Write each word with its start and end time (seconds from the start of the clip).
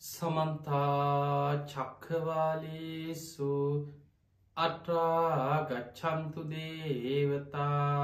සමන්තා 0.00 1.64
චක්කවාලේසු 1.66 3.48
අට්‍රාගච්චන්තු 4.56 6.44
දේවතා 6.52 7.98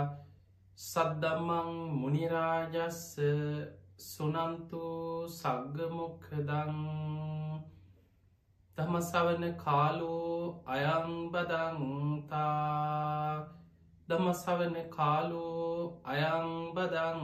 සද්දම්මං 0.78 1.70
මුනිරාජස්ස 1.94 3.00
සුනන්තු 4.00 4.82
සග්ගමුක්කදං 5.30 6.76
දමසවන 8.76 9.44
කාලෝ 9.56 10.36
අයංබදංතා 10.68 12.36
දමසවන 14.08 14.76
කාලෝ 14.90 15.80
අයංබදංතා 16.06 17.16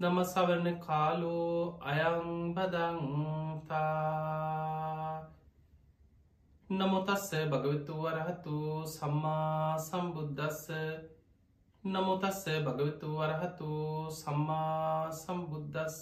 නමසවන 0.00 0.66
කාලෝ 0.80 1.78
අයංබදංතා 1.82 2.64
නමුතස්ස 6.68 7.28
භගවතු 7.48 7.94
වරහතු 7.96 8.54
සම්මා 8.86 9.78
සම්බුද්ධස්ස 9.78 10.64
නමුතස්ස 11.84 12.42
භගවතු 12.60 13.08
වරහතු 13.12 13.70
සම්මා 14.12 15.12
සම්බුද්ධස්ස 15.12 16.00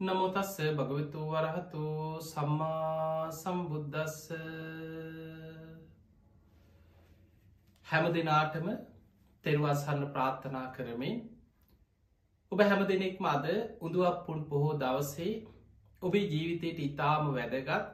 නමුතස්ස 0.00 0.54
භගවතු 0.74 1.20
වරහතු 1.26 1.84
සම්මා 2.22 3.30
සම්බුද්ධස්ස 3.32 4.16
හැම 7.86 8.04
දෙනාටම 8.12 8.66
තෙරවාසන්න 9.44 10.02
ප්‍රාර්ථනා 10.08 10.66
කරමින් 10.72 11.20
ඔබ 12.52 12.60
හැම 12.60 12.80
දෙනෙක්ම 12.84 13.26
අද 13.26 13.44
උදුවක් 13.80 14.22
පුන් 14.26 14.38
පොහෝ 14.44 14.76
දවසේ 14.76 15.34
ඔබේ 16.02 16.22
ජීවිතයට 16.26 16.80
ඉතාම 16.80 17.28
වැදගත් 17.30 17.90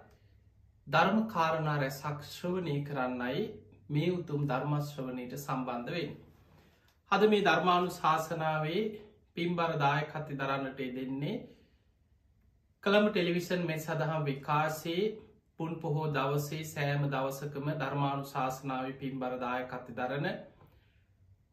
ධර්ම 0.87 1.19
කාරණා 1.29 1.75
රැසක් 1.79 2.23
ශ්‍රවනය 2.27 2.77
කරන්නයි 2.85 3.43
මේ 3.89 4.13
උතුම් 4.13 4.47
ධර්මශ්‍රවනයට 4.47 5.35
සම්බන්ධවෙන්. 5.39 6.15
හද 7.11 7.29
මේ 7.29 7.43
ධර්මාණු 7.43 7.93
ශාසනාවේ 7.93 8.83
පිම්බරදාය 9.37 10.03
කති 10.07 10.35
දරන්නට 10.37 10.81
දෙන්නේ 10.95 11.37
කළම 12.83 13.07
ටෙලිවිෂන් 13.09 13.63
මේ 13.65 13.79
සඳහම් 13.79 14.25
විකාසේ 14.25 15.05
පුන් 15.59 15.73
පොහෝ 15.77 16.09
දවසේ 16.11 16.65
සෑම 16.67 17.09
දවසකම 17.09 17.69
ධර්මාණු 17.77 18.25
ශාසනාව 18.27 18.93
පිම්බරදාය 18.99 19.63
කති 19.69 19.93
දරන 19.95 20.27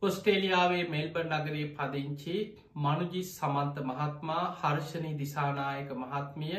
ඔස්ට්‍රේලියාවේ 0.04 0.84
මෙල්බර් 0.88 1.26
නගරයේ 1.30 1.68
පදිංචි 1.74 2.38
මනුජි 2.78 3.22
සමන්ත 3.26 3.78
මහත්මා 3.84 4.42
හර්ෂණී 4.58 5.12
දිසානායක 5.18 5.94
මහත්මිය 5.98 6.58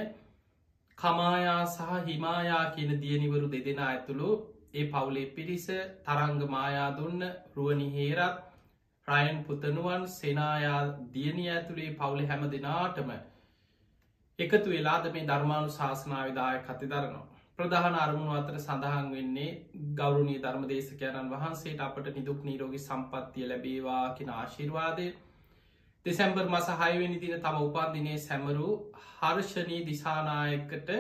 කමායා 0.99 1.61
සහ 1.67 1.91
හිමායා 2.07 2.65
කියන 2.71 2.95
දියනිවරු 3.01 3.51
දෙදෙන 3.51 3.83
ඇතුළු 3.85 4.31
ඒ 4.75 4.87
පවුලේ 4.89 5.27
පිරිස 5.33 5.67
තරංග 6.05 6.41
මායා 6.51 6.89
දුන්න 6.95 7.29
රුවනි 7.53 7.91
හේරත් 7.93 8.41
රයන් 9.09 9.45
පුතනුවන් 9.45 10.09
සෙනායා 10.11 10.81
දියනී 11.13 11.49
ඇතුළේ 11.51 11.93
පවුලි 11.97 12.27
හැම 12.27 12.49
දෙනාටම 12.51 13.15
එකතු 14.39 14.69
වෙලාද 14.69 15.13
මේ 15.13 15.27
ධර්මාණු 15.27 15.71
ශාසනාවිදාය 15.73 16.59
කති 16.63 16.89
දරනවා. 16.89 17.27
ප්‍රධාන 17.59 17.97
අරමුණු 17.97 18.33
අතර 18.33 18.57
සඳහන් 18.57 19.11
වෙන්නේ 19.11 19.51
ගෞරුණී 19.95 20.39
ධර්ම 20.39 20.65
දේශකයණන් 20.67 21.29
වහන්සේට 21.33 21.83
අපට 21.83 22.09
නිදුක් 22.13 22.41
නීරෝගි 22.43 22.81
සම්පත්තිය 22.81 23.47
ලැබේවා 23.47 24.07
කියෙන 24.15 24.33
ආශිර්වාදය. 24.33 25.07
දෙසැම්බර් 26.07 26.47
මස 26.47 26.71
හයවෙනි 26.77 27.21
දින 27.21 27.37
තම 27.41 27.61
උපන්දිනය 27.61 28.17
සැමරු 28.21 28.71
හර්ෂණී 29.13 29.85
දිසානායකට 29.85 30.91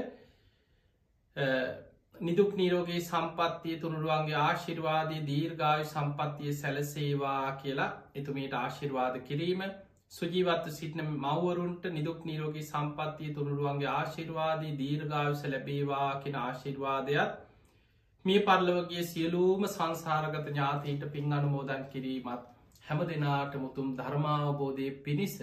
නිදුක් 2.21 2.55
නීරෝගේ 2.55 3.01
සම්පත්තිය 3.03 3.77
තුනුරුවන්ගේ 3.79 4.39
ආශිර්වාදය 4.39 5.19
දීර්ගාය 5.25 5.83
සම්පත්තිය 5.87 6.53
සැලසේවා 6.55 7.53
කියලා 7.57 7.91
එතුමට 8.15 8.55
ආශිර්වාද 8.55 9.19
කිරීම 9.23 9.67
සුජීවත්ව 10.15 10.71
සිටින 10.73 11.09
මවරුන්ට 11.17 11.87
නිදුක් 11.91 12.19
නීරෝගී 12.25 12.65
සම්පත්තිය 12.65 13.31
තුළුරුවන්ගේ 13.33 13.89
ආශිර්වාදී 13.93 14.77
දීර්ගාවස 14.77 15.41
ලැබේවා 15.47 16.11
කෙන 16.21 16.37
ආශිර්වාදයක් 16.39 17.33
මේ 18.25 18.43
පරලවගේ 18.43 19.03
සියලූම 19.05 19.67
සංසාරගත 19.69 20.47
ඥාතීන්ට 20.47 21.07
පින් 21.11 21.33
අනුමෝදන් 21.33 21.83
කිරීමත් 21.89 22.45
හැම 22.85 23.03
දෙනාට 23.05 23.59
මුතුම් 23.59 23.91
ධර්මාවබෝධය 23.95 24.87
පිණිස 25.01 25.35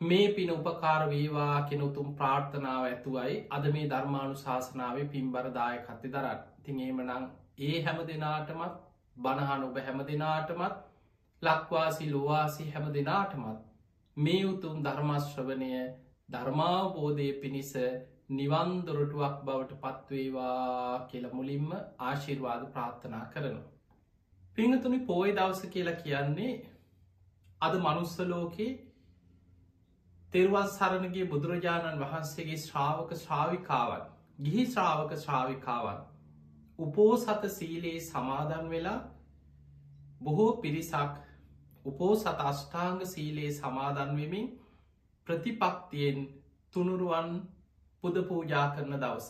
මේ 0.00 0.26
පින 0.32 0.50
උපකාර 0.50 1.06
වේවා 1.06 1.62
කෙන 1.64 1.82
උතුම් 1.82 2.10
ප්‍රාර්ථනාව 2.14 2.84
ඇතුවයි 2.84 3.38
අද 3.50 3.70
මේ 3.70 3.86
ධර්මාණු 3.88 4.36
ශාසනාවේ 4.38 5.06
පින්බරදාය 5.08 5.78
කත්ති 5.84 6.10
දරත් 6.10 6.42
තිංඒම 6.62 7.00
නං 7.02 7.30
ඒ 7.60 7.78
හැම 7.82 8.04
දෙනාටමත් 8.06 8.84
බණහන 9.16 9.64
ඔබ 9.64 9.80
හැම 9.82 10.04
දෙනාටමත් 10.06 10.85
ලක්වාසි 11.46 12.10
ලොවාසි 12.10 12.68
හැම 12.70 12.86
දෙනාටමත් 12.92 13.62
මේ 14.16 14.42
උතුම් 14.46 14.76
ධර්මශ්‍රවනය 14.82 15.72
ධර්මාවබෝධය 16.28 17.28
පිණිස 17.40 17.72
නිවන්දොරටුවක් 18.30 19.36
බවට 19.42 19.80
පත්වේවා 19.82 21.06
කියල 21.06 21.26
මුලින්ම 21.32 21.68
ආශිර්වාද 22.00 22.62
ප්‍රාර්ථනා 22.68 23.24
කරනවා. 23.28 23.70
පිංහතුනි 24.56 24.98
පෝය 25.02 25.30
දවස 25.32 25.62
කියලා 25.68 25.96
කියන්නේ 25.96 26.54
අද 27.60 27.74
මනුස්සලෝකේ 27.78 28.72
තෙරවල් 30.32 30.68
සරණගේ 30.68 31.26
බුදුරජාණන් 31.26 32.00
වහන්සේගේ 32.00 32.58
ශ්‍රාවක 32.60 33.12
ශ්‍රාවිකාවන් 33.16 34.04
ගිහි 34.40 34.64
ශ්‍රාවක 34.66 35.12
ශ්‍රාවිකාවන් 35.18 36.00
උපෝසත 36.78 37.46
සීලයේ 37.50 38.00
සමාදන් 38.02 38.66
වෙලා 38.68 38.98
බොහෝ 40.20 40.50
පිරිසක් 40.58 41.14
උපෝසත 41.86 42.26
අෂ්ඨාංග 42.42 43.00
සීලයේ 43.04 43.52
සමාදන්වමින් 43.52 44.46
ප්‍රතිපක්තියෙන් 45.26 46.18
තුනුරුවන් 46.74 47.30
පුද 48.04 48.16
පූජා 48.24 48.66
කරන 48.70 48.94
දවස. 48.96 49.28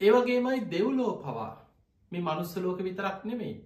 ඒවගේමයි 0.00 0.60
දෙව්ලෝ 0.70 1.12
පවා 1.16 1.54
මේ 2.12 2.20
මනුස්සලෝක 2.20 2.78
විතරක් 2.80 3.24
නෙමෙයි. 3.24 3.56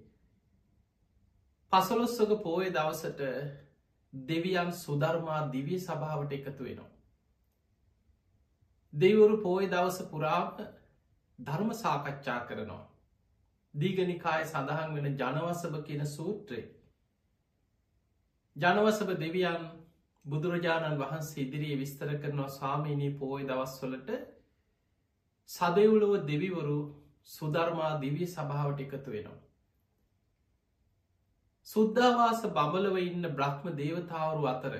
පසලොස්සක 1.72 2.30
පෝය 2.42 2.66
දවසට 2.70 3.20
දෙවියන් 4.12 4.72
සුධර්මා 4.74 5.40
දිවිය 5.52 5.80
සභාවට 5.80 6.32
එකතු 6.32 6.64
වෙනවා. 6.64 6.90
දෙවරු 8.92 9.36
පෝය 9.38 9.64
දවස 9.66 9.98
පුරාම 10.04 10.48
ධර්ම 11.38 11.70
සාකච්ඡා 11.74 12.40
කරනවා. 12.40 12.91
දීගනිකාය 13.74 14.44
සඳහන් 14.44 14.94
වෙන 14.94 15.16
ජනවසභ 15.16 15.78
කියන 15.82 16.06
සූත්‍රයේ. 16.08 16.66
ජනවසභ 18.56 19.12
දෙවියන් 19.16 19.62
බුදුරජාණන් 20.24 20.98
වහන්සේ 20.98 21.44
ඉදිරියේ 21.44 21.78
විස්තර 21.78 22.10
කරනවා 22.16 22.50
ස්වාමීනී 22.50 23.12
පෝය 23.14 23.46
දවස්වලට 23.46 24.10
සදවුලව 25.50 26.12
දෙවිවරු 26.26 26.76
සුධර්මා 27.28 27.94
දිවී 28.00 28.28
සභාවට 28.28 28.80
එකතු 28.80 29.10
වෙනවා. 29.10 29.40
සුද්ධවාස 31.66 32.46
බඹලව 32.50 32.96
ඉන්න 33.00 33.26
බ්‍රහ්ම 33.32 33.74
දේවතාවරු 33.76 34.46
අතර 34.46 34.74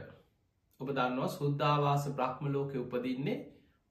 ඔබ 0.81 0.89
දන්නවා 0.91 1.29
සුද්ධවාස 1.31 2.09
බ්‍රහ්ම 2.13 2.53
ලෝක 2.53 2.73
උපදින්නේ 2.77 3.41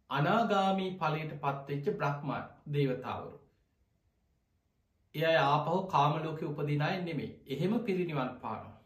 අනාගාමී 0.10 0.98
පලට 0.98 1.40
පත්වෙච්ච 1.40 1.96
බ්‍රහ්ම 1.98 2.34
දේවතාවරු. 2.70 3.41
එය 5.16 5.38
ආපහු 5.38 5.78
කාමලෝක 5.88 6.42
උපදිනයි 6.44 7.00
නෙමේ 7.00 7.32
එහෙම 7.48 7.74
පිරිනිවන් 7.80 8.32
පානවා. 8.42 8.78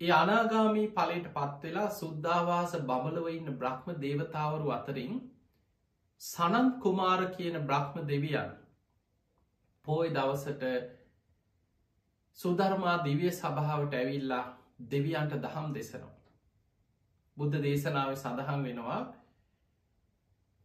ඒ 0.00 0.12
අනාගාමී 0.12 0.88
පලට 0.90 1.28
පත්වෙලා 1.34 1.90
සුද්ධවාස 1.92 2.72
බමලව 2.82 3.28
ඉන්න 3.30 3.52
බ්‍රහ්ම 3.56 4.00
දේවතාවරු 4.00 4.72
අතරින් 4.72 5.14
සනන් 6.20 6.72
කුමාර 6.78 7.20
කියන 7.32 7.60
බ්‍රහ්ම 7.62 8.02
දෙවියන් 8.06 8.50
පෝය 9.84 10.08
දවසට 10.10 10.72
සුධර්මා 12.38 12.96
දිවිය 13.04 13.32
සභාවට 13.32 13.94
ඇවිල්ලා 13.94 14.44
දෙවියන්ට 14.90 15.34
දහම් 15.38 15.72
දෙසනවා. 15.72 16.14
බුද්ධ 17.36 17.58
දේශනාව 17.60 18.14
සඳහන් 18.14 18.62
වෙනවා 18.62 19.00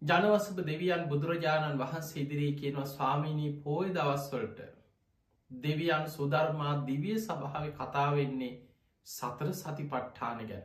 ජනවසප 0.02 0.60
දෙවියන් 0.62 1.08
බුදුරජාණන් 1.10 1.80
වහන්සේ 1.80 2.24
ඉදිරී 2.24 2.56
කියනවා 2.56 2.86
ස්වාමීණී 2.88 3.54
පෝය 3.62 3.88
දවස්වලට 3.90 4.60
දෙවියන් 5.52 6.06
සුධර්මා 6.10 6.74
දිවිය 6.86 7.18
සභාව 7.20 7.66
කතාවෙන්නේ 7.74 8.52
සතර 9.08 9.50
සති 9.54 9.84
පට්ඨාන 9.86 10.46
ගැන. 10.46 10.64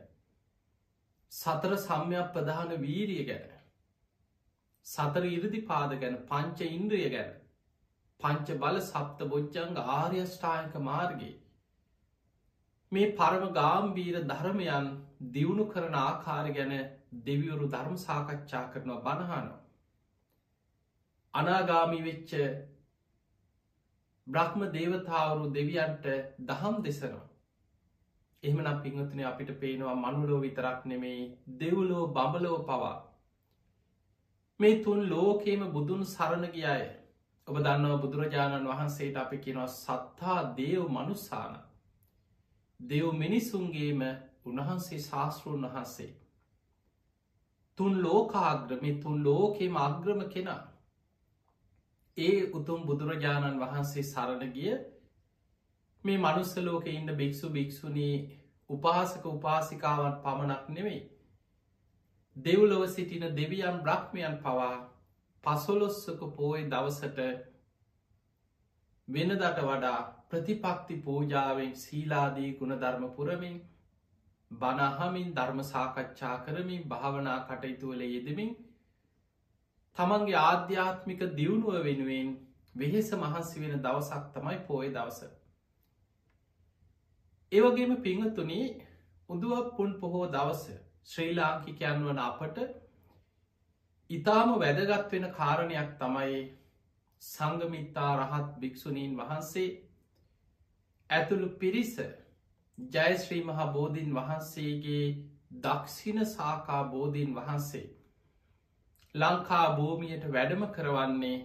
සතර 1.31 1.77
සම්යක් 1.79 2.31
ප්‍රධාන 2.31 2.75
වීරිය 2.79 3.25
ගැන. 3.25 3.49
සතර 4.85 5.25
ඉරදි 5.27 5.61
පාද 5.63 5.99
ගැන 5.99 6.17
පංච 6.25 6.71
ඉන්ද්‍රිය 6.71 7.09
ගැන. 7.09 7.35
පංච 8.19 8.59
බල 8.59 8.81
සප්ත 8.81 9.27
බොච්චංග 9.27 9.79
ආර්යෂ්ඨායක 9.91 10.81
මාර්ගයේ. 10.81 11.37
මේ 12.91 13.13
පරම 13.13 13.53
ගාම්බීර 13.53 14.25
ධර්මයන් 14.25 14.91
දියුණු 15.31 15.65
කරන 15.67 15.95
ආකාර 15.99 16.53
ගැන 16.53 16.75
දෙවිවරු 17.25 17.67
ධර්ම 17.67 17.97
සාකච්ඡා 17.97 18.63
කරනවා 18.67 19.01
බණහනවා. 19.01 19.59
අනාගාමි 21.33 21.99
වෙච්ච 22.01 22.31
බ්‍රහ්ම 24.27 24.61
දේවතාවරු 24.71 25.45
දෙවියන්ට 25.51 26.05
දහම් 26.41 26.75
දෙසනවා. 26.83 27.29
එහෙමනම් 28.43 28.81
පිංහතුන 28.81 29.23
අපිට 29.23 29.51
පේනවා 29.59 29.95
මනුලෝ 29.95 30.39
විතරක් 30.41 30.85
නෙමෙයි 30.85 31.23
දෙව්ලෝ 31.59 32.07
බඹලෝ 32.09 32.59
පවා. 32.61 32.97
මේ 34.59 34.75
තුන් 34.83 34.99
ලෝකේම 35.09 35.61
බුදුන් 35.71 36.01
සරණ 36.05 36.45
ගියාය 36.51 36.83
ඔබ 37.47 37.55
දන්නව 37.57 37.95
බුදුරජාණන් 38.01 38.67
වහන්සේට 38.67 39.17
අපි 39.17 39.37
කියෙනවා 39.37 39.67
සත්තා 39.69 40.39
දේව් 40.57 40.83
මනුස්සාන. 40.89 41.53
දෙව් 42.79 43.05
මිනිස්සුන්ගේම 43.13 44.01
උන්වහන්සේ 44.45 44.99
ශාස්තෘන් 45.01 45.65
වහන්සේ. 45.67 46.11
තුන් 47.77 47.93
ලෝකාග්‍රමි 48.01 48.91
තුන් 48.99 49.23
ලෝකෙම 49.23 49.75
අග්‍රම 49.77 50.21
කෙනා. 50.29 50.61
ඒ 52.17 52.37
උතුම් 52.51 52.85
බුදුරජාණන් 52.85 53.59
වහන්සේ 53.59 54.03
සරණ 54.03 54.53
ගිය 54.53 54.73
මේ 56.03 56.17
මනුස්සලෝක 56.19 56.87
ඉන්න 56.89 57.15
භික්‍ෂු 57.15 57.49
භික්‍ෂුණී 57.49 58.15
උපාසක 58.69 59.25
උපාසිකාවන් 59.27 60.19
පමණක් 60.21 60.69
නෙවෙයි. 60.69 61.01
දෙව්ලොව 62.35 62.83
සිටින 62.87 63.25
දෙවියන් 63.31 63.77
බ්‍රහ්මයන් 63.79 64.37
පවා 64.39 64.75
පසොලොස්සක 65.43 66.21
පෝය 66.31 66.61
දවසට 66.67 67.19
වෙනදට 69.07 69.59
වඩා 69.61 69.99
ප්‍රතිපක්ති 70.29 70.95
පූජාවෙන් 70.99 71.75
සීලාදී 71.77 72.51
ගුණ 72.53 72.75
ධර්ම 72.75 73.05
පුරමින් 73.11 73.57
බනහමින් 74.53 75.33
ධර්ම 75.33 75.59
සාකච්ඡා 75.65 76.35
කරමින් 76.39 76.87
භාවනා 76.87 77.39
කටයුතුවල 77.43 78.01
යෙදමින් 78.05 78.51
තමන්ගේ 79.97 80.39
ආධ්‍යාත්මික 80.41 81.21
දියුණුව 81.33 81.75
වෙනුවෙන් 81.81 82.29
වෙහෙස 82.75 83.11
මහන්සි 83.15 83.61
වෙන 83.61 83.75
දවසක් 83.79 84.23
තමයි 84.33 84.57
පෝය 84.63 84.87
දවස. 84.91 85.19
ඒවගේම 87.51 87.93
පිංහතුනි 87.99 88.61
උදුවක් 89.29 89.67
පුන් 89.75 89.93
පොහෝ 89.99 90.25
දවස 90.29 90.63
ශ්‍රී 91.05 91.35
ලාංකිකයන් 91.35 92.03
වන 92.03 92.19
අපට 92.21 92.57
ඉතාම 94.09 94.49
වැදගත් 94.57 95.11
වෙන 95.11 95.29
කාරණයක් 95.31 95.89
තමයි 95.97 96.41
සංගමිත්තා 97.21 98.11
රහත් 98.17 98.49
භික්‍ෂුණීන් 98.59 99.17
වහන්සේ 99.17 99.69
ඇතුළු 101.09 101.49
පිරිස 101.57 101.95
ජයශ්‍රී 102.77 103.43
මහා 103.43 103.67
බෝධීන් 103.69 104.15
වහන්සේගේ 104.15 105.05
දක්ෂිණ 105.59 106.25
සාකා 106.27 106.83
බෝධීන් 106.85 107.35
වහන්සේ 107.35 107.87
ලංකා 109.15 109.65
භූමියයට 109.75 110.25
වැඩම 110.31 110.63
කරවන්නේ 110.71 111.35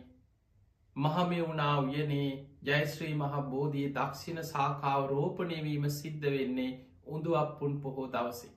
මහමෙවුනා 0.96 1.74
උයනේ 1.80 2.30
ජයශ්‍රී 2.62 3.14
මහා 3.14 3.42
බෝධී 3.46 3.88
දක්ෂිණ 3.92 4.44
සාකාව 4.44 5.04
රෝපණයවීම 5.06 5.84
සිද්ධ 5.92 6.24
වෙන්නේ 6.28 6.70
උඳු 7.08 7.36
අපපුන් 7.36 7.76
පොහෝ 7.80 8.06
දවසේ. 8.08 8.50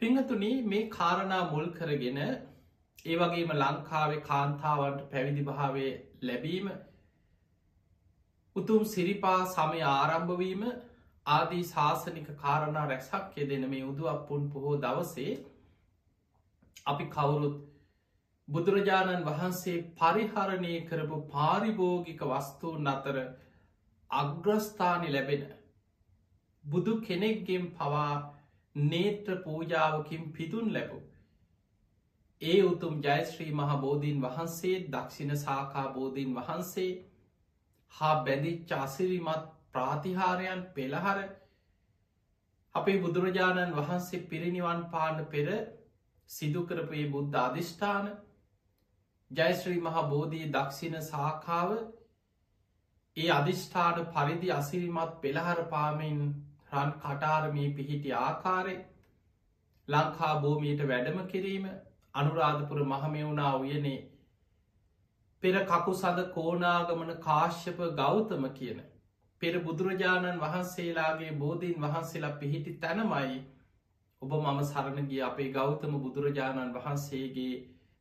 පිංහතුන 0.00 0.46
මේ 0.66 0.84
කාරණා 0.90 1.42
මුල් 1.50 1.68
කරගෙන 1.72 2.22
ඒ 2.22 3.16
වගේම 3.16 3.52
ලංකාවේ 3.56 4.22
කාන්තාවන්ට 4.22 5.04
පැවිදි 5.10 5.44
භාවය 5.44 5.86
ලැබීම 6.22 6.72
උතුම් 8.56 8.84
සිරිපා 8.86 9.40
සමය 9.48 9.82
ආරම්භවීම 9.88 10.64
ආදී 11.26 11.64
ශාසනික 11.66 12.28
කාරණා 12.38 12.86
රැක්සක් 12.86 13.36
යෙදෙන 13.36 13.68
මේ 13.68 13.84
උදුවක් 13.84 14.24
පුන් 14.28 14.48
පොහෝ 14.50 14.74
දවසේ 14.78 15.30
අපි 16.86 17.06
කවුරුත් 17.08 17.56
බුදුරජාණන් 18.48 19.24
වහන්සේ 19.24 19.78
පරිහරණය 19.96 20.74
කරපු 20.86 21.20
පාරිභෝගික 21.28 22.22
වස්තුූන් 22.26 22.88
අතර 22.88 23.18
අග්‍රස්ථානි 24.10 25.12
ලැබෙන 25.12 25.46
බුදු 26.64 26.96
කෙනෙක්ගෙන් 27.00 27.64
පවා 27.72 28.10
නේත්‍ර 28.74 29.38
පූජාවකින් 29.38 30.28
පිතුන් 30.32 30.68
ලැබු. 30.72 30.98
ඒ 32.42 32.60
උතුම් 32.64 33.00
ජයශ්‍රී 33.00 33.52
මහ 33.52 33.80
බෝධීන් 33.80 34.20
වහන්සේ 34.20 34.76
දක්ෂිණ 34.88 35.36
සාකා 35.38 35.86
බෝධීන් 35.90 36.34
වහන්සේ 36.34 36.90
හා 37.94 38.14
බැඳිච්ච 38.22 38.74
අසිරිමත් 38.78 39.46
ප්‍රාතිහාරයන් 39.70 40.62
පෙළහර 40.72 41.22
අපේ 42.74 42.98
බුදුරජාණන් 42.98 43.74
වහන්සේ 43.74 44.26
පිරිනිවන් 44.26 44.84
පාන 44.90 45.24
පෙර 45.26 45.48
සිදුකරපයේ 46.30 47.08
බුද්ධ 47.08 47.40
අධිෂ්ඨාන 47.40 48.06
ජයශ්‍රී 49.30 49.80
මහා 49.80 50.06
බෝධී 50.06 50.46
දක්ෂිණ 50.50 50.96
සාකාව 51.04 51.74
ඒ 53.16 53.28
අධිෂ්ඨාන 53.30 54.00
පරිදි 54.08 54.48
අසිරිමත් 54.52 55.20
පෙළහර 55.20 55.60
පාමෙන් 55.66 56.22
රන් 56.72 56.92
කටාරමී 56.98 57.68
පිහිටි 57.72 58.16
ආකාරය 58.18 58.76
ලංකා 59.88 60.34
භූමියයට 60.38 60.82
වැඩම 60.86 61.18
කිරීම 61.26 61.66
අනුරාධපුර 62.14 62.80
මහමෙවුණා 62.86 63.52
උයනේ 63.56 63.98
පෙර 65.42 65.54
කකු 65.64 65.92
සඳ 65.94 66.24
කෝනාගමන 66.30 67.12
කාශ්‍යප 67.20 67.78
ගෞතම 67.94 68.44
කියන. 68.50 68.82
පෙර 69.42 69.54
බුදුරජාණන් 69.60 70.40
වහන්සේලාගේ 70.40 71.32
බෝධීන් 71.36 71.80
වහන්සේලා 71.80 72.36
පිහිටි 72.36 72.74
තැනමයි 72.78 73.38
ඔබ 74.22 74.34
මම 74.36 74.60
සරණගිය 74.64 75.22
අපේ 75.22 75.48
ගෞතම 75.52 75.94
බුදුරජාණන් 75.98 76.74
වහන්සේගේ 76.74 77.54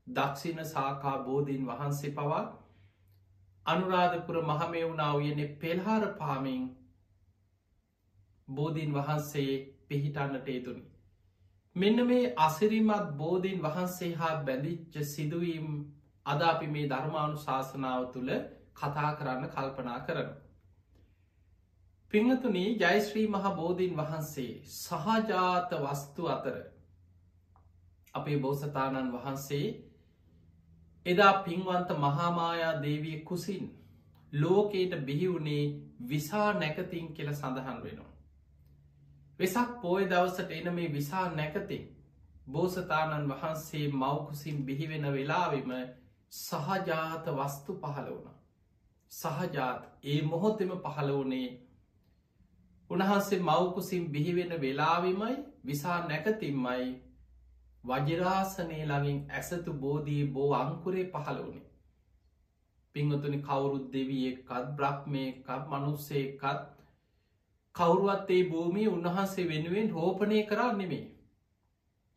දක්ෂිණ 0.07 0.65
සාකා 0.65 1.15
බෝධීන් 1.21 1.63
වහන්සේ 1.67 2.11
පවා 2.11 2.43
අනුරාධපුර 3.65 4.37
මහමෙවුණා 4.43 5.13
උයනෙ 5.15 5.45
පෙල්හාර 5.57 6.05
පාමින් 6.15 6.67
බෝධීන් 8.47 8.93
වහන්සේ 8.93 9.51
පිහිටන්නට 9.87 10.47
ඒතුනි. 10.47 10.83
මෙන්න 11.75 12.05
මේ 12.07 12.33
අසිරිමත් 12.39 13.09
බෝධීන් 13.17 13.61
වහන්සේ 13.61 14.11
හා 14.15 14.35
බැඳිච්ච 14.43 15.01
සිදුවීම් 15.05 15.67
අද 16.25 16.41
අපි 16.43 16.67
මේ 16.67 16.87
ධර්මාණු 16.87 17.37
ශාසනාව 17.39 18.03
තුළ 18.13 18.31
කතා 18.75 19.11
කරන්න 19.13 19.49
කල්පනා 19.49 19.99
කරන. 20.01 20.29
පිංහතුනී 22.13 22.69
ජයිශ්‍රී 22.77 23.27
මහ 23.27 23.55
බෝධීන් 23.55 23.95
වහන්සේ 23.97 24.51
සහජාත 24.73 25.71
වස්තු 25.79 26.27
අතර 26.27 26.57
අපේ 28.13 28.37
බෝසතාණන් 28.37 29.13
වහන්සේ 29.13 29.65
එදා 31.05 31.33
පින්වන්ත 31.39 31.89
මහාමායා 31.97 32.73
දේවිය 32.81 33.19
කුසින් 33.21 33.65
ලෝකයට 34.33 34.93
බිහිවුණේ 35.01 35.63
විසා 36.07 36.49
නැකතින් 36.55 37.07
කියල 37.13 37.31
සඳහන් 37.31 37.79
වෙනවා. 37.83 38.11
වෙසක් 39.39 39.71
පෝය 39.81 40.03
දවසට 40.05 40.51
එන 40.51 40.73
මේ 40.73 40.93
විසා 40.93 41.25
නැකතින් 41.31 41.89
බෝසතාණන් 42.47 43.29
වහන්සේ 43.29 43.87
මවකුසින් 43.93 44.65
බිහිවෙන 44.65 45.05
වෙලාවෙම 45.13 45.71
සහජාත 46.31 47.25
වස්තු 47.29 47.73
පහළ 47.75 48.09
වුණ. 48.09 48.35
සහජාත් 49.11 49.81
ඒ 50.05 50.21
මොහොතෙම 50.23 50.71
පහළ 50.79 51.11
වනේ 51.15 51.49
උන්හන්සේ 52.89 53.39
මවකුසින් 53.41 54.05
බිහිවෙන 54.07 54.53
වෙලාවිමයි 54.61 55.35
විසා 55.65 55.99
නැකතිම්මයි 56.07 56.87
වජරාසනය 57.83 58.79
ළඟින් 58.81 59.19
ඇසතු 59.31 59.73
බෝධී 59.75 60.23
බෝ 60.29 60.49
අංකුරේ 60.55 61.05
පහළ 61.07 61.39
වනේ. 61.43 61.69
පිංහතුනි 62.95 63.39
කවුරුත් 63.41 63.85
දෙවියෙක්කත් 63.93 64.75
බ්‍රහ්මයකත් 64.75 65.47
මනුස්සේකත් 65.69 66.67
කවුරුවත් 67.75 68.29
ඒ 68.29 68.43
භූමිය 68.49 68.87
උන්වහන්සේ 68.87 69.49
වෙනුවෙන් 69.49 69.89
රෝපණය 69.91 70.43
කරා 70.45 70.71
නෙමේ. 70.73 71.05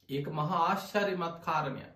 ඒක 0.09 0.27
මහා 0.31 0.61
ආශ්චර්යමත් 0.63 1.37
කාරණයක්. 1.41 1.95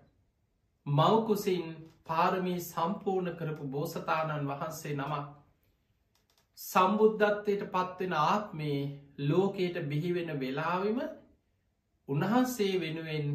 මවකුසින් 0.85 1.88
පාරමී 2.09 2.59
සම්පූර්ණ 2.61 3.35
කරපු 3.35 3.67
බෝසතාණන් 3.67 4.49
වහන්සේ 4.49 4.93
නමක්. 4.95 5.25
සම්බුද්ධත්වයට 6.59 7.63
පත්වෙන 7.69 8.13
ආත්මේ 8.15 8.79
ලෝකයට 9.23 9.77
බිහිවෙන 9.85 10.31
වෙලාවිම 10.37 10.99
උන්වහන්සේ 12.07 12.73
වෙනුවෙන් 12.79 13.27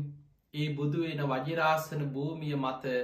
ඒ 0.54 0.68
බුදුවෙන 0.72 1.22
වජරාසන 1.26 2.02
භූමිය 2.10 2.56
මත 2.56 2.96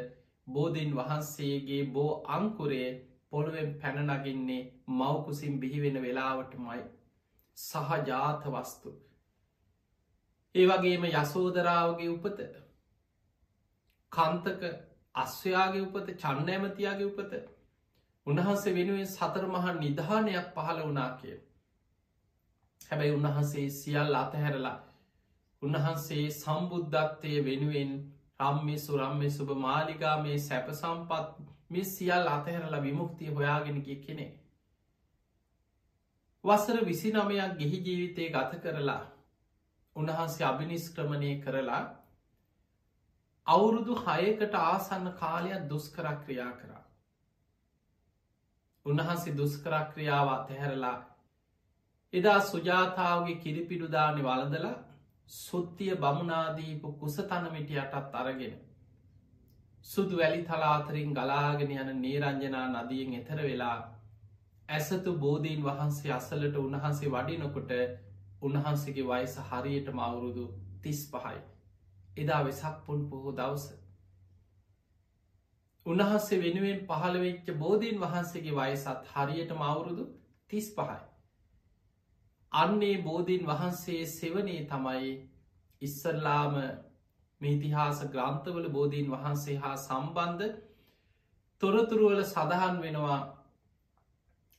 බෝධීන් 0.47 0.97
වහන්සේගේ 0.97 1.83
බෝ 1.89 2.11
අංකුරේ 2.31 2.89
පොළුවෙන් 3.31 3.71
පැනනගින්නේ 3.77 4.63
මවකුසින් 4.89 5.61
බිහිවෙන 5.61 6.03
වෙලාවටමයි. 6.03 6.83
සහජාත 7.57 8.45
වස්තු. 8.49 8.91
ඒ 10.55 10.67
වගේම 10.69 11.05
යසෝදරාවගේ 11.07 12.11
උපත. 12.11 12.39
කන්තක 14.13 14.63
අස්වයාගේ 15.21 15.83
උපත 15.83 16.09
චන්න 16.15 16.51
ඇමතියාගේ 16.51 17.09
උපත 17.09 17.33
උන්වහන්සේ 18.27 18.75
වෙනුවෙන් 18.75 19.09
සතර 19.09 19.47
මහා 19.49 19.75
නිධානයක් 19.75 20.49
පහළ 20.55 20.81
වනා 20.85 21.11
කිය. 21.17 21.37
හැබැයි 22.81 23.15
උන්වහන්සේ 23.15 23.67
සියල් 23.73 24.15
අතහැරලා 24.17 24.79
උන්වහන්සේ 25.63 26.25
සම්බුද්ධත්වය 26.33 27.33
වෙනුවෙන් 27.45 27.93
රම්මි 28.41 28.77
සුරම්මි 28.79 29.31
සුභ 29.31 29.55
මාලිකා 29.59 30.17
මේ 30.23 30.39
සැප 30.41 30.69
සම්පත් 30.73 31.49
මේ 31.71 31.85
සියල් 31.87 32.29
අතහැරලා 32.29 32.83
විමුක්තිය 32.83 33.31
හොයාගෙන 33.31 33.83
ගිය 33.83 33.99
කෙනෙ. 33.99 34.27
වසර 36.45 36.85
විසි 36.85 37.13
නමයක් 37.13 37.57
ගිහි 37.59 37.79
ජීවිතය 37.81 38.29
ගත 38.31 38.61
කරලා 38.63 39.03
උන්වහන්සේ 39.97 40.47
අභිනිස්ක්‍රමණය 40.47 41.33
කරලා 41.41 41.83
අවුරුදු 43.47 43.95
හයකට 43.99 44.55
ආසන්න 44.57 45.13
කාලයක් 45.15 45.69
දුස්කරක් 45.69 46.19
ක්‍රියා 46.25 46.53
කරා. 46.55 46.85
උන්වහන්සේ 48.87 49.37
දුස්කරක් 49.37 49.93
ක්‍රියාව 49.93 50.29
අතහැරලා 50.31 50.99
එදා 52.13 52.41
සුජාතාවගේ 52.43 53.37
කිරිපිඩුදානි 53.37 54.23
වලදලා 54.23 54.77
සුත්තිය 55.31 55.95
බමුණනාදීපු 55.97 56.93
කුසතනමිටියටත් 56.95 58.15
අරගෙන. 58.15 58.59
සුදු 59.85 60.17
වැලි 60.17 60.43
තලාතරින් 60.45 61.13
ගලාගෙන 61.13 61.71
යන 61.73 61.91
නේරංජනා 61.99 62.67
නදියෙන් 62.75 63.15
එතර 63.15 63.43
වෙලා 63.43 63.79
ඇසතු 64.69 65.15
බෝධීන් 65.17 65.63
වහන්සේ 65.65 66.13
අසලට 66.13 66.57
උන්වහන්සේ 66.59 67.11
වඩිනොකොට 67.11 67.71
උන්වහන්සේගේ 68.43 69.07
වයස 69.07 69.39
හරියට 69.49 69.89
මවුරුදු 69.93 70.45
තිස් 70.83 71.01
පහයි. 71.09 71.41
එදා 72.17 72.45
වෙසක් 72.45 72.77
පුන් 72.87 73.01
පොහෝ 73.11 73.33
දවස. 73.33 73.67
උන්වහන්සේ 75.87 76.41
වෙනුවෙන් 76.41 76.81
පහළවෙච්ච 76.87 77.47
බෝධීන් 77.59 78.01
වහන්සේගේ 78.01 78.59
වයසත් 78.59 79.09
හරියට 79.13 79.53
මවුරුදු 79.55 80.05
තිස් 80.51 80.69
පහයි. 80.71 81.01
අන්නේ 82.53 83.03
බෝධීන් 83.03 83.47
වහන්සේ 83.47 84.07
සෙවනේ 84.09 84.63
තමයි 84.67 85.11
ඉස්සල්ලාම 85.83 86.55
මේතිහාස 87.41 88.01
ග්‍රන්ථවල 88.09 88.69
බෝධීන් 88.69 89.11
වහන්සේ 89.11 89.57
හා 89.57 89.77
සම්බන්ධ 89.79 90.57
තොරතුරුවල 91.63 92.23
සඳහන් 92.25 92.83
වෙනවා 92.83 93.21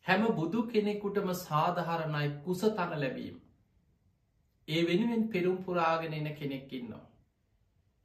හැම 0.05 0.23
බුදු 0.35 0.65
කෙනෙකුටම 0.67 1.33
සාධහරණයි 1.35 2.29
කුස 2.43 2.61
තන 2.71 2.93
ලැබීම. 2.95 3.37
ඒ 4.67 4.81
වෙනුවෙන් 4.87 5.23
පෙරුම් 5.29 5.57
පුරාගෙන 5.59 6.13
එන 6.13 6.35
කෙනෙක් 6.35 6.73
ඉන්නවා. 6.73 7.10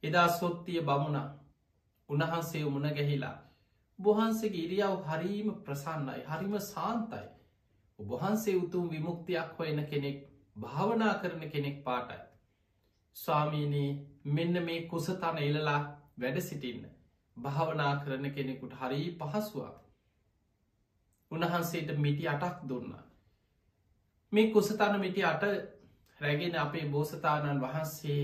එදා 0.03 0.27
සොත්තිය 0.29 0.81
බමුණා 0.81 1.27
උන්වහන්සේ 2.09 2.63
මුණ 2.67 2.89
ගැහිලා 2.91 3.35
බොහන්සේගේ 3.99 4.63
ඉරියාව 4.63 4.97
හරීම 5.05 5.47
ප්‍රසන්නයි 5.61 6.23
හරිම 6.25 6.53
සාන්තයි. 6.63 7.25
ඔබහන්සේ 7.99 8.55
උතුම් 8.55 8.89
විමුක්තියක් 8.89 9.49
හොයන 9.57 9.79
කෙනෙක් 9.85 10.17
භාවනා 10.55 11.13
කරන 11.15 11.43
කෙනෙක් 11.49 11.77
පාටයි. 11.83 12.21
ස්වාමීනී 13.15 13.89
මෙන්න 14.27 14.63
මේ 14.63 14.79
කුසතන 14.83 15.37
එලලා 15.39 15.81
වැඩ 16.19 16.37
සිටින්න. 16.41 16.83
භාවනා 17.37 17.93
කරන 17.97 18.31
කෙනෙකුට 18.31 18.73
හරි 18.73 19.01
පහසුවක්. 19.19 19.75
උන්වහන්සේට 21.31 21.89
මිටි 21.97 22.27
අටක් 22.27 22.57
දුන්න. 22.69 22.93
මේ 24.31 24.51
කුසතන 24.51 24.99
මිටි 24.99 25.23
අට 25.23 25.43
රැගෙන 26.21 26.55
අපේ 26.57 26.85
බෝසතාණන් 26.87 27.61
වහන්සේ 27.61 28.21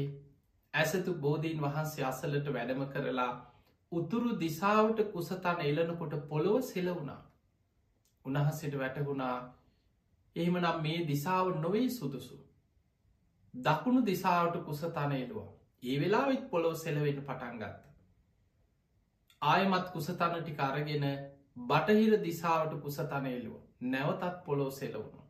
ඇසතු 0.73 1.13
බෝධීන් 1.15 1.61
වහන්සේ 1.61 2.05
අසලට 2.05 2.47
වැඩම 2.49 2.85
කරලා 2.87 3.31
උතුරු 3.91 4.31
දිසාවට 4.39 5.03
කුසතන 5.09 5.59
එලනකොට 5.63 6.15
පොළොව 6.27 6.61
සෙලවුණා 6.63 7.19
උණහසට 8.25 8.77
වැටගුණා 8.77 9.35
එහෙමනම් 10.35 10.81
මේ 10.81 11.07
දිසාව 11.07 11.51
නොවේ 11.57 11.89
සුදුසු. 11.91 12.37
දකුණු 13.53 14.05
දිසාවට 14.05 14.57
කුසතන 14.63 15.11
එලවා 15.13 15.49
ඒ 15.83 15.97
වෙලාවෙත් 15.99 16.49
පොළොව 16.49 16.75
සෙලවෙන්න 16.77 17.21
පටන්ගත්ත 17.21 17.81
ආයමත් 19.41 19.87
කුසතනටි 19.89 20.53
කරගෙන 20.53 21.05
බටහිර 21.63 22.13
දිසාවට 22.23 22.79
කුසතන 22.81 23.25
එලුව 23.29 23.59
නැවතත් 23.87 24.39
පොළොව 24.45 24.71
සෙලවුණු 24.73 25.22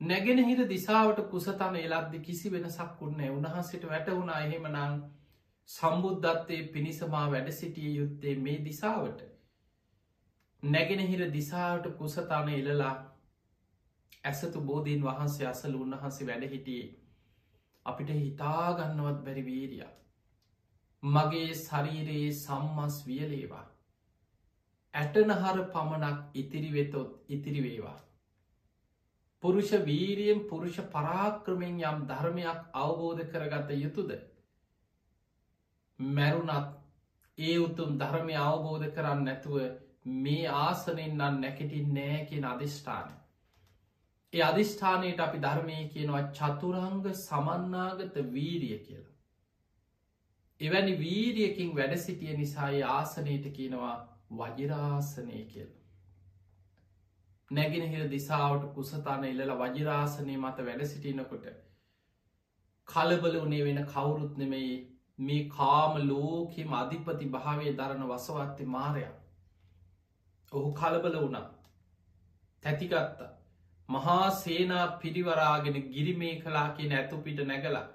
නැගෙනහිර 0.00 0.60
දිසාවට 0.66 1.20
කුසතන 1.30 1.76
එලක්දි 1.76 2.18
කිසි 2.20 2.50
වෙනසක් 2.50 3.00
වුන්නේ 3.00 3.30
උන්හන්සට 3.30 3.86
වැටවුණ 3.86 4.30
එහෙමනං 4.32 5.00
සම්බුද්ධත්තේ 5.68 6.60
පිණිසමා 6.68 7.24
වැඩ 7.30 7.50
සිටිය 7.52 7.90
යුත්තේ 7.94 8.34
මේ 8.38 8.58
දිසාවට 8.64 9.24
නැගෙනහිර 10.62 11.24
දිසාවට 11.32 11.90
කුසතාන 11.96 12.48
එලලා 12.50 12.94
ඇසතු 14.24 14.60
බෝධීන් 14.62 15.04
වහන්සේ 15.04 15.46
අසල 15.46 15.74
උන්වහන්සේ 15.76 16.26
වැඩ 16.26 16.48
හිටියේ. 16.48 16.88
අපිට 17.86 18.10
හිතාගන්නවත් 18.16 19.20
බැරි 19.24 19.44
වීරිය 19.44 19.84
මගේ 21.02 21.54
ශරීරයේ 21.56 22.32
සම්මස් 22.34 23.06
වියලේවා. 23.06 23.66
ඇටනහර 24.94 25.64
පමණක් 25.68 26.36
ඉතිරිවෙතොත් 26.36 27.24
ඉතිරිවේවා 27.28 27.98
පුරුෂ 29.42 29.70
වීරියෙන් 29.82 30.40
පුරුෂ 30.44 30.78
පරාක්‍රමෙන් 30.88 31.78
යම් 31.82 32.00
ධර්මයක් 32.06 32.64
අවබෝධ 32.76 33.22
කරගත 33.26 33.70
යුතුද. 33.76 34.10
මැරුණත් 35.98 36.74
ඒ 37.38 37.58
උතුම් 37.58 37.98
ධර්මය 37.98 38.34
අවබෝධ 38.38 38.88
කරන්න 38.90 39.24
නැතුව 39.24 39.56
මේ 40.18 40.48
ආසනෙන් 40.56 41.14
නම් 41.14 41.40
නැකටින් 41.40 41.94
නෑ 41.94 42.18
කියෙන 42.26 42.46
අධිෂ්ඨාන. 42.46 43.14
ඒ 44.32 44.42
අධිෂ්ඨානයට 44.42 45.20
අපි 45.20 45.38
ධර්මය 45.38 45.78
කියනවා 45.88 46.24
චතුරංග 46.32 47.06
සමන්නාගත 47.16 48.20
වීරිය 48.32 48.78
කියලා. 48.80 49.16
එවැනි 50.60 50.94
වීරියකින් 50.98 51.74
වැඩ 51.76 51.96
සිටිය 51.98 52.36
නිසායි 52.36 52.86
ආසනයට 52.90 53.50
කියනවා 53.52 53.96
වජිරාසනය 54.32 55.44
කියලා. 55.46 55.77
නැගෙනහිර 57.50 58.08
දිසාවට 58.08 58.68
කුසතාන 58.74 59.24
ඉල්ල 59.24 59.54
වජිරාසනය 59.56 60.36
මත 60.36 60.64
වැඩ 60.64 60.84
සිටිනකොට 60.86 61.46
කලබල 62.88 63.38
වනේ 63.38 63.64
වෙන 63.64 63.80
කවුරුත් 63.86 64.36
නෙමෙයි 64.36 64.74
මේ 65.18 65.48
කාම 65.50 65.96
ලෝකෙම 66.04 66.74
අධිපති 66.74 67.28
භාවය 67.28 67.72
දරන 67.74 68.04
වසවත්ති 68.06 68.68
මාරයා. 68.68 69.14
ඔහු 70.52 70.74
කලබල 70.74 71.16
වුණා. 71.16 71.46
තැතිගත්ත. 72.62 73.22
මහා 73.88 74.30
සේනා 74.32 74.86
පිරිවරාගෙන 74.98 75.80
ගිරිමේ 75.88 76.34
කලා 76.40 76.68
කියෙන 76.70 76.94
ඇතුපිට 76.94 77.42
නැගලා 77.46 77.86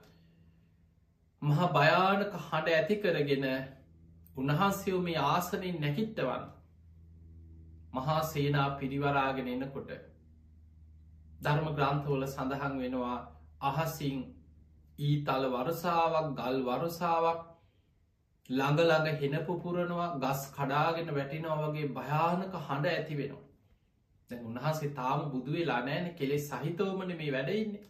මහා 1.42 1.70
භයානක 1.70 2.36
හඬ 2.42 2.70
ඇති 2.72 2.96
කරගෙන 2.98 3.48
උන්වහන්සයෝ 4.36 5.02
මේ 5.02 5.18
ආසනින් 5.26 5.82
නැකිට්ටවන්න 5.82 6.46
මහා 7.94 8.22
සේනා 8.26 8.70
පිරිවරාගෙන 8.78 9.48
එන්නකොට 9.48 9.92
ධර්ම 11.42 11.68
ග්‍රන්ථවල 11.72 12.28
සඳහන් 12.28 12.78
වෙනවා 12.80 13.18
අහසිං 13.64 14.22
ඊතල 15.00 15.46
වරසාවක් 15.52 16.30
ගල් 16.36 16.60
වරසාවක් 16.64 17.42
ළඟළඟ 18.50 19.20
හෙන 19.20 19.36
පුපුරනවා 19.46 20.10
ගස් 20.18 20.42
කඩාගෙන 20.52 21.10
වැටිනෝ 21.12 21.58
වගේ 21.62 21.88
භයානක 21.92 22.54
හඬ 22.60 22.88
ඇති 22.88 23.16
වෙනවා. 23.16 23.44
දැ 24.32 24.40
උන්හන්සේ 24.42 24.92
තාම 24.92 25.20
බුදුවෙලා 25.32 25.82
නෑන 25.82 26.10
කෙලෙස් 26.16 26.50
සහිතවමන 26.52 27.14
මේ 27.14 27.32
වැඩඉන්නේ 27.32 27.86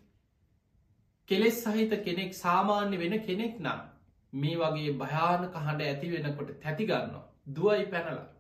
කෙලෙස් 1.30 1.58
සහිත 1.64 1.98
කෙනෙක් 2.02 2.32
සාමාන්‍ය 2.36 2.96
වෙන 2.98 3.16
කෙනෙක් 3.22 3.56
නම් 3.60 3.82
මේ 4.34 4.56
වගේ 4.58 4.94
භයානක 4.98 5.56
හඬ 5.58 5.82
ඇති 5.84 6.14
වෙනකොට 6.14 6.54
තැතිගන්න 6.60 7.18
දුවයි 7.50 7.86
පැනලා. 7.88 8.33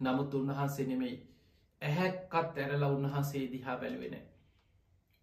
නමුත් 0.00 0.34
උන්වහන්සේ 0.34 0.86
නෙමෙයි 0.86 1.16
ඇහැක්කත් 1.82 2.58
ඇරලා 2.58 2.90
උන්වහන්සේ 2.90 3.44
දිහා 3.52 3.76
බැලුවෙන. 3.76 4.16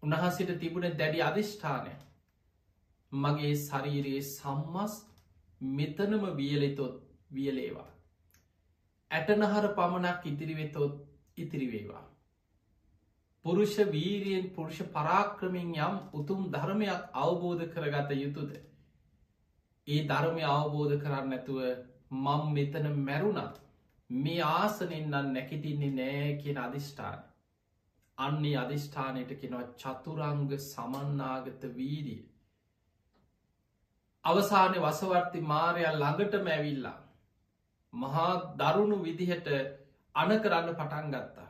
උන්වහන්සට 0.02 0.52
තිබුණ 0.60 0.98
දැඩි 0.98 1.22
අධිෂ්ඨානය 1.22 1.92
මගේ 3.12 3.54
ශරීරයේ 3.58 4.22
සම්මස් 4.24 4.94
මෙතනම 5.60 6.24
වියලෙතොත් 6.36 6.96
වියලේවා. 7.30 7.90
ඇටනහර 9.10 9.66
පමණක් 9.70 10.26
ඉදිරිවෙතොත් 10.26 10.94
ඉතිරිවේවා. 11.38 12.04
පුරුෂ 13.44 13.76
වීරියෙන් 13.88 14.50
පුරුෂ 14.50 14.80
පරාක්‍රමින් 14.90 15.74
යම් 15.80 15.98
උතුම් 16.12 16.40
ධර්මයක් 16.50 17.02
අවබෝධ 17.16 17.68
කරගත 17.68 18.10
යුතුද. 18.14 18.50
ඒ 19.86 20.00
ධර්මය 20.04 20.42
අවබෝධ 20.46 20.96
කරන්න 20.98 21.32
ඇතුව 21.32 21.60
මං 22.16 22.52
මෙතන 22.52 22.92
මැරුණත් 23.00 23.65
මේ 24.10 24.42
ආසනෙන්න්න 24.42 25.32
නැකිටින්නේ 25.32 25.92
නෑ 25.92 26.36
කියෙන 26.36 26.58
අධිෂ්ඨාන. 26.58 27.24
අන්නේ 28.18 28.56
අධිෂ්ඨානයට 28.56 29.32
කෙනව 29.40 29.62
චතුරංග 29.76 30.52
සමන්නාගත 30.60 31.66
වීරිය. 31.74 32.22
අවසානය 34.24 34.78
වසවර්ති 34.80 35.40
මාරයල් 35.44 35.98
ළඟට 35.98 36.38
මැවිල්ලා. 36.44 36.98
මහා 37.92 38.30
දරුණු 38.58 39.02
විදිහට 39.02 39.48
අන 40.14 40.40
කරන්න 40.40 40.74
පටන් 40.74 41.10
ගත්තා. 41.10 41.48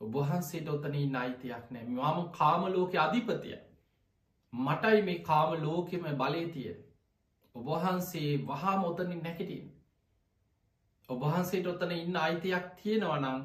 ඔබහන්සේට 0.00 0.68
ඔතනී 0.68 1.06
නයිතියක් 1.08 1.66
නෑ 1.70 1.86
මම 1.86 2.20
කාමලෝක 2.32 2.94
අධිපතිය 2.98 3.58
මටයි 4.52 5.02
මේ 5.02 5.18
කාම 5.22 5.50
ලෝකෙම 5.62 6.06
බලය 6.16 6.44
තිය 6.48 6.70
ඔබහන්සේ 7.54 8.30
වහා 8.46 8.76
මොතනින් 8.76 9.22
නැකටින් 9.22 9.66
ඔබහන්සේට 11.10 11.66
ඔත්තන 11.66 11.94
ඉන්න 11.94 12.18
අයිතියක් 12.18 12.66
තියෙනවනම් 12.76 13.40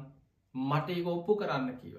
මට 0.54 0.88
ඒක 0.90 1.08
ඔප්පු 1.08 1.36
කරන්න 1.36 1.72
කියව 1.76 1.96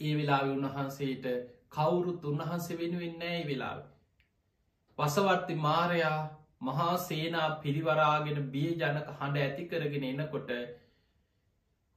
ඒ 0.00 0.14
වෙලාව 0.14 0.46
උන්වහන්සේට 0.50 1.26
කවුරුත් 1.70 2.24
උන්වහන්සේ 2.24 2.78
වෙනුවෙන් 2.78 3.18
නෑ 3.18 3.42
වෙලාව 3.46 3.82
වසවර්ති 4.98 5.56
මාරයා 5.58 6.18
මහා 6.62 6.94
සේනා 7.00 7.48
පිරිවරාගෙන 7.58 8.40
බිය 8.50 8.70
ජනක 8.72 9.08
හඬ 9.10 9.40
ඇති 9.40 9.66
කරගෙන 9.66 10.06
එනකොට 10.06 10.52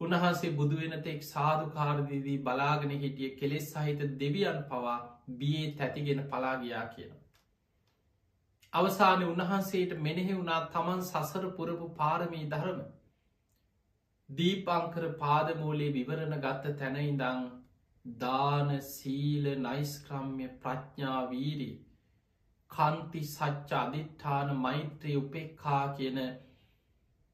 උන්වහන්සේ 0.02 0.52
බුදුවෙනතෙක් 0.54 1.24
සාධකාරදිදී 1.26 2.42
බලාගෙන 2.42 2.94
හිටිය 2.98 3.32
කෙලෙස් 3.36 3.70
සහිත 3.72 4.04
දෙවියන් 4.20 4.60
පවා 4.66 4.98
බියේ 5.36 5.72
තැතිගෙන 5.74 6.22
පලාගයා 6.26 6.86
කියන. 6.90 7.14
අවසාන 8.74 9.24
උන්වහන්සේට 9.24 9.94
මෙනෙහි 10.00 10.34
වුණා 10.34 10.62
තමන් 10.68 11.02
සසර 11.04 11.46
පුරපු 11.52 11.86
පාරමී 11.96 12.46
ධරම. 12.48 12.82
දීපංකර 14.30 15.06
පාදමූලේ 15.16 15.94
විවරණ 15.94 16.36
ගත්ත 16.40 16.74
තැනයිදං 16.76 17.46
දාන 18.06 18.74
සීල 18.84 19.48
නයිස්ක්‍රම්ය 19.60 20.50
ප්‍රඥාවීරී 20.58 21.76
කන්ති 22.72 23.24
සච්ච 23.28 23.78
අධිට්ඨාන 23.78 24.52
මෛත්‍රී 24.58 25.16
උපෙක්කා 25.16 25.86
කියන 25.94 26.20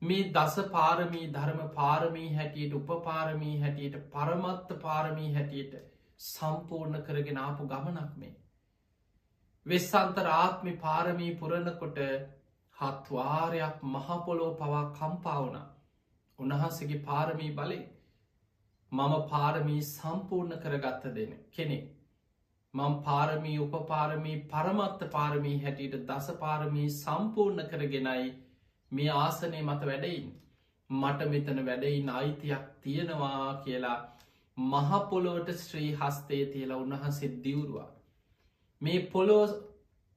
මේ 0.01 0.29
දස 0.31 0.55
පාරමී 0.69 1.25
ධර්ම 1.31 1.65
පාරමී 1.73 2.29
හැටියට 2.35 2.77
උපපාරමී 2.79 3.57
හැටියට 3.59 3.99
පරමත්ත 4.11 4.77
පාරමී 4.81 5.33
හැටියට 5.33 5.75
සම්පූර්ණ 6.19 7.03
කරගෙන 7.03 7.39
ආපු 7.39 7.67
ගමනක් 7.67 8.17
මේ. 8.17 8.33
වෙස්සන්තර 9.65 10.27
ආත්මි 10.29 10.73
පාරමී 10.77 11.33
පුරණකොට 11.35 11.99
හත්වාරයක් 12.77 13.83
මහපොලෝ 13.89 14.51
පවා 14.55 14.85
කම්පාවන 14.93 15.57
උන්වහන්සගේ 16.39 17.03
පාරමී 17.03 17.51
බලේ 17.53 17.83
මම 18.91 19.13
පාරමී 19.27 19.81
සම්පූර්ණ 19.83 20.59
කරගත්ත 20.59 21.05
දෙන 21.11 21.31
කෙනෙ. 21.51 21.79
මං 22.73 22.97
පාරමී 23.01 23.55
උපපාරමී 23.59 24.35
පරමත්ත 24.47 25.01
පාරමී 25.09 25.55
හැටියට 25.61 26.05
දස 26.07 26.27
පාරමී 26.37 26.89
සම්පූර්ණ 26.91 27.69
කරගෙනයි 27.69 28.29
මේ 28.91 29.09
ආසනය 29.15 29.59
මත 29.61 29.81
වැඩයින් 29.83 30.29
මට 30.89 31.29
මෙතන 31.29 31.65
වැඩයින් 31.65 32.09
අයිතියක් 32.11 32.69
තියෙනවා 32.81 33.49
කියලා 33.63 33.97
මහපොලෝට 34.57 35.49
ශ්‍රී 35.59 35.91
හස්තේ 35.95 36.45
තියලා 36.47 36.79
උන්වහන්සේ 36.79 37.35
දිවුරුවා. 37.39 37.91
මේ 38.83 38.99
පොලෝ 39.07 39.43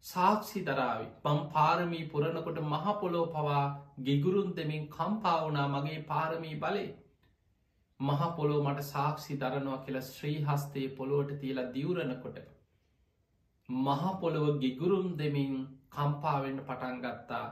සාක්ෂි 0.04 0.60
දරාවි 0.64 1.08
පම් 1.22 1.40
පාරමී 1.50 2.04
පුරණකොට 2.08 2.60
මහපොලෝ 2.64 3.26
පවා 3.28 3.64
ගිගුරුන් 4.02 4.50
දෙමින් 4.54 4.88
කම්පාවනා 4.88 5.68
මගේ 5.68 6.00
පාරමී 6.04 6.56
බලේ. 6.56 6.90
මහපොලෝ 8.00 8.60
මට 8.62 8.86
සාක්ෂි 8.86 9.38
දරනවා 9.38 9.78
කියලා 9.80 10.06
ශ්‍රී 10.06 10.38
හස්තේ 10.42 10.86
පොලෝට 10.90 11.30
තියලා 11.40 11.72
දිවරණකොට. 11.72 12.38
මහපොළොව 13.68 14.58
ගිගුරුම් 14.58 15.06
දෙමින් 15.18 15.54
කම්පාවෙන්න 15.90 16.58
පටන් 16.60 16.98
ගත්තා 17.00 17.46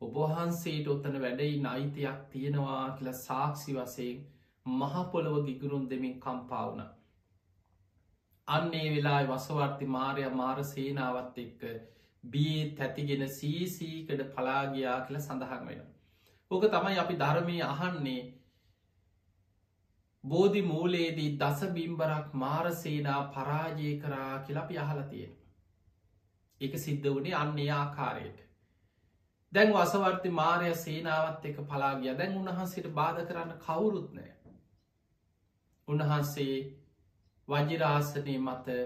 ඔබහන්සේට 0.00 0.86
ඔත්තන 0.88 1.18
වැඩයි 1.20 1.56
නයිතියක් 1.60 2.20
තියෙනවා 2.30 2.84
කියලා 2.92 3.18
සාක්ෂි 3.20 3.74
වසයෙන් 3.74 4.22
මහපොළොව 4.66 5.36
ගිගුරුන් 5.46 5.90
දෙමින් 5.90 6.14
කම්පාවුන. 6.20 6.80
අන්නේ 8.48 8.88
වෙලා 8.90 9.20
වසවර්ති 9.26 9.86
මාරය 9.88 10.24
මාර 10.32 10.64
සේනාවත් 10.64 11.38
එක්ක 11.38 11.62
බියේ 12.24 12.64
තැතිගෙන 12.72 13.24
සීසීකඩ 13.30 14.22
පලාගයා 14.30 14.98
කියල 15.02 15.20
සඳහන් 15.20 15.66
වෙන. 15.66 15.82
ඕක 16.50 16.64
තමයි 16.66 16.98
අපි 16.98 17.14
ධර්මය 17.16 17.56
අහන්නේ 17.64 18.22
බෝධි 20.24 20.62
මූලයේදී 20.64 21.36
දස 21.36 21.60
බිම්බරක් 21.70 22.34
මාරසේනා 22.34 23.20
පරාජය 23.28 23.92
කරා 23.98 24.34
කියලපි 24.40 24.78
අහලතියෙන්. 24.78 25.32
එක 26.60 26.78
සිද්ධ 26.78 27.08
වනේ 27.10 27.34
අන්නේ 27.34 27.70
ආකාරයට. 27.72 28.38
දැන් 29.52 29.72
වසවර්ති 29.72 30.30
මාරය 30.32 30.74
සේනාවත් 30.76 31.44
එක 31.44 31.62
පලාගිය 31.66 32.16
දැන් 32.16 32.36
උන්වහන්සේට 32.36 32.92
බාධ 32.94 33.22
කරන්න 33.22 33.54
කවුරුත් 33.60 34.10
නෑ. 34.12 34.32
උන්වහන්සේ 35.88 36.54
වජිරාසනය 37.48 38.38
මත 38.38 38.78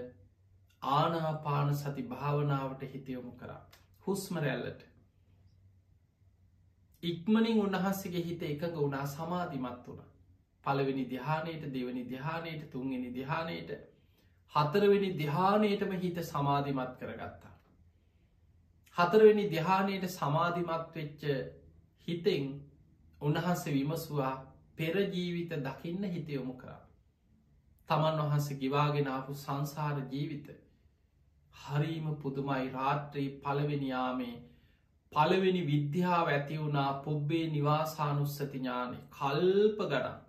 ආනාපාන 0.81 1.75
සති 1.75 2.03
භාවනාවට 2.05 2.83
හිතයොමු 2.87 3.31
කරා. 3.33 3.61
හුස්මරැල්ලට. 4.07 4.81
ඉක්මනින් 7.03 7.59
උන්වහන්සේගේ 7.59 8.23
හිත 8.23 8.43
එකඟ 8.43 8.75
වුණා 8.75 9.05
සමාධිමත් 9.07 9.87
වුණ. 9.87 10.03
පළවෙනි 10.63 11.05
දිහානයට 11.09 11.65
දෙවනි 11.69 12.03
දිහානයට 12.09 12.69
තුන්ගෙන 12.71 13.07
දිහානයට 13.13 13.73
හතරවෙනි 14.53 15.09
දිහානයටම 15.17 15.91
හිත 15.97 16.21
සමාධිමත් 16.23 16.95
කරගත්තා. 16.99 17.53
හතරවෙනි 18.97 19.45
දෙහානයට 19.51 20.07
සමාධිමත් 20.09 20.95
වෙච්ච 20.95 21.27
හිතෙන් 22.07 22.49
උන්වහන්ස 23.21 23.65
විමසවා 23.67 24.33
පෙරජීවිත 24.75 25.53
දකින්න 25.61 26.03
හිතයොමු 26.07 26.53
කරා. 26.55 26.82
තමන් 27.89 28.19
වහන්ස 28.21 28.47
ගිවාගෙනාපු 28.57 29.35
සංසාර 29.35 29.97
ජීවිත. 30.07 30.47
හරීම 31.55 32.09
පුදුමයි. 32.17 32.65
රාත්‍රී 32.71 33.29
පළවෙනියාමේ 33.39 34.35
පළවෙනි 35.11 35.63
විද්‍යාව 35.63 36.27
ඇති 36.29 36.59
වුණා 36.59 36.91
පුබ්බේ 37.01 37.45
නිවාසානුස්සතිඥානය 37.49 38.99
කල්ප 39.11 39.81
ගඩන් 39.81 40.21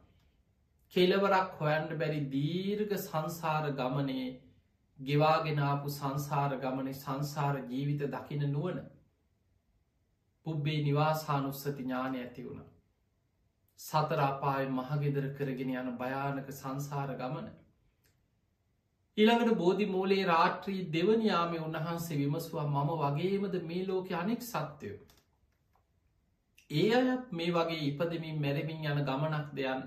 කෙලවරක් 0.95 1.55
හොයන්ට 1.61 1.95
බැරි 1.99 2.21
දීර්ග 2.31 2.93
සංසාර 2.99 3.71
ගමනේ 3.73 4.27
ගෙවාගෙනාපු 4.99 5.89
සංසාර 5.91 6.59
ගමන 6.59 6.93
සංසාර 6.95 7.57
ජීවිත 7.65 8.05
දකින 8.09 8.45
නුවන 8.51 8.85
පුබ්බේ 10.47 10.79
නිවාසානුස්සති 10.83 11.73
ඥානය 11.79 12.19
ඇති 12.19 12.45
වුණ. 12.45 12.63
සතරාපාය 13.81 14.67
මහගෙදර 14.71 15.27
කරගෙන 15.35 15.73
යන 15.75 15.91
භයානක 15.97 16.53
සංසාර 16.53 17.11
ගමන. 17.15 17.49
ඊළඟට 19.19 19.59
බෝධි 19.59 19.87
මූලේ 19.87 20.23
රාත්‍රී 20.27 20.87
දෙවනියාමේ 20.93 21.61
උන්වහන්සේ 21.61 22.19
විමසවා 22.19 22.67
මම 22.67 22.95
වගේමද 23.01 23.59
මේ 23.65 23.83
ලෝක 23.87 24.09
අනෙක් 24.15 24.43
සත්‍යයෝ 24.45 25.03
ඒ 26.71 26.95
අයත් 26.95 27.33
මේ 27.33 27.51
වගේ 27.51 27.83
ඉපදමින් 27.83 28.41
මැරමින් 28.41 28.87
යන 28.87 29.01
ගමනක් 29.03 29.49
දෙයන් 29.55 29.83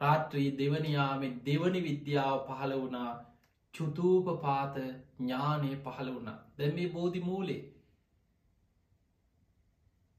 රාත්‍රී 0.00 0.50
දෙවනියාමේ 0.58 1.32
දෙවනි 1.44 1.80
විද්‍යාව 1.82 2.38
පහළ 2.46 2.72
වුණා. 2.74 3.12
චුතූපපාත 3.74 4.76
ඥානය 5.18 5.70
පහළ 5.78 6.08
වුණ. 6.08 6.30
දැ 6.56 6.70
මේ 6.70 6.88
බෝධි 6.88 7.20
මූලේ 7.20 7.60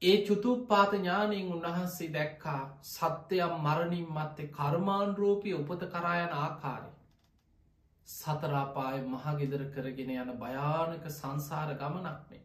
ඒ 0.02 0.18
චුතුපාත 0.24 0.94
ඥානයෙන් 0.94 1.50
උන්වහන්සේ 1.50 2.10
දැක්කා 2.10 2.62
සත්‍යයම් 2.86 3.54
මරණින් 3.60 4.08
මත්තේ 4.12 4.52
කර්මාණරෝපය 4.52 5.54
උපත 5.54 5.84
කරායන 5.90 6.34
ආකාරය 6.36 6.92
සතරාපාය 8.08 9.02
මහගෙදර 9.08 9.66
කරගෙන 9.72 10.16
යන 10.16 10.32
භයානක 10.38 11.06
සංසාර 11.12 11.76
ගමනක්නේ 11.76 12.42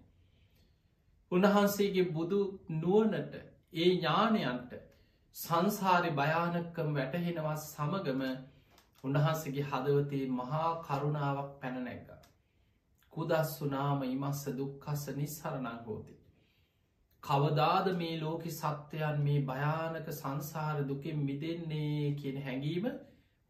උන්වහන්සේගේ 1.33 2.11
බුදු 2.11 2.40
නුවනට 2.75 3.33
ඒ 3.75 3.88
ඥානයන්ට 3.92 4.77
සංසාරි 5.37 6.11
භයානකම් 6.12 6.92
වැටහෙනවා 6.95 7.57
සමගම 7.62 8.23
උන්වහන්සගේ 9.05 9.64
හදවතේ 9.64 10.27
මහා 10.33 10.71
කරුණාවක් 10.83 11.51
පැනනැග. 11.61 12.09
කුදස්සු 13.12 13.66
නාම 13.69 14.01
ඉමස්ස 14.05 14.42
දුක්කස්ස 14.55 15.05
නිස්සරණං 15.14 15.83
හෝති. 15.85 16.14
කවදාද 17.22 17.87
මේ 17.94 18.20
ලෝකෙ 18.20 18.50
සත්‍යයන් 18.52 19.18
මේ 19.20 19.40
භයානක 19.42 20.09
සංසාර 20.12 20.79
දුකින් 20.85 21.18
මිදෙන්නේ 21.22 22.14
කියන 22.14 22.38
හැඟීම 22.42 22.87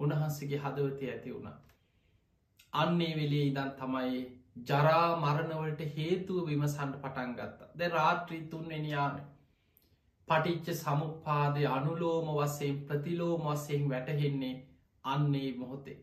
උන්වහන්සගේ 0.00 0.60
හදවතය 0.60 1.04
ඇති 1.06 1.34
වුණා. 1.34 1.56
අන්නේ 2.72 3.12
වෙලේ 3.14 3.44
ඉදන් 3.44 3.70
තමයි 3.74 4.22
ජරා 4.64 5.08
මරණවලට 5.18 5.82
හේතුව 5.92 6.46
විමසන්ට 6.46 6.96
පටන් 6.98 7.34
ගත්තා 7.34 7.72
ද 7.74 7.90
රාත්‍රී 7.90 8.42
තුන්වෙනියාම 8.48 9.16
පටිච්ච 10.28 10.68
සමුපාදය 10.76 11.66
අනුලෝම 11.70 12.28
වසයෙන් 12.32 12.82
ප්‍රතිලෝම 12.84 13.48
වසයෙන් 13.48 13.88
වැටහෙන්නේ 13.88 14.54
අන්නේ 15.04 15.50
මොහොතේ. 15.54 15.98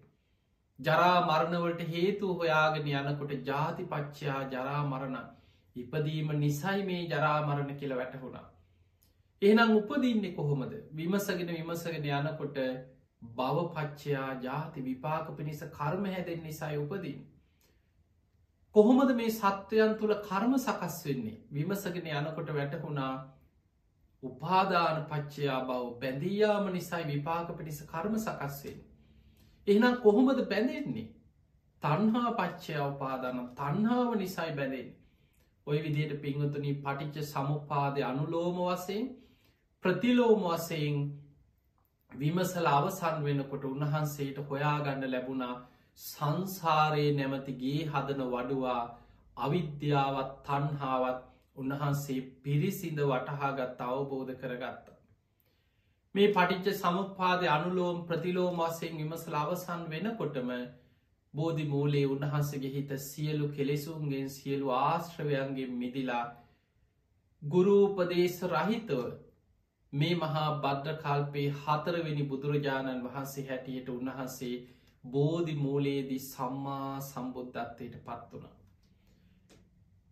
ජරා 0.80 1.18
මරණවලට 1.22 1.82
හේතු 1.90 2.34
හොයාගෙන 2.36 2.92
යනකොට 2.92 3.34
ජාති 3.46 3.84
පච්චයා 3.88 4.42
ජරා 4.50 4.84
මරණ 4.84 5.26
ඉපදීම 5.76 6.32
නිසයි 6.38 6.84
මේ 6.84 7.04
ජරාමරණ 7.08 7.76
කියල 7.76 7.96
වැටහුණා. 7.96 8.46
එහනම් 9.42 9.72
උපදින්නේ 9.74 10.34
කොහොමද 10.34 10.74
විමසගෙන 10.94 11.50
විමසගෙන 11.50 12.10
යනකොට 12.12 12.58
බවපච්චයා 13.36 14.30
ජාති 14.42 14.82
විපාක 14.82 15.36
පිණිස 15.38 15.62
කර්ම 15.72 16.06
හැදෙන් 16.08 16.44
නිසායි 16.44 16.78
උපදින්. 16.78 17.20
කොහොමද 18.76 19.16
මේ 19.16 19.32
සත්වයන් 19.32 19.96
තුළ 19.96 20.16
කර්ම 20.22 20.58
සකස් 20.58 20.98
වෙන්නේ 21.06 21.38
විමසගෙන 21.52 22.12
යනකොට 22.14 22.50
වැටහුණා 22.52 23.14
උපාදාන 24.24 25.06
පච්චයා 25.06 25.60
බව 25.64 25.92
බැඳීයාම 26.00 26.72
නිසයි 26.72 27.04
විපාක 27.06 27.58
පිණිස 27.58 27.80
කර්ම 27.86 28.16
සකස්වෙන්. 28.20 28.80
එහෙනම් 29.68 29.96
කොහොමද 29.98 30.40
බැඳෙන්නේ 30.48 31.08
තන්හා 31.84 32.32
පච්චය 32.34 32.76
උපාදාන 32.84 33.48
තන්හාාව 33.56 34.16
නිසයි 34.18 34.52
බැඳෙන්. 34.54 34.90
ඔය 35.68 35.78
විදියට 35.80 36.14
පිංහතුනි 36.20 36.72
පටිච්ච 36.78 37.26
සමුපාදය 37.26 38.02
අනුලෝම 38.04 38.58
වසයෙන් 38.62 39.06
ප්‍රතිලෝම 39.84 40.42
වසයෙන් 40.46 40.98
විමසල 42.12 42.68
අවසන් 42.70 43.24
වෙනකොට 43.24 43.64
උන්වහන්සේට 43.66 44.42
හොයාගන්න 44.46 45.06
ලැබුණා 45.10 45.56
සංසාරයේ 46.00 47.14
නැමතිගේ 47.14 47.80
හදන 47.88 48.26
වඩුවා 48.28 48.82
අවිද්‍යාවත් 49.38 50.36
තන්හාවත් 50.44 51.24
උන්වහන්සේ 51.56 52.20
පිරිසිඳ 52.42 53.00
වටහාගත් 53.04 53.82
අවබෝධ 53.84 54.34
කරගත්ත. 54.36 54.86
මේ 56.16 56.32
පටිච්ච 56.32 56.78
සමුපාදය 56.78 57.48
අනුලෝම් 57.50 58.06
ප්‍රතිලෝම 58.06 58.60
වසයෙන් 58.62 58.98
විමසල 58.98 59.36
අවසන් 59.38 59.84
වෙනකොටම 59.90 60.50
බෝධි 61.34 61.66
මූලේ 61.66 62.06
උන්වහන්සගේ 62.08 62.72
හිත 62.72 62.96
සියලු 63.02 63.50
කෙලෙසුන්ගෙන් 63.50 64.30
සියලු 64.30 64.72
ආශ්‍රවයන්ගේ 64.74 65.68
මිදිලා 65.76 66.26
ගුරූපදේශ 67.42 68.42
රහිතව 68.48 69.02
මේ 69.94 70.16
මහා 70.16 70.50
බද්ධකල්පේ 70.60 71.48
හතරවෙනි 71.60 72.24
බුදුරජාණන් 72.26 73.04
වහන්සේ 73.04 73.46
හැටියට 73.48 73.90
උන්වහන්සේ 73.90 74.56
බෝධි 75.04 75.56
මූලයේදී 75.58 76.20
සම්මා 76.22 77.02
සම්බුද්ධත්වයට 77.02 77.98
පත් 78.02 78.32
වුණ. 78.34 78.54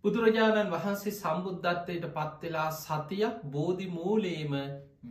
බුදුරජාණන් 0.04 0.72
වහන්සේ 0.72 1.14
සම්බුද්ධත්වයට 1.14 2.06
පත්වෙලා 2.12 2.70
සතියක් 2.74 3.42
බෝධි 3.50 3.88
මූලේම 3.90 4.54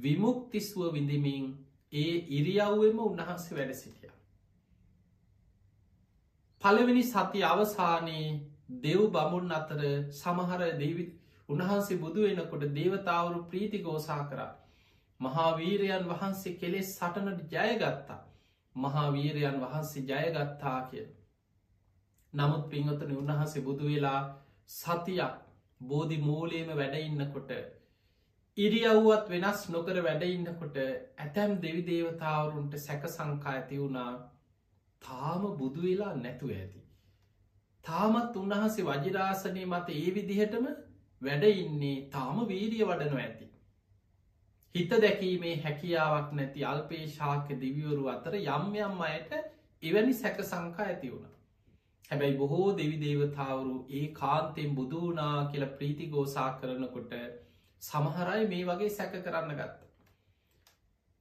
විමුක්තිස්ුව 0.01 0.93
විඳමින් 0.93 1.51
ඒ 1.95 2.15
ඉරියව්වම 2.33 2.99
උන්වහන්සේ 3.01 3.57
වැඩ 3.57 3.75
සිටිය. 3.75 4.00
පළවෙනි 6.63 7.03
සති 7.05 7.41
අවසානයේ 7.45 8.27
දෙව් 8.79 9.03
බමුන් 9.11 9.53
අතර 9.53 9.83
සමහර 10.15 10.63
දෙවිත් 10.77 11.13
උන්වහන්සේ 11.49 11.97
බුදු 11.99 12.21
වෙනකොට 12.23 12.65
දේවතාවරු 12.75 13.39
ප්‍රීති 13.45 13.79
ගෝසා 13.81 14.25
කරා. 14.25 14.51
මහාවීරයන් 15.21 16.05
වහන්සේ 16.07 16.57
කෙලෙස් 16.57 16.91
සටනට 16.95 17.55
ජයගත්තා. 17.55 18.21
මහාවීරයන් 18.75 19.57
වහන්සේ 19.61 20.05
ජයගත්තා 20.05 20.79
කිය. 20.91 21.07
නමුත් 22.33 22.65
පිංහතන 22.69 23.15
උන්වහන්සේ 23.15 23.63
බුදු 23.63 23.85
වෙලා 23.87 24.21
සතියක් 24.71 25.39
බෝධි 25.81 26.19
මූලේම 26.19 26.71
වැඩඉන්නකොට 26.75 27.51
ඉරියව්වත් 28.57 29.27
වෙනස් 29.29 29.63
නොකර 29.69 30.03
වැඩඉන්නකොට 30.03 30.77
ඇතැම් 30.77 31.57
දෙවි 31.63 31.83
දේවතාවරුන්ට 31.87 32.79
සැක 32.79 33.09
සංකා 33.09 33.53
ඇති 33.53 33.79
වුණා 33.79 34.13
තාම 35.03 35.43
බුදු 35.57 35.83
වෙලා 35.83 36.15
නැතුව 36.17 36.53
ඇති. 36.53 36.81
තාමත් 37.85 38.37
උන්වහන්සේ 38.37 38.87
වජිරාසනය 38.87 39.65
මත 39.67 39.97
ඒ 39.97 40.11
විදිහටම 40.15 40.67
වැඩ 41.23 41.45
ඉන්නේ 41.55 41.97
තාම 42.11 42.43
වීරිය 42.49 42.85
වඩනො 42.85 43.19
ඇති. 43.19 43.51
හිත 44.75 44.93
දැකීමේ 44.99 45.57
හැකියාවක් 45.59 46.33
නැති 46.33 46.65
අල්පේ 46.65 47.03
ශාක 47.09 47.53
දිවිවරු 47.61 48.09
අතර 48.09 48.39
යම් 48.39 48.73
යම් 48.79 49.05
අයට 49.07 49.37
එවැනි 49.83 50.15
සැක 50.15 50.43
සංකා 50.45 50.87
ඇති 50.87 51.13
වුණ. 51.13 51.29
හැබැයි 52.11 52.37
බොහෝ 52.37 52.69
දෙවි 52.77 52.97
දේවතාවරු 53.01 53.77
ඒ 53.91 54.07
කාන්තෙන් 54.15 54.75
බුදුනා 54.75 55.37
කියල 55.53 55.67
ප්‍රීතිගෝසා 55.75 56.49
කරනකොට 56.59 57.15
සමහරයි 57.83 58.49
මේ 58.49 58.65
වගේ 58.65 58.91
සැක 58.91 59.13
කරන්න 59.19 59.55
ගත්ත. 59.55 59.90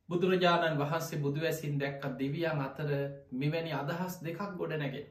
බුදුරජාණන් 0.10 0.80
වහන්සේ 0.80 1.20
බුදු 1.20 1.42
ඇසින් 1.44 1.76
දැක්ක 1.78 2.04
දෙවියන් 2.16 2.62
අතර 2.62 2.90
මෙවැනි 3.34 3.74
අදහස් 3.76 4.16
දෙකක් 4.22 4.42
ගොඩ 4.56 4.74
නැගේ. 4.76 5.06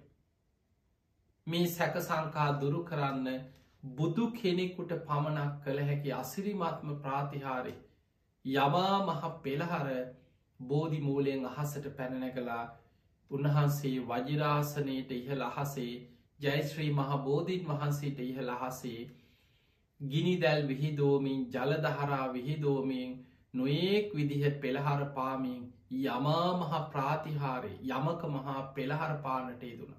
මේ 1.47 1.67
සැක 1.69 1.95
සංකා 2.01 2.49
දුරු 2.59 2.81
කරන්න 2.85 3.29
බුදු 3.83 4.25
කෙනෙකුට 4.33 4.93
පමණක් 5.03 5.53
කළ 5.63 5.81
හැකි 5.83 6.11
අසිරිමත්ම 6.15 6.91
ප්‍රාතිහාරි 6.97 7.75
යමා 8.45 8.97
මහ 9.03 9.23
පෙළහර 9.41 9.89
බෝධි 10.61 11.01
මූලයෙන් 11.01 11.47
අහසට 11.47 11.89
පැනනැකලා 11.93 12.65
උන්වහන්සේ 13.31 13.97
වජිරාසනයට 14.03 15.11
ඉහළ 15.13 15.45
අහසේ 15.45 15.95
ජයිශ්‍රී 16.41 16.91
මහ 16.93 17.23
බෝධීන් 17.23 17.67
වහන්සේට 17.67 18.21
ඉහළ 18.23 18.51
අහසේ 18.51 19.01
ගිනි 20.01 20.35
දැල් 20.39 20.63
විහිදෝමින් 20.67 21.41
ජලදහරා 21.49 22.27
විහිදෝමින් 22.33 23.17
නොඒක් 23.59 24.15
විදිහ 24.15 24.45
පෙළහර 24.61 25.01
පාමින් 25.15 25.63
යමා 25.91 26.49
මහ 26.55 26.83
ප්‍රාතිහාරය 26.91 27.73
යමක 27.91 28.29
මහා 28.29 28.61
පෙළහර 28.75 29.17
පානට 29.23 29.63
යෙදුණ. 29.65 29.97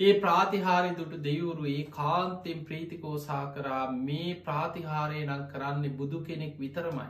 ඒ 0.00 0.12
ප්‍රාතිහාරි 0.20 0.90
දුටු 0.96 1.22
දෙවුරු 1.22 1.64
ඒ 1.68 1.84
කාන්තෙන් 1.92 2.64
ප්‍රීතිකෝසා 2.64 3.44
කරා 3.52 3.84
මේ 3.92 4.34
ප්‍රාතිහාරය 4.42 5.22
නම් 5.22 5.42
කරන්නේ 5.48 5.96
බුදු 5.96 6.20
කෙනෙක් 6.22 6.54
විතරමයි. 6.58 7.08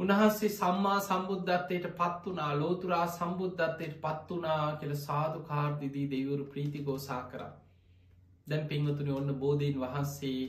උන්හන්සේ 0.00 0.50
සම්මා 0.50 0.98
සම්බුද්ධත්වයට 1.00 1.86
පත් 1.94 2.24
වනා 2.26 2.52
ලෝතුරා 2.56 3.06
සම්බුද්ධත්වයට 3.08 3.96
පත් 4.00 4.36
වනා 4.36 4.76
කියල 4.76 4.94
සාධු 4.98 5.40
කාර්දිදී 5.42 6.10
දෙවුරු 6.10 6.44
ප්‍රීතිගෝසා 6.46 7.22
කරා. 7.24 7.52
දැන් 8.46 8.68
පිංහතුනි 8.68 9.12
ඔන්න 9.12 9.34
බෝධීන් 9.36 9.80
වහන්සේ 9.80 10.40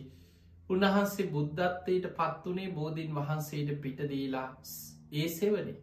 උන්වහන්සේ 0.70 1.28
බුද්ධත්වයට 1.28 2.06
පත්වනේ 2.16 2.72
බෝධීන් 2.72 3.16
වහන්සේට 3.16 3.70
පිටදීලා 3.82 4.50
ඒ 5.14 5.28
සෙවනේ. 5.30 5.78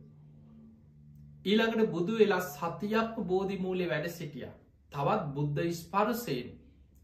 ඊළඟට 1.45 1.91
බුදු 1.91 2.19
වෙලා 2.19 2.45
සතියක් 2.45 3.19
බෝධි 3.25 3.57
මූලේ 3.59 3.89
වැඩ 3.89 4.09
සිටිය. 4.11 4.47
තවත් 4.93 5.27
බුද්ධ 5.35 5.73
ස්පර්සයෙන් 5.73 6.49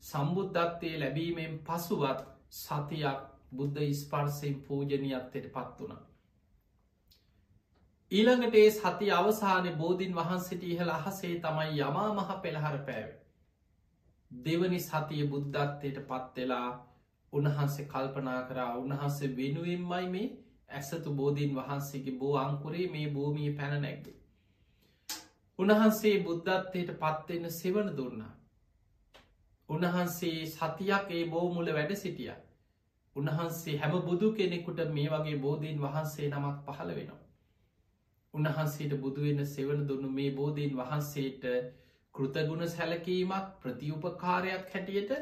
සම්බුද්ධත්වය 0.03 0.93
ලැබීමෙන් 0.99 1.59
පසුවත් 1.61 2.23
සතියක් 2.53 3.21
බුද්ධ 3.53 3.83
ස්පර්සයෙන් 3.95 4.57
පූජනයක්තයට 4.63 5.47
පත් 5.49 5.81
වුණ. 5.81 5.99
ඊළඟට 8.13 8.55
ඒ 8.55 8.71
සති 8.73 9.11
අවසාන 9.13 9.69
බෝධීන් 9.77 10.15
වහන්සිට 10.15 10.63
ඉහළ 10.65 10.91
අහසේ 10.91 11.35
තමයි 11.41 11.77
යමා 11.81 12.09
මහ 12.13 12.41
පෙළහර 12.43 12.79
පෑව. 12.87 13.11
දෙවනි 14.31 14.81
සතිය 14.81 15.23
බුද්ධත්වයට 15.27 16.03
පත්වෙලා 16.09 16.71
උන්වහන්සේ 17.33 17.87
කල්පනා 17.87 18.41
කරා 18.43 18.71
උන්වහන්සේ 18.77 19.37
වෙනුවෙන්මයි 19.37 20.07
මේ 20.09 20.27
ඇසතු 20.71 21.11
බෝධීන් 21.13 21.55
වහන්සේගේ 21.55 22.19
බෝ 22.19 22.35
අංකුරේ 22.37 22.87
මේ 22.89 23.07
භූමිය 23.09 23.51
පැන 23.53 23.75
නැක්ගේ. 23.83 24.17
උන්වහන්සේ 25.59 26.15
බුද්ධත්වයට 26.21 26.95
පත්වෙන්න 26.99 27.51
සෙවන 27.53 27.91
දුන්නා. 27.97 28.33
උන්වහන්සේ 29.69 30.39
සතියක් 30.49 31.11
ඒ 31.11 31.25
බෝමුල 31.27 31.69
වැඩ 31.71 31.93
සිටිය. 31.97 32.33
උන්වහන්සේ 33.17 33.79
හැම 33.79 33.95
බුදු 34.03 34.33
කෙනෙකුට 34.33 34.81
මේ 34.91 35.09
වගේ 35.11 35.37
බෝධීන් 35.39 35.79
වහන්සේ 35.81 36.31
නමක් 36.31 36.57
පහළ 36.67 36.95
වෙනවා. 36.95 37.21
උන්වහන්සේට 38.35 38.93
බුදුවෙන්න 38.99 39.47
සෙවන 39.47 39.81
දුන්නු 39.89 40.09
මේ 40.11 40.31
බෝධීන් 40.33 40.77
වහන්සේට 40.77 41.45
කෘතගුණ 42.15 42.69
සැලකීමක් 42.69 43.49
ප්‍රතිඋපකාරයක් 43.61 44.71
හැටියට 44.71 45.13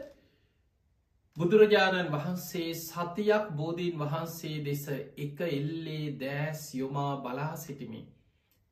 බුදුරජාණන් 1.36 2.08
වහන්සේ 2.12 2.72
සතියක් 2.76 3.44
බෝධීන් 3.52 3.98
වහන්සේ 3.98 4.56
දෙස 4.60 4.82
එක 5.18 5.38
එල්ලේ 5.42 6.14
දෑස් 6.14 6.64
යොමා 6.74 7.12
බලා 7.18 7.56
සිටිමි. 7.56 8.00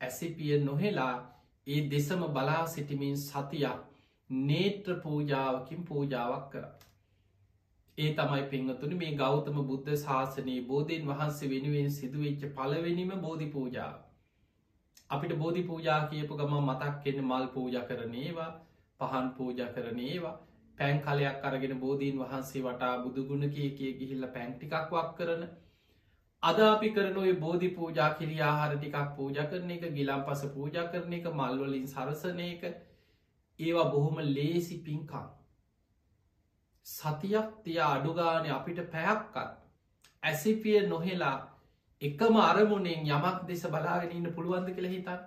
ඇසිපිය 0.00 0.58
නොහෙලා 0.60 1.14
ඒ 1.66 1.78
දෙසම 1.90 2.24
බලා 2.30 2.66
සිටිමින් 2.66 3.16
සතියක් 3.18 3.78
නේත්‍ර 4.30 4.96
පූජාවකින් 4.96 5.84
පූජාවක් 5.84 6.50
කර. 6.50 6.64
ඒ 7.98 8.10
තමයි 8.14 8.42
පිංහතුනි 8.46 8.96
මේ 8.96 9.14
ගෞතම 9.14 9.62
බුද්ධ 9.64 9.96
ශාසනයේ 9.98 10.60
බෝධීන් 10.64 11.08
වහන්සේ 11.08 11.50
වෙනුවෙන් 11.50 11.90
සිදුවෙච්ච 11.92 12.44
පලවෙනිම 12.52 13.14
බෝධි 13.18 13.48
පූජාව. 13.48 13.96
අපිට 15.10 15.32
බෝධි 15.36 15.62
පූජා 15.62 16.00
කියපු 16.06 16.36
ගම 16.36 16.54
මතක් 16.60 16.94
කෙන්න 17.02 17.20
මල් 17.22 17.46
පූජ 17.48 17.80
කරනේවා 17.84 18.50
පහන් 19.00 19.32
පූජ 19.32 19.58
කරනේවා 19.70 20.36
පැන් 20.78 21.00
කලයක් 21.00 21.44
අරගෙන 21.44 21.80
බෝධීන් 21.80 22.18
වහන්සේ 22.18 22.62
වටා 22.62 22.92
බුදුගුණ 22.98 23.50
කිය 23.50 23.70
කිය 23.72 23.92
ගිහිල්ල 23.94 24.26
පැන්ටිකක් 24.28 24.74
වක් 24.92 25.16
කරන. 25.16 25.42
අද 26.42 26.60
අපි 26.64 26.90
කරන 26.90 27.16
ඔය 27.18 27.32
බෝධි 27.36 27.70
පූජා 27.70 28.10
කිරි 28.14 28.36
ආහාර 28.42 28.74
ටිකක් 28.74 29.16
පූජ 29.16 29.40
කරන 29.46 29.70
එක 29.70 29.88
ගිලම් 29.92 30.22
පස 30.26 30.44
පූජ 30.50 30.76
කරන 30.92 31.12
එක 31.14 31.26
මල්වලින් 31.32 31.88
සරසන 31.88 32.40
එක. 32.42 32.62
ඒවා 33.60 33.90
බොහොම 33.90 34.22
ලේසි 34.28 34.78
පින්කම් 34.80 35.26
සතියක් 36.86 37.48
තිය 37.64 37.80
අඩුගානය 37.86 38.48
අපිට 38.50 38.80
පැයක්කත් 38.92 39.36
ඇසිපිය 40.22 40.78
නොහෙලා 40.86 41.36
එකම 42.02 42.36
අරමුණෙන් 42.42 43.04
යමක් 43.08 43.42
දෙස 43.46 43.66
බලාගෙන 43.68 44.16
ඉන්න 44.16 44.34
පුළුවන්ද 44.34 44.70
කියල 44.72 44.88
හිතන් 44.88 45.20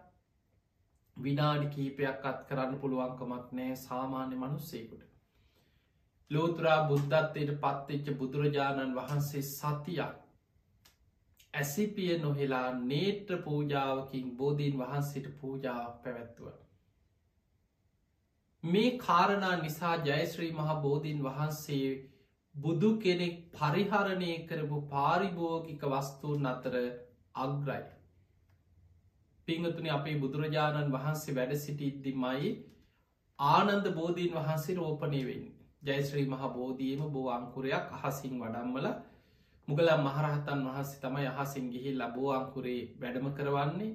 විනාඩි 1.18 1.68
කීපයක් 1.70 2.26
අත් 2.26 2.44
කරන්න 2.48 2.80
පුළුවන්කමක් 2.80 3.48
නෑ 3.52 3.76
සාමාන්‍ය 3.78 4.36
මනුස්සේකුට. 4.38 5.11
ලෝතුරා 6.32 6.80
බුද්ධත්වයට 6.88 7.54
පත්වෙච්ච 7.60 8.12
බුදුරජාණන් 8.18 8.96
වහන්සේ 8.96 9.44
සතියක් 9.48 10.20
ඇසිපිය 11.54 12.18
නොහෙලා 12.18 12.68
නේත්‍ර 12.84 13.40
පූජාවකින් 13.40 14.30
බෝධීන් 14.38 14.78
වහන්සේට 14.78 15.28
පූජාවක් 15.38 15.98
පැවැත්තුව. 16.04 16.54
මේ 18.64 18.92
කාරණා 19.00 19.56
නිසා 19.58 19.96
ජයශ්‍රී 20.06 20.52
මහ 20.54 20.78
බෝධීන් 20.82 21.24
වහන්සේ 21.24 21.88
බුදු 22.56 22.92
කෙනෙක් 22.98 23.38
පරිහරණය 23.54 24.34
කරපු 24.48 24.82
පාරිභෝගික 24.90 25.88
වස්තුූන් 25.90 26.46
අතර 26.48 26.76
අග්‍රයි. 27.36 27.84
පිංහතුනි 29.48 29.90
අපේ 29.92 30.20
බුදුරජාණන් 30.20 30.94
වහන්සේ 30.94 31.36
වැඩ 31.36 31.58
සිටිද්දි 31.60 32.14
මයි 32.18 32.52
ආනන්ද 33.40 33.88
බෝධීන් 33.94 34.36
වහන්සේ 34.36 34.76
රෝපනය 34.76 35.22
වෙන් 35.26 35.44
ජයශ්‍රී 35.82 36.28
මහ 36.28 36.44
බෝධීම 36.52 37.02
බෝ 37.10 37.28
අංකුරයක් 37.30 37.86
අහසින් 38.00 38.34
වඩම්මල. 38.40 38.88
මුගලම් 39.68 40.02
මහරහතන් 40.04 40.60
වහන්සේ 40.66 41.02
තමයි 41.02 41.28
අහසින් 41.30 41.70
ගිහි 41.70 41.92
ලබෝ 41.96 42.32
අංකුරේ 42.34 42.82
වැඩම 43.00 43.28
කරවන්නේ. 43.34 43.92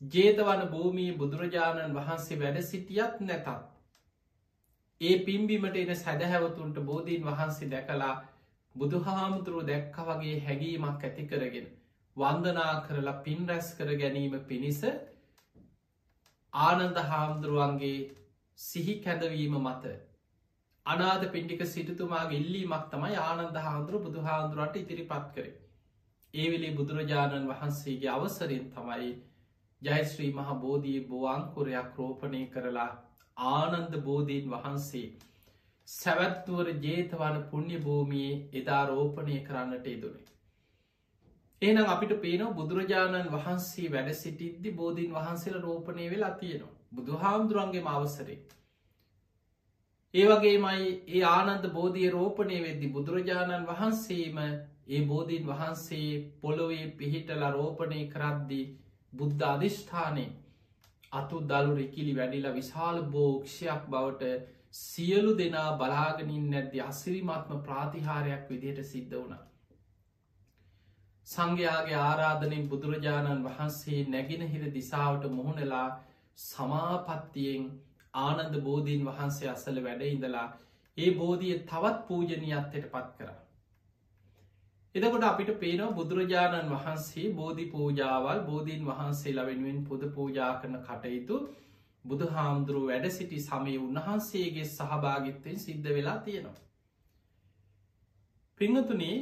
ජේතවන 0.00 0.62
භූමී 0.68 1.10
බුදුරජාණන් 1.14 1.94
වහන්සේ 1.94 2.38
වැඩ 2.38 2.58
සිටියත් 2.64 3.20
නැතත් 3.22 3.48
ඒ 5.00 5.16
පිම්බිමට 5.20 5.76
එන 5.76 5.92
සැදහැවතුන්ට 5.96 6.78
බෝධීන් 6.82 7.26
වහන්සේ 7.26 7.70
දැකලා 7.70 8.14
බුදුහාමුදුරුව 8.74 9.66
දැක්ක 9.66 9.96
වගේ 10.06 10.34
හැඟීමක් 10.40 11.04
ඇති 11.04 11.26
කරගෙන 11.26 11.68
වන්දනා 12.16 12.72
කරලා 12.82 13.22
පින් 13.22 13.48
රැස් 13.48 13.68
කර 13.74 13.90
ගැනීම 13.96 14.34
පිණිස 14.44 14.80
ආනන්ද 16.52 16.98
හාමුදුරුවන්ගේ 17.08 17.98
සිහි 18.58 18.94
කැඳවීම 19.00 19.54
මත 19.60 19.92
අනාද 20.90 21.24
පින්ඩික 21.28 21.62
සිටතුමාගේ 21.66 22.38
ඉල්ලීමක් 22.38 22.84
තමයි 22.88 23.16
ආනන්ද 23.22 23.58
හාන්දුරු 23.60 23.98
බුදු 24.00 24.22
හාන්දුරුවට 24.22 24.78
ඉතිරිපත් 24.78 25.26
කරේ. 25.34 25.52
ඒවෙලේ 26.34 26.72
බුදුරජාණන් 26.74 27.50
වහන්සේගේ 27.50 28.10
අවසරෙන් 28.10 28.66
තමයි 28.70 29.10
ජයශ්‍රී 29.82 30.30
මහ 30.32 30.56
බෝධී 30.58 31.00
බෝවංකුරයක් 31.06 31.98
රෝපණය 31.98 32.42
කරලා 32.48 32.90
ආනන්ද 33.36 33.94
බෝධීන් 34.02 34.50
වහන්සේ 34.50 35.06
සැවැත්තුවර 35.88 36.68
ජේතවන 36.80 37.38
පුුණ්‍ය 37.46 37.78
භූමියයේ 37.80 38.42
එදා 38.54 38.82
රෝපණය 38.86 39.38
කරන්නට 39.42 39.86
ඉදුනේ. 39.88 40.28
ඒනම් 41.62 41.88
අපිට 41.88 42.12
පේනව 42.20 42.52
බුදුරජාණන් 42.54 43.32
වහන්සේ 43.32 43.88
වැඩ 43.90 44.14
සිටිද්දි 44.16 44.70
බෝධීන් 44.74 45.14
වහන්සේල 45.14 45.58
රෝපණය 45.60 46.06
වෙලා 46.10 46.30
තියෙනවා 46.36 46.76
බුදු 46.92 47.18
හාමුදුරන්ගේ 47.18 47.82
අවසරේ 47.90 48.38
ඒවගේමයි 50.14 50.86
ඒ 51.08 51.22
ආනන්ද 51.26 51.66
බෝධිය 51.70 52.08
රෝපණය 52.10 52.56
වෙද්දි 52.60 52.86
බුදුරජාණන් 52.88 53.66
වහන්සේම 53.66 54.38
ඒ 54.42 55.02
බෝධීන් 55.06 55.44
වහන්සේ 55.46 56.08
පොළොවේ 56.40 56.86
පිහිටල 56.94 57.44
රෝපණය 57.50 58.00
කරද්දී 58.08 58.64
බුද්ධ 59.12 59.44
අධිෂ්ඨානය 59.46 60.24
අතු 61.12 61.42
දළු 61.44 61.76
රෙකිලි 61.76 62.14
වැඩිලා 62.14 62.54
විශාල 62.54 62.98
බෝක්ෂයක් 63.08 63.84
බවට 63.88 64.32
සියලු 64.72 65.34
දෙනා 65.34 65.70
බලාගනින් 65.74 66.48
නැද්දි 66.48 66.82
අසිරිමත්ම 66.82 67.60
ප්‍රාතිහාරයක් 67.60 68.50
විදියට 68.50 68.80
සිද්ධ 68.84 69.14
වුණ. 69.14 69.36
සංඝයාගේ 71.26 72.00
ආරාධනින් 72.00 72.66
බුදුරජාණන් 72.68 73.44
වහන්සේ 73.44 74.00
නැගෙනහිර 74.08 74.66
දිසාවට 74.74 75.30
මුහුණලා 75.30 75.88
සමාපත්තියෙන් 76.38 77.70
ආනන්ද 78.14 78.56
බෝධීන් 78.60 79.06
වහන්සේ 79.06 79.48
අසල 79.48 79.78
වැඩ 79.82 80.02
ඉඳලා 80.04 80.48
ඒ 80.98 81.10
බෝධිය 81.14 81.54
තවත් 81.64 81.98
පූජනීයත්තයට 82.06 82.90
පත් 82.90 83.10
කර. 83.18 83.30
එදකොට 84.94 85.24
අපිට 85.24 85.50
පේනවා 85.58 85.92
බුදුරජාණන් 85.92 86.70
වහන්සේ 86.70 87.26
බෝධි 87.32 87.66
පූජාවල් 87.66 88.40
බෝධීන් 88.42 88.86
වහන්සේලා 88.86 89.46
වෙනුවෙන් 89.46 89.84
පුද 89.84 90.06
පූජා 90.10 90.52
කරන 90.54 90.80
කටයුතු 90.80 91.36
බුදු 92.04 92.26
හාමුදුරුව 92.28 92.86
වැඩ 92.86 93.06
සිටි 93.10 93.38
සමය 93.40 93.76
උන්වහන්සේගේ 93.78 94.66
සහභාගිත්තයෙන් 94.66 95.58
සිද්ධ 95.58 95.88
වෙලා 95.90 96.18
තියෙනවා. 96.20 96.58
පිංහතුනේ 98.60 99.18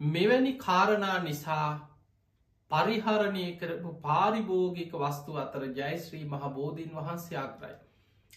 මෙවැනි 0.00 0.52
කාරණා 0.58 1.18
නිසා 1.20 1.68
පරිහරණය 2.70 3.46
කරපු 3.56 3.90
පාරිභෝගික 4.00 4.92
වස්තු 4.98 5.38
අතර 5.38 5.64
ජයශ්‍රී 5.72 6.24
මහ 6.26 6.52
බෝධීන් 6.52 6.94
වහන්සේ 6.94 7.38
ආග්‍රයි. 7.38 7.74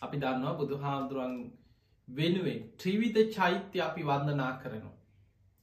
අපි 0.02 0.18
දන්නවා 0.18 0.56
බුදු 0.56 0.78
හාමුදුරුවන් 0.78 1.36
වෙනුවෙන් 2.08 2.62
ත්‍රිවිධ 2.78 3.22
චෛත්‍ය 3.32 3.82
අපි 3.82 4.02
වන්දනා 4.04 4.54
කරනවා. 4.58 4.96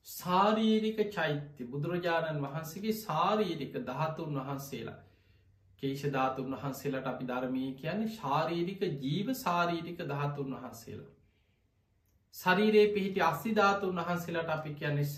සාරීරික 0.07 0.99
චෛත්‍ය 1.11 1.67
බුදුරජාණන් 1.67 2.43
වහන්සේගේ 2.43 2.95
සාරීරික 2.99 3.75
දහතුන් 3.83 4.39
වහන්සේලා 4.39 5.01
කේෂධාතුන් 5.83 6.51
වහන්සේලට 6.55 7.07
අපි 7.07 7.25
ධර්මී 7.25 7.71
කියන්නේ 7.75 8.11
ශාරීරික 8.13 8.83
ජීව 9.03 9.29
සාරීරික 9.37 10.03
දහතුන් 10.05 10.51
වහන්සේලා. 10.55 11.13
ශරීරයේ 12.35 12.89
පිහිටි 12.89 13.21
අස්සිධාතුන් 13.23 13.97
වහන්සේලට 13.99 14.51
අපි 14.51 14.75
කියන්නේ 14.75 15.09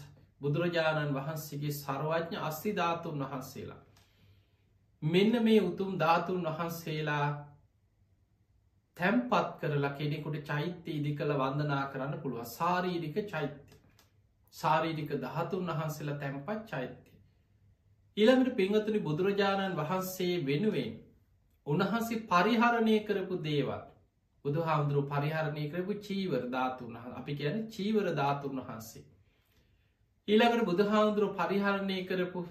බුදුරජාණන් 0.41 1.15
වහන්සේගේ 1.15 1.75
සර්වඥ 1.75 2.37
අස්සිධාතුන් 2.43 3.21
වහන්සේලා. 3.23 3.83
මෙන්න 5.03 5.43
මේ 5.43 5.61
උතුම් 5.63 5.99
ධාතුන් 5.99 6.43
වහන්සේලා 6.45 7.27
තැම්පත් 8.97 9.49
කරලා 9.61 9.93
කෙනෙකුට 9.95 10.39
චෛත්‍ය 10.45 10.93
ඉදි 10.93 11.15
කළ 11.15 11.33
වන්දනා 11.35 11.83
කරන්න 11.89 12.21
පුළුව 12.21 12.45
සාරීරික 12.51 13.19
චෛත්‍ය. 13.27 13.81
සාරීරික 14.55 15.11
දහතුන් 15.19 15.67
වහන්සේලා 15.71 16.19
තැම්පත් 16.19 16.63
චෛත්‍ය. 16.67 17.11
ඊළඟට 18.17 18.57
පිංහතුනි 18.57 19.01
බුදුරජාණන් 19.01 19.77
වහන්සේ 19.77 20.37
වෙනුවෙන් 20.47 20.95
උන්වහන්සේ 21.67 22.25
පරිහරණය 22.27 22.97
කරපු 23.03 23.43
දේවල්. 23.43 23.83
බුදු 24.45 24.63
හාමුදුරු 24.63 25.03
පරිහරණය 25.07 25.65
කරපු 25.69 25.99
චීවර 26.01 26.43
ධාතුන් 26.51 26.97
අපි 27.13 27.33
කියන 27.35 27.57
චීවර 27.69 28.07
ධාතුන් 28.15 28.61
වහන්සේ. 28.61 29.05
ඊළඟට 30.29 30.65
බුදු 30.65 30.85
හාමුදුරු 30.87 31.29
පරිහරණය 31.35 31.99
කරපු 32.05 32.47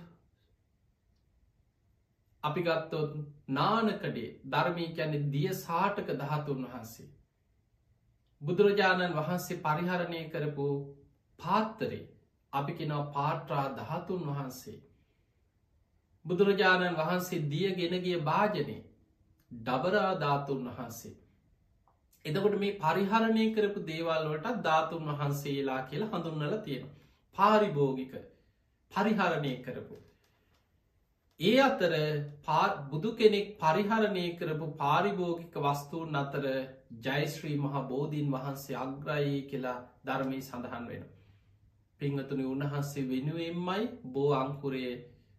අපි 2.46 2.62
ගත්තොත් 2.62 3.14
නානකඩේ 3.50 4.30
ධර්මී 4.48 4.90
කැනෙ 4.94 5.20
දිය 5.30 5.52
සාටක 5.56 6.10
දහතුන් 6.14 6.66
වහන්සේ. 6.66 7.08
බුදුරජාණන් 8.42 9.16
වහන්සේ 9.16 9.62
පරිහරණය 9.62 10.22
කරපු 10.30 10.68
පාත්තරේ 11.40 12.04
අපි 12.54 12.74
කෙනව 12.74 13.06
පාට්‍රා 13.14 13.68
දහතුන් 13.76 14.26
වහන්සේ. 14.30 14.80
බුදුරජාණන් 16.26 16.98
වහන්සේ 16.98 17.46
දිය 17.48 17.70
ගෙනගිය 17.76 18.18
භාජනය 18.24 18.78
ඩබරාධාතුන් 19.52 20.70
වහන්සේ. 20.70 21.16
එදකොට 22.26 22.58
මේ 22.58 22.78
පරිහරණය 22.80 23.46
කරපු 23.54 23.86
දේවල්වලට 23.86 24.64
ධාතුන් 24.64 25.12
වහන්සේලා 25.12 25.82
කියලා 25.84 26.12
හඳුන්නල 26.14 26.56
තියෙන. 26.62 26.88
පාරිභෝගික 27.36 28.14
පරිහරණය 28.92 29.54
කරපු. 29.62 29.96
ඒ 31.40 31.60
අතර 31.60 31.94
බුදු 32.90 33.10
කෙනෙක් 33.14 33.48
පරිහරණය 33.60 34.38
කරපු 34.38 34.68
පාරිභෝගික 34.74 35.56
වස්තුූන් 35.58 36.16
අතර 36.16 36.46
ජයශ්‍රී 37.02 37.58
මහ 37.58 37.82
බෝධීන් 37.90 38.30
වහන්සේ 38.32 38.78
අග්‍රයි 38.78 39.42
කියලා 39.44 39.80
ධර්මී 40.06 40.42
සඳහන් 40.42 40.86
වෙන. 40.88 41.04
පිංහතුනි 42.00 42.46
උන්වහන්සේ 42.46 43.04
වෙනුවෙන්මයි 43.06 43.84
බෝ 44.06 44.32
අංකුරේ 44.34 44.94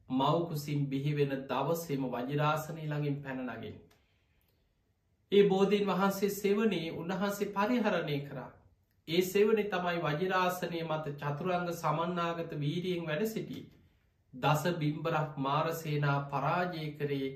මවකුසින් 0.09 0.83
බිහිවෙන 0.87 1.33
දවසේම 1.45 2.05
වජරාසනය 2.09 2.83
ළඟින් 2.83 3.17
පැනනගින්. 3.23 3.77
ඒ 5.33 5.49
බෝධීන් 5.49 5.87
වහන්සේ 5.87 6.31
සෙවනේ 6.33 6.93
උන්වහන්සේ 6.95 7.53
පරිහරණය 7.55 8.19
කරා. 8.21 8.51
ඒ 9.09 9.23
සෙවනි 9.25 9.65
තමයි 9.67 9.99
වජරාසනය 10.01 10.85
මත 10.85 11.17
චතුරංග 11.17 11.73
සමන්නාගත 11.75 12.53
වීරියෙන් 12.57 13.07
වැඩ 13.07 13.27
සිටිය. 13.29 13.65
දස 14.37 14.63
බිම්බරක් 14.75 15.37
මාරසේනා 15.39 16.19
පරාජය 16.27 16.87
කරේ 16.93 17.29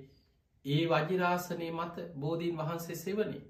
ඒ 0.65 0.83
වජිරාසනය 0.87 1.69
මත 1.71 1.97
බෝධීන් 2.17 2.57
වහන්සේ 2.57 2.97
සෙවනේ. 2.97 3.47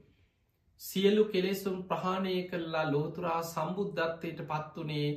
සියලු 0.80 1.24
කෙලෙසුම් 1.26 1.78
ප්‍රහාණය 1.84 2.34
කරලා 2.44 2.86
ලෝතුරා 2.88 3.40
සම්බුද්ධත්වයට 3.44 4.40
පත්වනේ 4.44 5.08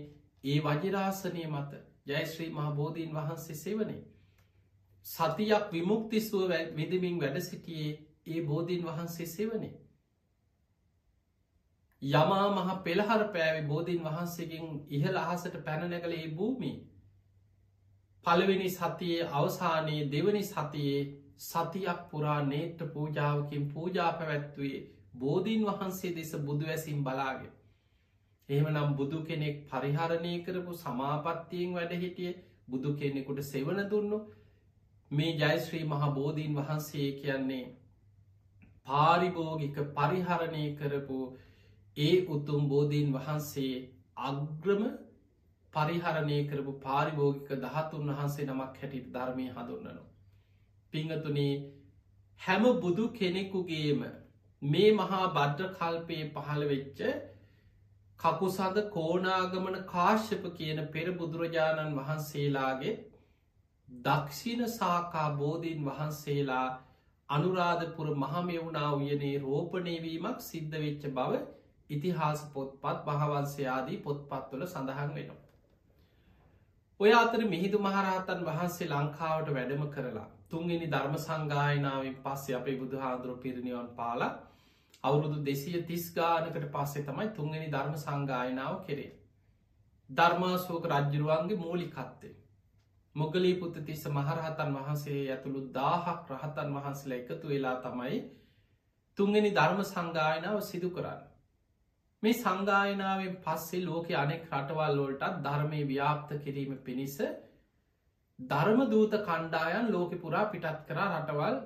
ඒ 0.43 0.58
වජිරාසනය 0.62 1.43
මත 1.48 1.72
ජයශ්‍රී 2.06 2.50
මහ 2.52 2.72
බෝධීන් 2.74 3.13
වහන්සේ 3.13 3.56
සෙවනේ. 3.58 4.02
සතියක් 5.06 5.65
විමුක්තිස්ුව 5.72 6.52
විදමින් 6.74 7.19
වැඩ 7.19 7.39
සිටියේ 7.41 7.91
ඒ 8.28 8.41
බෝධීන් 8.43 8.86
වහන්සේ 8.86 9.26
සෙවනේ. 9.28 9.74
යමා 12.02 12.48
මහ 12.50 12.69
පෙළහර 12.84 13.24
පෑවි 13.28 13.67
බෝධීන් 13.67 14.04
වහන්සේගෙන් 14.04 14.65
ඉහළ 14.89 15.17
අහසට 15.17 15.56
පැනනැකළ 15.62 16.13
ඒ 16.13 16.28
භූමී 16.32 16.76
පළවෙනි 18.25 18.69
සතියේ 18.71 19.29
අවසානයේ 19.33 20.07
දෙවනි 20.07 20.43
සතියේ 20.45 21.01
සතියක් 21.39 21.99
පුරා 22.09 22.41
නේත්‍ර 22.43 22.88
පූජාවකින් 22.89 23.65
පූජා 23.69 24.12
පැවැත්වේ 24.13 24.77
බෝධීන් 25.15 25.65
වහන්සේ 25.65 26.12
දෙස 26.13 26.31
බුදු 26.41 26.65
ඇසින් 26.67 27.03
බලාගෙන. 27.03 27.51
එහෙම 28.49 28.67
නම් 28.69 28.95
බුදු 28.95 29.19
කෙනෙක් 29.23 29.57
පරිහරණය 29.67 30.33
කරපු 30.41 30.73
සමාපත්තියෙන් 30.77 31.73
වැඩ 31.73 31.93
හිටිය 31.97 32.33
බුදු 32.67 32.95
කෙනෙකුට 32.95 33.43
සෙවන 33.43 33.79
දුන්නු 33.88 34.19
මේ 35.12 35.31
ජයශ්‍රී 35.36 35.86
මහා 35.86 36.12
බෝධීන් 36.12 36.55
වහන්සේ 36.55 37.09
කියන්නේ 37.13 37.63
පාරිභෝගික 38.88 39.77
පරිහරණය 39.93 40.63
කරපු 40.75 41.19
ඒ 41.97 42.15
උතුම් 42.29 42.69
බෝධීන් 42.69 43.13
වහන්සේ 43.13 43.73
අග්‍රම 44.23 44.83
පරිහරණය 45.73 46.39
කරපු 46.45 46.73
පාරිභෝගික 46.79 47.53
දහතුන් 47.62 48.12
වහන්සේ 48.12 48.45
නමක් 48.45 48.73
හැටිට 48.77 49.07
ධර්මය 49.12 49.47
හඳුන්නනු. 49.49 50.03
පිංහතුනේ 50.93 51.53
හැම 52.41 52.67
බුදු 52.79 53.05
කෙනෙකුගේම 53.12 54.03
මේ 54.62 54.89
මහා 54.93 55.21
බද්ධ 55.31 55.71
කල්පයේ 55.75 56.27
පහළ 56.31 56.67
වෙච්ච 56.67 57.01
කකුසඳ 58.19 58.77
කෝනාගමන 58.89 59.77
කාශ්‍යප 59.88 60.45
කියන 60.53 60.81
පෙර 60.89 61.07
බුදුරජාණන් 61.15 61.97
වහන්සේලාගේ 61.97 62.93
දක්ෂිණ 63.88 64.65
සාකා 64.71 65.27
බෝධීන් 65.36 65.86
වහන්සේලා 65.86 66.67
අනුරාධපුර 67.29 68.09
මහමෙවුණා 68.17 68.89
උයනේ 68.93 69.36
රෝපණයවීමක් 69.39 70.43
සිද්ධ 70.43 70.77
වෙච්ච 70.79 71.07
බව 71.13 71.41
ඉතිහාස 71.89 72.43
පොත්පත් 72.53 73.01
භාවන්සයාදී 73.05 73.99
පොත්පත්වල 73.99 74.67
සඳහන් 74.67 75.15
වෙනවා. 75.15 75.42
ඔය 76.99 77.12
අතර 77.13 77.41
මිහිදු 77.45 77.77
මහරහතන් 77.79 78.41
වහන්සේ 78.43 78.88
ලංකාවට 78.88 79.47
වැඩම 79.51 79.84
කරලා 79.89 80.27
තුන්ගෙන 80.49 80.84
ධර්ම 80.88 81.15
සංගායනාවෙන් 81.19 82.13
පස්සේ 82.19 82.56
අපේ 82.56 82.75
බුදු 82.77 82.99
හාදුරු 82.99 83.34
පිරිනිවන් 83.38 83.89
පාලා 83.95 84.29
අවුරුදු 85.03 85.39
දෙසිය 85.43 85.82
තිස් 85.84 86.06
ගානකට 86.13 86.67
පස්සේ 86.71 87.03
තමයි 87.03 87.27
තුන්ගෙන 87.32 87.65
ධර්ම 87.69 87.97
සංගායනාව 87.97 88.77
කෙරේ. 88.84 89.12
ධර්මාශෝක 90.10 90.86
රජ්ජරුවන්ගේ 90.88 91.58
මූලිකත්තේ. 91.58 92.34
මොගලී 93.15 93.56
පුත්ත 93.56 93.82
තිස්ස 93.82 94.06
මහරහතන් 94.10 94.71
වහන්සේ 94.73 95.19
ඇතුළු 95.27 95.62
දාහක් 95.73 96.32
රහතන් 96.32 96.73
වහන්සේලා 96.75 97.19
එකතු 97.19 97.45
වෙලා 97.47 97.75
තමයි 97.82 98.23
තුන්ගනි 99.17 99.51
ධර්ම 99.51 99.82
සංගායනාව 99.86 100.62
සිදු 100.63 100.89
කරන්න. 100.89 101.21
මේ 102.23 102.33
සංගායනාවෙන් 102.33 103.33
පස්සේ 103.39 103.81
ලෝක 103.81 104.12
අනෙක් 104.15 104.43
රටවල්ලෝටත් 104.49 105.23
ධර්මය 105.41 105.81
ව්‍යාප්ත 105.86 106.29
කිරීම 106.39 106.77
පිණිස 106.79 107.17
ධර්ම 108.39 108.83
දූත 108.89 109.17
කණ්ඩායන් 109.21 109.91
ලෝක 109.91 110.13
පුරා 110.17 110.45
පිටත් 110.47 110.79
කරා 110.88 111.09
රටවල් 111.12 111.57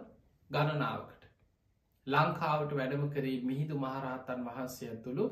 ගණනාවකට. 0.49 1.21
ලංකාවට 2.07 2.73
වැඩම 2.73 3.03
කරේ 3.09 3.37
මිහිදු 3.43 3.77
මහරහතන් 3.77 4.41
වහන්සේ 4.45 4.89
ඇතුළු 4.89 5.25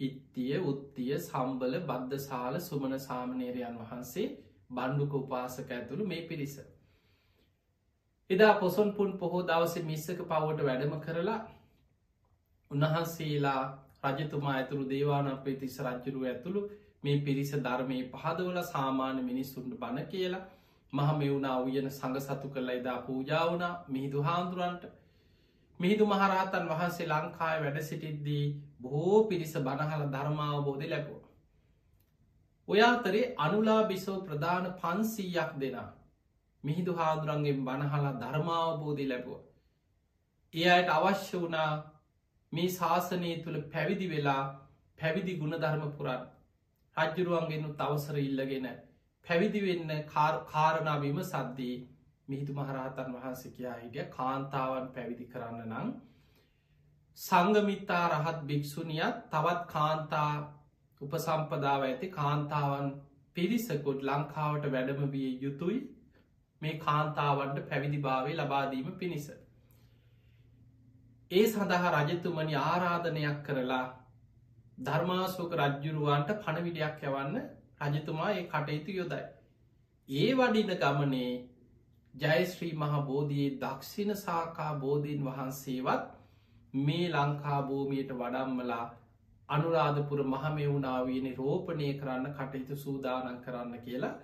ඉත්තිය 0.00 0.56
උත්තිය 0.64 1.12
සම්බල 1.18 1.78
බද්ධසාල 1.82 2.60
සුමන 2.62 2.98
සාමනේරයන් 3.00 3.78
වහන්සේ 3.78 4.26
බණ්ඩුක 4.70 5.14
උපාසක 5.14 5.70
ඇතුළු 5.70 6.06
මේ 6.06 6.22
පිරිස. 6.24 6.56
එදා 8.30 8.54
පොසොන් 8.56 8.92
පුන් 8.92 9.18
පොහෝ 9.18 9.42
දවස 9.44 9.74
මිස්සක 9.84 10.20
පවට 10.24 10.60
වැඩම 10.64 11.00
කරලා 11.00 11.40
උන්වහන්සේලා 12.70 13.62
රජතුමා 14.06 14.54
ඇතුළු 14.54 14.88
දේවානපේ 14.88 15.56
තිස්ස 15.56 15.78
රජ්ජුරුව 15.80 16.24
ඇතුළු 16.24 16.62
මේ 17.04 17.16
පිරිස 17.20 17.52
ධර්මය 17.60 17.98
පහදවල 18.12 18.60
සාමාන්‍ය 18.64 19.22
මිනිස්සුන්ට 19.22 19.74
බණ 19.76 20.06
කියලා 20.08 20.44
මහ 20.92 21.08
මෙවුණා 21.14 21.56
උයන 21.60 21.88
සඟ 21.90 22.20
සතු 22.20 22.50
කරලා 22.50 22.74
එදා 22.74 22.98
පූජාවනා 23.02 23.72
මිහිදු 23.88 24.22
හාන්දුරන්ට 24.22 24.84
මිහිදු 25.80 26.06
මහරහතන් 26.06 26.70
වහන්සේ 26.70 27.08
ලංකාය 27.08 27.56
වැඩ 27.60 27.80
සිටිද්දී 27.82 28.44
බොහෝ 28.80 29.20
පිරිස 29.24 29.54
බණහල 29.60 30.04
ධර්මාවබෝධ 30.10 30.86
ලැබෝ. 30.88 31.20
ඔයාතරේ 32.68 33.24
අනුලා 33.38 33.82
බිසෝ 33.84 34.18
ප්‍රධාන 34.20 34.66
පන්සීයක් 34.76 35.50
දෙනා 35.60 35.88
මිහිදු 36.64 36.92
හාදුරන්ගෙන් 36.94 37.64
බණහලා 37.64 38.14
ධර්මාවබෝධි 38.14 39.08
ලැබුව. 39.08 39.40
ඒ 40.54 40.68
අයට 40.70 40.90
අවශ්‍ය 40.90 41.36
වනා 41.38 41.70
මේ 42.54 42.70
ශාසනය 42.72 43.32
තුළ 43.42 43.58
පැවිදි 43.70 44.08
වෙලා 44.08 44.42
පැවිදි 44.98 45.36
ගුණ 45.36 45.56
ධර්ම 45.56 45.92
පුරන් 45.92 46.24
රජ්ජුරුවන්ගෙන්න්නු 46.96 47.70
තවසර 47.74 48.18
ඉල්ලගෙන 48.20 48.66
පැවිදි 49.26 49.62
වෙන්න 49.62 49.92
කාරණාවීම 50.12 51.20
සද්දී 51.24 51.76
මිහිදු 52.28 52.52
මහරහතන් 52.54 53.14
වහන්සකයා 53.14 53.76
හිටිය 53.76 54.04
කාන්තාවන් 54.12 54.90
පැවිදි 54.92 55.26
කරන්න 55.26 55.64
නම් 55.68 55.94
සංගමිත්තා 57.18 58.04
රහත් 58.10 58.38
භික්‍ෂුණියත් 58.44 59.18
තවත් 59.30 59.66
කාන්තා 59.68 60.30
උපසම්පදාව 61.00 61.82
ඇති 61.84 62.08
කාන්තාවන් 62.12 62.88
පිරිසකුත් 63.36 64.00
ලංකාවට 64.02 64.70
වැඩම 64.70 65.02
විය 65.10 65.30
යුතුයි 65.40 65.78
මේ 66.62 66.74
කාන්තාවන්ට 66.80 67.58
පැවිදිභාවේ 67.68 68.36
ලබාදීම 68.36 68.92
පිණිස. 68.94 69.26
ඒ 71.30 71.44
සඳහා 71.46 71.92
රජතුමනි 71.98 72.54
ආරාධනයක් 72.60 73.38
කරලා 73.44 73.84
ධර්මාශෝක 74.78 75.52
රජ්ජුරුවන්ට 75.58 76.30
පණවිඩයක් 76.40 77.04
යවන්න 77.04 77.36
රජතුමා 77.84 78.30
ඒ 78.32 78.44
කටයුතු 78.48 78.92
යොදයි. 78.92 79.22
ඒ 80.08 80.30
වඩින 80.34 80.72
ගමනේ 80.78 81.32
ජයශ්‍රී 82.14 82.74
මහා 82.74 83.00
බෝධයේ 83.04 83.48
දක්ෂිණ 83.58 84.16
සාකා 84.16 84.72
බෝධීන් 84.76 85.24
වහන්සේවත් 85.24 86.04
මේ 86.74 87.06
ලංකා 87.10 87.60
භූමියයට 87.64 88.12
වඩම්මලා 88.14 88.84
අනුරාධපුර 89.48 90.20
මහමෙවුණාවීන 90.26 91.28
රෝපණය 91.36 91.92
කරන්න 91.94 92.34
කටයුතු 92.34 92.76
සූදානන් 92.78 93.40
කරන්න 93.40 93.74
කියලා 93.80 94.14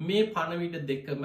මේ 0.00 0.22
පණවිට 0.28 0.76
දෙකම 0.86 1.24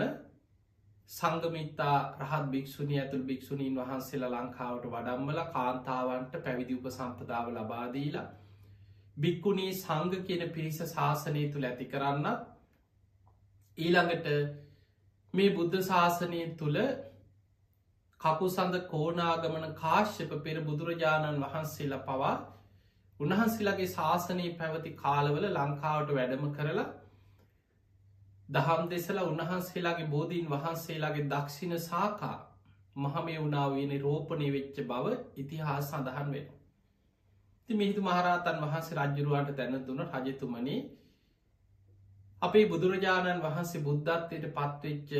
සංගමිතා 1.09 1.97
රහත් 2.19 2.45
භික්ෂුණී 2.49 2.99
ඇතුළ 2.99 3.25
භික්ෂුණීන් 3.25 3.75
වහන්සේලා 3.77 4.31
ලංකාවට 4.31 4.87
වඩම්මල 4.87 5.41
කාන්තාවන්ට 5.51 6.39
පැවිදි 6.39 6.75
උප 6.75 6.87
සම්පදාව 6.91 7.51
ලබාදීලා 7.53 8.25
බික්කුණී 9.17 9.73
සංග 9.73 10.23
කියන 10.23 10.43
පිරිස 10.51 10.79
ශාසනය 10.87 11.43
තුළ 11.49 11.65
ඇති 11.65 11.87
කරන්නත් 11.87 12.47
ඊළඟට 13.77 14.29
මේ 15.33 15.51
බුද්ධ 15.51 15.77
ශාසනය 15.83 16.41
තුළ 16.55 16.79
කපු 18.19 18.49
සඳ 18.49 18.81
කෝනාගමන 18.87 19.69
කාශ්‍යප 19.75 20.35
පෙර 20.41 20.57
බුදුරජාණන් 20.63 21.45
වහන්සේලා 21.45 22.03
පවා 22.03 22.33
උන්වහන්සේලාගේ 23.19 23.89
ශාසනය 23.89 24.49
පැවති 24.57 24.97
කාලවල 24.97 25.47
ලංකාවට 25.51 26.13
වැඩම 26.13 26.51
කරලා 26.53 26.89
දහම් 28.53 28.89
දෙසලා 28.89 29.23
උන්වහන්සේලාගේ 29.25 30.07
බෝධීන් 30.07 30.49
වහන්සේලාගේ 30.49 31.27
දක්ෂිණ 31.27 31.79
සාකා 31.81 32.35
මහමේ 32.95 33.37
වුණාවන 33.37 33.93
රෝපණය 33.99 34.49
වෙච්ච 34.51 34.81
බව 34.85 35.15
ඉතිහාස 35.37 35.87
සඳහන් 35.89 36.27
වෙන. 36.31 36.49
ති 37.69 37.73
මිහිතු 37.75 38.01
මහරහතන් 38.01 38.59
වහන්සේ 38.63 38.97
රජ්ජුරුවන්ට 38.97 39.55
තැන 39.55 39.79
දුන 39.85 40.03
රජතුමනේ 40.05 40.81
අපේ 42.41 42.65
බුදුරජාණන් 42.67 43.41
වහන්සේ 43.41 43.81
බුද්ධත්වයට 43.81 44.47
පත්වෙච්ච 44.51 45.11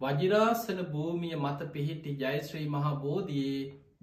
වජිරාසන 0.00 0.84
භූමිය 0.88 1.36
මත 1.36 1.68
පිහිටි 1.72 2.16
ජයශ්‍රී 2.18 2.68
මහා 2.68 2.94
බෝධයේ 3.00 3.60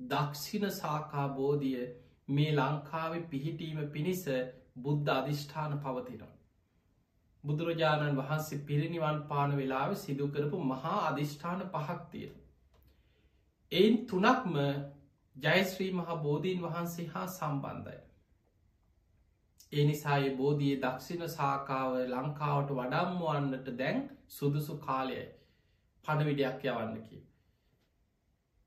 දක්ෂිණ 0.07 0.69
සාකා 0.73 1.27
බෝධිය 1.31 1.87
මේ 2.29 2.51
ලංකාවේ 2.53 3.25
පිහිටීම 3.29 3.81
පිණිස 3.89 4.23
බුද්ධ 4.79 5.11
අධිෂ්ඨාන 5.11 5.79
පවතිනවා. 5.79 6.40
බුදුරජාණන් 7.43 8.17
වහන්සේ 8.17 8.63
පිරිනිවන් 8.65 9.19
පාන 9.27 9.57
වෙලාව 9.57 9.95
සිදුකරපු 9.95 10.57
මහා 10.65 10.97
අධිෂ්ඨාන 11.03 11.61
පහක්තිය. 11.69 12.29
එයින් 13.71 13.97
තුනක්ම 14.05 14.55
ජයශ්‍රී 15.35 15.91
මහා 15.93 16.17
බෝධීන් 16.19 16.61
වහන්සේ 16.61 17.07
හා 17.07 17.27
සම්බන්ධයි. 17.29 17.99
එනිසාය 19.73 20.29
බෝධිය 20.35 20.75
දක්ෂිණ 20.77 21.27
සාකාව 21.29 21.97
ලංකාවට 22.05 22.71
වඩම්මුවන්නට 22.73 23.67
දැන් 23.75 23.99
සුදුසු 24.29 24.77
කාලයයි 24.79 25.25
පණවිඩයක් 26.05 26.65
යවන්නකි. 26.67 27.19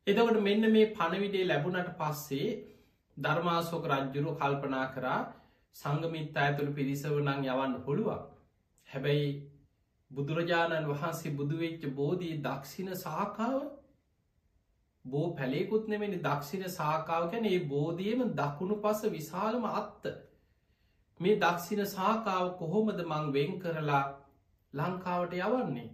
එදකට 0.06 0.38
මෙන්න 0.40 0.72
මේ 0.72 0.92
පණවිඩේ 0.92 1.46
ලැබුණට 1.46 1.90
පස්සේ 1.96 2.48
ධර්මාසෝක 3.16 3.84
රජ්ජුරු 3.88 4.36
කල්පනා 4.36 4.86
කරා 4.92 5.20
සංගමිත් 5.76 6.36
ඇතුළ 6.38 6.72
පිරිසවනං 6.72 7.44
යවන්න 7.46 7.82
පුළුවන්. 7.82 8.33
හැබැයි 8.94 9.30
බුදුරජාණන් 10.10 10.88
වහන්සේ 10.88 11.32
බුදුවෙච්ච 11.36 11.86
බෝධී 11.94 12.34
දක්ෂිණ 12.42 12.96
සාකාව 12.98 13.62
බෝ 15.04 15.24
පැලෙකුත් 15.32 15.88
නෙමනි 15.88 16.18
දක්ෂිණ 16.18 16.68
සාකාව 16.70 17.24
කැන 17.30 17.46
ඒ 17.46 17.58
බෝධියම 17.66 18.22
දකුණු 18.34 18.76
පස 18.78 19.02
විශාලම 19.10 19.64
අත්ත. 19.72 20.06
මේ 21.20 21.34
දක්ෂිණ 21.38 21.86
සාකාව 21.88 22.52
කොහොමද 22.58 23.02
මං 23.02 23.32
වෙන් 23.32 23.58
කරලා 23.58 24.04
ලංකාවට 24.74 25.34
යවන්නේ? 25.40 25.90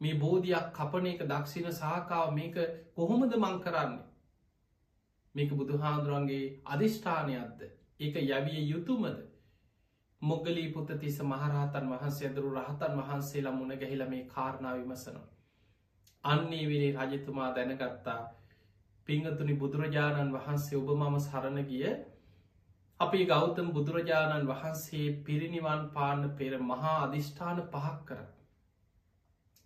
මේ 0.00 0.14
බෝධයක් 0.16 0.68
කපන 0.72 1.06
එක 1.06 1.24
දක්ෂින 1.26 1.72
සාකාව 1.74 2.34
මේක 2.34 2.60
කොහොමද 2.94 3.32
මං 3.36 3.58
කරන්නේ? 3.60 4.06
මේක 5.34 5.50
බුදුහාදුරන්ගේ 5.54 6.44
අධිෂ්ඨානයක්ද 6.66 7.66
ඒක 8.00 8.22
යවිය 8.22 8.62
යුතුමද? 8.66 9.27
මොගලී 10.22 10.72
පුත 10.72 10.88
තිස 10.98 11.18
මහරහතන් 11.22 11.90
වහන්සේ 11.90 12.28
ඇදරු 12.28 12.48
රහතන් 12.52 12.94
වහන්සේලා 12.98 13.52
මුණ 13.52 13.74
ගැහිල 13.76 14.04
මේ 14.06 14.24
කාරණාව 14.26 14.78
විමසනවා. 14.78 15.26
අන්නේ 16.24 16.64
විරේ 16.66 16.92
රජතුමා 17.04 17.50
දැනගත්තා 17.54 18.20
පිංහතුනි 19.06 19.54
බුදුරජාණන් 19.54 20.32
වහන්සේ 20.32 20.78
ඔබ 20.78 20.88
මම 20.94 21.18
සරණ 21.20 21.60
ගිය 21.64 21.84
අපි 23.00 23.26
ගෞතම් 23.26 23.68
බුදුරජාණන් 23.72 24.48
වහන්සේ 24.48 25.06
පිරිනිවන් 25.22 25.84
පාන්න 25.90 26.24
පෙර 26.32 26.58
මහා 26.62 26.96
අධිෂ්ඨාන 27.02 27.62
පහක් 27.66 28.00
කර. 28.06 28.18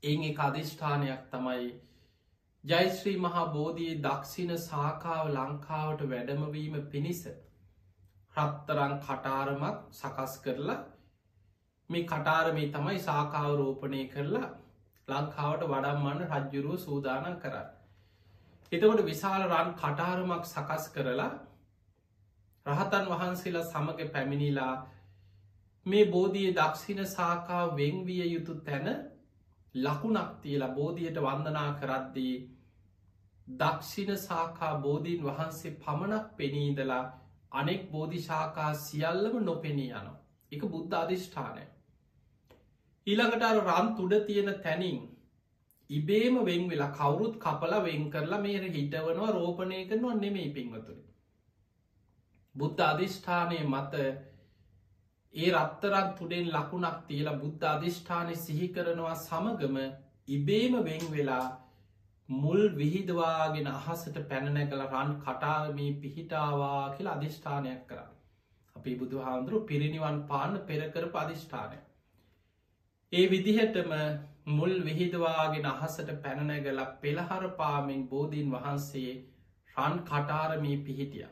ඒ 0.02 0.16
එක 0.26 0.38
අධිෂ්ඨානයක් 0.40 1.24
තමයි 1.30 1.70
ජයිශ්‍රී 2.64 3.16
මහා 3.18 3.46
බෝධයේ 3.48 3.96
දක්ෂින 4.00 4.52
සාකාව 4.60 5.30
ලංකාවට 5.30 6.04
වැඩමවීම 6.08 6.76
පිණිස 6.88 7.22
රත්තරං 8.36 8.94
කටාරමක් 9.00 9.78
සකස් 9.92 10.34
කරලා 10.40 10.80
මේ 11.90 12.04
කටාරමේ 12.04 12.68
තමයි 12.70 12.98
සාකාව 13.00 13.50
රෝපණය 13.56 14.02
කරලා 14.08 14.48
ලංකාවට 15.08 15.64
වඩම්මන්න 15.66 16.20
රජ්ජුරුව 16.30 16.78
සූදානන් 16.78 17.36
කරන්න. 17.38 17.68
එතකොට 18.72 19.04
විශාල 19.04 19.42
රන් 19.44 19.70
කටාරමක් 19.74 20.44
සකස් 20.46 20.84
කරලා 20.90 21.30
රහතන් 22.66 23.06
වහන්සේලා 23.08 23.64
සමග 23.64 24.08
පැමිණිලා 24.10 24.74
මේ 25.86 26.04
බෝධිය 26.06 26.50
දක්ෂින 26.54 27.06
සාකා 27.08 27.64
වෙංවිය 27.76 28.24
යුතු 28.26 28.54
තැන 28.62 28.88
ලකුණක් 29.74 30.30
තියලා 30.42 30.68
බෝධියට 30.70 31.18
වන්දනා 31.20 31.70
කරද්දී 31.74 32.36
දක්ෂින 33.46 34.18
සාකා 34.18 34.74
බෝධීන් 34.78 35.24
වහන්සේ 35.24 35.76
පමණක් 35.76 36.36
පෙනීදලා 36.36 37.04
අනෙක් 37.52 37.82
බෝධිශාකා 37.92 38.72
සියල්ලම 38.76 39.36
නොපෙනී 39.44 39.90
යනවා. 39.90 40.18
එක 40.52 40.62
බුද්ධ 40.66 40.96
අධිෂ්ඨානය. 40.96 41.64
ඊළඟට 43.06 43.42
අර 43.42 43.58
රන් 43.60 43.88
තුඩ 43.96 44.14
තියෙන 44.26 44.50
තැනින් 44.62 45.00
ඉබේම 45.90 46.36
වෙන් 46.44 46.68
වෙලා 46.68 46.92
කවුරුත් 46.92 47.38
කපල 47.38 47.74
වෙන් 47.84 48.04
කරලා 48.10 48.40
මේර 48.40 48.64
හිටවනවා 48.68 49.30
රෝපණය 49.30 49.80
කරනවා 49.88 50.14
නෙමෙයි 50.16 50.50
පින්වතුරි. 50.50 51.02
බුද්ධ 52.54 52.82
අධිෂ්ඨානය 52.82 53.58
මත 53.64 53.94
ඒ 55.34 55.50
රත්තරක් 55.52 56.08
තුඩෙන් 56.18 56.48
ලකුණක් 56.50 56.98
තියලා 57.08 57.40
බුද්ධ 57.42 57.66
අධිෂ්ඨානය 57.66 58.34
සිහි 58.36 58.68
කරනවා 58.68 59.16
සමගම 59.16 59.76
ඉබේම 60.28 60.74
වෙන් 60.84 61.04
වෙලා 61.10 61.46
මුල් 62.32 62.60
විහිදවාගෙන 62.74 63.68
අහසට 63.68 64.18
පැනනැකල 64.26 64.82
රන් 64.82 65.14
කටාරමී 65.20 65.92
පිහිටාවා 65.96 66.82
කියලා 66.90 67.14
අධිෂ්ඨානයක් 67.14 67.80
කර. 67.86 67.98
අපි 68.76 68.94
බුදු 68.96 69.18
හාමුදුරු 69.20 69.60
පිරිනිවන් 69.64 70.20
පාන්න 70.26 70.60
පෙරකර 70.64 71.08
අධිෂ්ඨානය. 71.16 71.78
ඒ 73.12 73.24
විදිහටම 73.28 73.92
මුල් 74.52 74.74
විහිදවාගෙන 74.82 75.66
අහසට 75.66 76.14
පැනනැගල 76.20 76.80
පෙළහර 76.98 77.44
පාමෙන් 77.56 78.08
බෝධීන් 78.08 78.50
වහන්සේ 78.50 79.12
රන් 79.76 79.98
කටාරමී 80.02 80.76
පිහිටිය. 80.80 81.26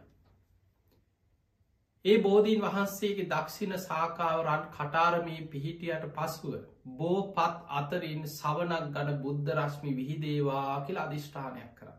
ඒ 2.04 2.18
බෝධීන් 2.20 2.62
වහන්සේගේ 2.62 3.28
දක්ෂින 3.28 3.78
සාකාව 3.80 4.42
රන් 4.42 4.68
කටාරමී 4.70 5.40
පිහිටියට 5.48 6.06
පසුව 6.12 6.54
බෝ 6.92 7.18
පත් 7.32 7.56
අතරින් 7.72 8.22
සවනක් 8.28 8.86
ගන 8.94 9.10
බුද්ධ 9.22 9.50
රශ්මි 9.54 9.96
විහිදේවා 9.96 10.84
කියලා 10.86 11.04
අධිෂ්ඨානයක් 11.04 11.70
කර. 11.76 11.90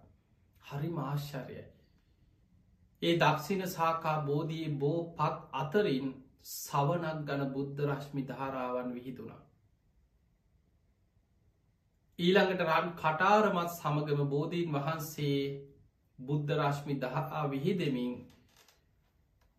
හරි 0.63 0.89
මාශ්චරයයි. 0.91 1.63
ඒ 3.01 3.13
දක්ෂින 3.17 3.63
සාකා 3.69 4.17
බෝධී 4.25 4.67
බෝ 4.77 4.99
පත් 5.13 5.37
අතරින් 5.53 6.11
සවනක් 6.45 7.17
ගන 7.27 7.41
බුද්ධ 7.53 7.81
රශ්මි 7.87 8.27
ධාරාවන් 8.27 8.93
විහිදුනා. 8.93 9.41
ඊළඟට 12.19 12.65
රන් 12.67 12.89
කටාරමත් 12.95 13.71
සමගම 13.71 14.21
බෝධීන් 14.29 14.73
වහන්සේ 14.73 15.37
බුද්ධ 16.19 16.51
රශ්මි 16.57 16.95
දහා 16.97 17.43
විහිදෙමින් 17.49 18.13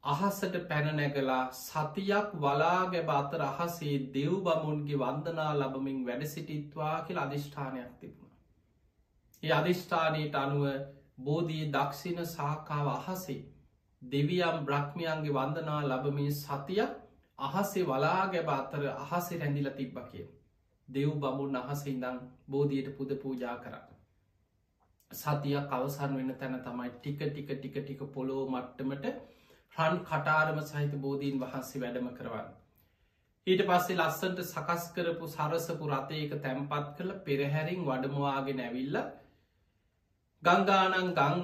අහසට 0.04 0.54
පැනනැගලා 0.64 1.42
සතියක් 1.52 2.30
වලාගැබ 2.36 3.10
අතර 3.10 3.42
අහසේ 3.42 3.96
දෙව් 4.10 4.32
බමුන්ගේ 4.40 4.98
වන්දනා 4.98 5.50
ලබමින් 5.54 6.00
වැඩ 6.06 6.24
සිටිත්වා 6.26 6.94
කියල 7.02 7.18
අධිෂ්ඨානයක් 7.18 7.92
තිබුණ. 8.00 8.32
ඒ 9.42 9.52
අධිෂ්ඨානයට 9.52 10.34
අනුව 10.36 10.64
බෝධී 11.20 11.70
දක්ෂින 11.70 12.18
සාකාව 12.28 12.88
අහසේ 12.90 13.38
දෙවියම් 14.02 14.58
බ්‍රහ්මයන්ගේ 14.64 15.32
වන්දනා 15.32 15.80
ලබමින් 15.84 16.32
සතියක් 16.34 16.96
අහසේ 17.38 17.84
වලාගැබ 17.84 18.50
අතර 18.50 18.82
අහසේ 18.88 19.38
රැඳිල 19.38 19.70
තිබ්බ 19.72 19.96
කිය. 20.06 20.26
දෙව් 20.88 21.10
බමුන් 21.16 21.56
අහස 21.56 21.86
ඉඳං 21.86 22.18
බෝධියට 22.48 22.96
පුද 22.96 23.14
පූජා 23.18 23.56
කර. 23.58 23.76
සතියක් 25.10 25.66
අවසන් 25.70 26.16
වෙන 26.16 26.34
තැන 26.36 26.58
තමයි 26.60 26.90
ටික 26.92 27.22
ටික 27.22 27.48
ටික 27.52 27.78
ටික 27.78 28.02
පොලෝ 28.12 28.42
මට්ටමට 28.48 29.06
රන් 29.76 29.98
කටාරම 30.02 30.58
සහිත 30.62 30.94
බෝධීන් 30.98 31.40
වහන්සේ 31.40 31.80
වැඩම 31.80 32.08
කරවන්න. 32.12 32.48
ඊට 33.46 33.62
පස්සේ 33.64 33.96
ලස්සන්ට 33.96 34.42
සකස් 34.44 34.84
කරපු 34.92 35.28
සරසපු 35.28 35.86
රථයක 35.88 36.34
තැම්පත් 36.40 36.90
කළ 36.96 37.12
පෙරහැරින් 37.22 37.80
වඩමවාගෙන 37.84 38.60
ඇවිල්ල 38.60 38.98
ගංගානං 40.42 41.14
ගං 41.14 41.40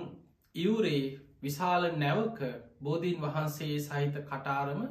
ඉවරේ 0.55 1.03
විශාල 1.41 1.89
නැවක 1.97 2.41
බෝධීන් 2.81 3.21
වහන්සේ 3.21 3.79
සහිත 3.81 4.21
කටාරම 4.25 4.83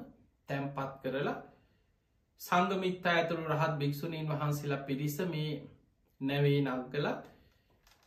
තැම්පත් 0.50 0.98
කරලා 1.04 1.38
සංගමිත්ත 2.42 3.08
ඇතුළු 3.08 3.48
රහත් 3.50 3.74
භික්‍ෂුණීන් 3.78 4.30
වහන්සේලා 4.30 4.86
පිරිස 4.86 5.18
මේ 5.28 5.52
නැවේ 6.22 6.60
නංකල 6.62 7.08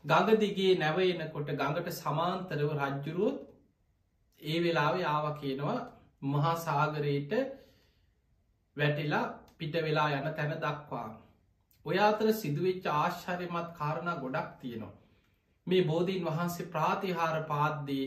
ගඟ 0.04 0.38
දිගේ 0.38 0.74
නැවයනකොට 0.76 1.54
ගඟට 1.54 1.94
සමාන්තරව 1.94 2.70
රජ්ජුරුවත් 2.74 3.49
ඒ 4.42 4.58
වෙලාව 4.60 4.94
යාව 4.98 5.26
කියනවා 5.40 5.78
මහා 6.24 6.54
සාගරයට 6.58 7.32
වැටිලා 8.76 9.26
පිට 9.58 9.74
වෙලා 9.78 10.08
යන 10.10 10.28
තැන 10.34 10.54
දක්වා. 10.58 11.08
ඔය 11.86 11.98
අතර 12.00 12.32
සිදුවෙච්ච 12.34 12.86
ආශ්චර්යමත් 12.88 13.68
කාරණ 13.74 14.20
ගොඩක් 14.20 14.50
තියෙනවා. 14.60 14.98
මේ 15.66 15.84
බෝධීන් 15.84 16.26
වහන්සේ 16.26 16.66
ප්‍රාතිහාර 16.68 17.42
පාද්දී 17.44 18.06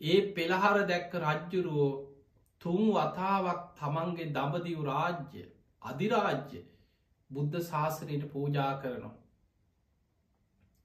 ඒ 0.00 0.18
පෙළහර 0.32 0.78
දැක්ක 0.84 1.12
රජ්ජුරුවෝ 1.16 1.92
තුන් 2.60 2.82
වතාවක් 2.90 3.60
තමන්ගේ 3.74 4.32
දඹදිව් 4.32 4.80
රාජ්‍ය 4.84 5.44
අධිරාජ්‍ය 5.82 6.60
බුද්ධ 7.30 7.60
ශාසනයට 7.62 8.24
පූජා 8.32 8.72
කරනවා. 8.76 9.14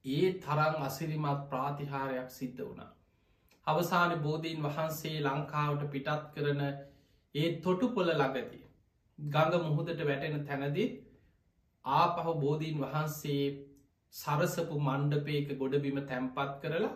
ඒ 0.06 0.28
තරං 0.40 0.76
අසිරිමත් 0.84 1.46
ප්‍රාතිහාරයක් 1.50 2.30
සිද්ධ 2.32 2.62
වුණා. 2.62 2.92
අවසාන 3.70 4.14
බෝධීන් 4.20 4.64
වහන්සේ 4.64 5.16
ලංකාවට 5.22 5.86
පිටත් 5.90 6.26
කරන 6.34 6.62
ඒ 7.36 7.48
තොටු 7.60 7.88
පොල 7.90 8.12
ළඟදී. 8.12 8.66
ගඟ 9.20 9.66
මුහුදට 9.66 10.02
වැටෙන 10.04 10.46
තැනදිත් 10.46 10.94
ආපහු 11.86 12.34
බෝධීන් 12.38 12.80
වහන්සේ 12.80 13.44
සරසපු 14.14 14.80
මණ්ඩපයක 14.80 15.50
ගොඩබිම 15.58 16.00
තැම්පත් 16.04 16.56
කරලා 16.62 16.96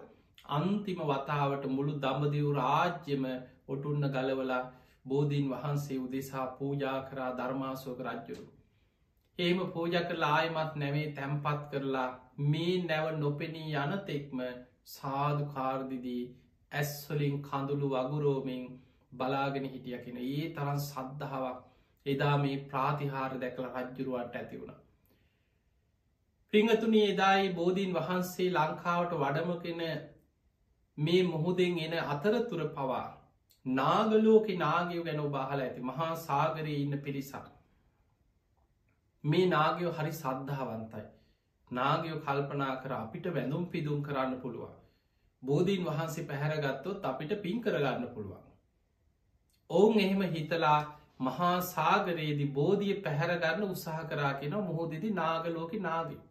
අන්තිම 0.51 1.01
වතාවට 1.03 1.65
මුළු 1.69 1.93
දම්බදිව් 1.99 2.47
රාජ්‍යම 2.53 3.25
ඔටුන්න 3.67 4.09
ගලවලා 4.09 4.63
බෝධීන් 5.05 5.47
වහන්සේ 5.49 5.99
උදෙසා 5.99 6.47
පූජා 6.53 6.97
කරා 7.03 7.31
ධර්මාසෝක 7.33 7.99
රජ්ජුරු. 8.01 8.45
ඒම 9.39 9.59
පූජ 9.69 9.95
කරලා 10.01 10.33
ආයමත් 10.33 10.75
නැවේ 10.75 11.07
තැම්පත් 11.13 11.61
කරලා 11.71 12.09
මේ 12.45 12.75
නැව 12.83 13.07
නොපෙනී 13.17 13.73
යනතෙක්ම 13.75 14.39
සාධකාර්දිදී 14.87 16.23
ඇස්වලින් 16.73 17.35
කඳුළු 17.41 17.89
වගුරෝමින් 17.91 18.63
බලාගෙන 19.11 19.65
හිටිය 19.65 19.99
කෙන 19.99 20.17
ඒ 20.19 20.45
තරන් 20.53 20.79
සද්ධාවක් 20.81 21.59
එදා 22.05 22.35
මේ 22.37 22.55
ප්‍රාතිහාර 22.65 23.31
දැකළ 23.37 23.69
රජ්ජුරුවන්ට 23.71 24.35
ඇති 24.35 24.61
වුණ. 24.61 24.79
පිංහතුනි 26.53 27.03
එදායි 27.05 27.53
බෝධීන් 27.53 27.93
වහන්සේ 27.93 28.49
ලංකාවට 28.51 29.17
වඩමකෙන 29.17 29.83
මේ 30.97 31.23
මුහුදෙන් 31.25 31.79
එන 31.79 31.95
අතරතුර 32.07 32.63
පවා 32.71 33.05
නාගලෝක 33.65 34.47
නාගයෝ 34.57 35.03
ගැන 35.03 35.23
බාහල 35.31 35.61
ඇති 35.61 35.81
මහා 35.83 36.11
සාගරය 36.19 36.75
ඉන්න 36.75 36.99
පිරිසක්. 36.99 37.49
මේ 39.23 39.45
නාගයෝ 39.47 39.93
හරි 39.93 40.13
සද්ධාවන්තයි. 40.13 41.05
නාගයෝ 41.71 42.21
කල්පනා 42.21 42.75
කර 42.77 42.93
අපිට 42.95 43.29
වැඳුම් 43.31 43.67
පිදුම් 43.67 44.01
කරන්න 44.03 44.41
පුළුවන්. 44.41 44.73
බෝධීන් 45.43 45.85
වහන්සේ 45.85 46.25
පැහැරගත්තොත් 46.25 47.05
අපිට 47.05 47.41
පින් 47.41 47.61
කරගන්න 47.61 48.09
පුළුවන්. 48.09 48.43
ඔවුන් 49.69 49.99
එහෙම 49.99 50.21
හිතලා 50.33 50.79
මහා 51.21 51.55
සාගරයේදි 51.63 52.45
බෝධිය 52.49 52.99
පැහැරගන්න 53.01 53.65
උත්සාහ 53.65 54.03
කරා 54.05 54.33
කියෙන 54.35 54.55
මුහෝදදි 54.61 55.09
නාගලෝක 55.13 55.73
නාවී. 55.79 56.21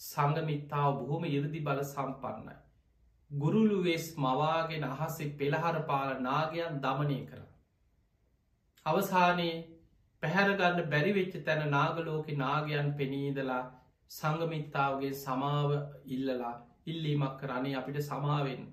සංගමිත්තාව 0.00 0.92
බොහොම 0.98 1.24
ඉරදි 1.26 1.60
බල 1.60 1.82
සම්පන්නයි. 1.84 2.56
ගුරුලුවෙස් 3.30 4.06
මවාගෙන 4.18 4.84
අහසේ 4.86 5.30
පෙළහර 5.32 5.76
පාල 5.84 6.10
නාගයන් 6.20 6.80
දමනය 6.80 7.20
කර. 7.26 7.40
අවසානයේ 8.86 9.54
පැහැරගන්න 10.22 10.90
බැරිවෙච්ච 10.90 11.34
තැන 11.44 11.64
නාගලෝක 11.70 12.28
නාගයන් 12.36 12.94
පෙනීදලා 12.94 13.62
සංගමිත්තාවගේ 14.10 15.12
සමාව 15.16 15.70
ඉල්ලලා 16.06 16.54
ඉල්ලීමක් 16.86 17.36
කරන්නේ 17.40 17.76
අපිට 17.76 17.98
සමාවෙන්. 18.02 18.64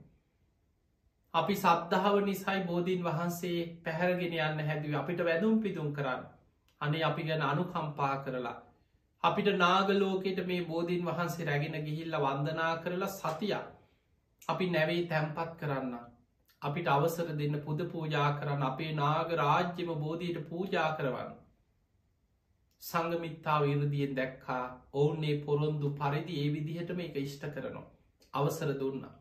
අපි 1.34 1.56
සද්ධාව 1.56 2.16
නිසයි 2.24 2.60
බෝධීන් 2.66 3.04
වහන්සේ 3.04 3.60
පැහැරගෙන 3.84 4.34
යන්න 4.40 4.68
හැදුව 4.68 4.96
අපිට 4.96 5.24
වැදුම් 5.24 5.62
පිදුම් 5.62 5.94
කරන්න. 5.94 6.24
අනේ 6.82 7.04
අපි 7.04 7.24
ගැන 7.24 7.44
අනුකම්පා 7.44 8.16
කරලා. 8.26 8.58
අපිට 9.24 9.52
නාගලෝකෙට 9.58 10.40
මේ 10.46 10.66
බෝධීන් 10.66 11.06
වහන්සේ 11.06 11.46
රැගෙන 11.46 11.78
ගිහිල්ල 11.86 12.18
වන්දනා 12.20 12.74
කරලා 12.78 13.12
සතියක්. 13.12 13.70
අපි 14.48 14.70
නැවෙයි 14.70 15.08
තැම්පත් 15.08 15.54
කරන්න. 15.60 15.94
අපිට 16.62 16.88
අවසර 16.88 17.30
දෙන්න 17.36 17.56
පුද 17.62 17.86
පූජා 17.92 18.28
කරන්න 18.34 18.64
අපේ 18.64 18.92
නාග 18.94 19.32
රාජ්‍යම 19.36 19.94
බෝධීට 19.98 20.42
පූජා 20.50 20.90
කරවන්න. 20.98 21.32
සංගමිත්තාව 22.84 23.64
ඉරදියෙන් 23.68 24.16
දැක්කා 24.16 24.62
ඔවුන්නේ 24.94 25.42
පොරොන්දු 25.42 25.96
පරිදි 25.96 26.38
ඒ 26.38 26.54
විදිහටම 26.54 27.00
එක 27.00 27.18
ඉෂ්ට 27.18 27.44
කරනවා. 27.48 27.88
අවසර 28.34 28.72
දුන්නා. 28.76 29.16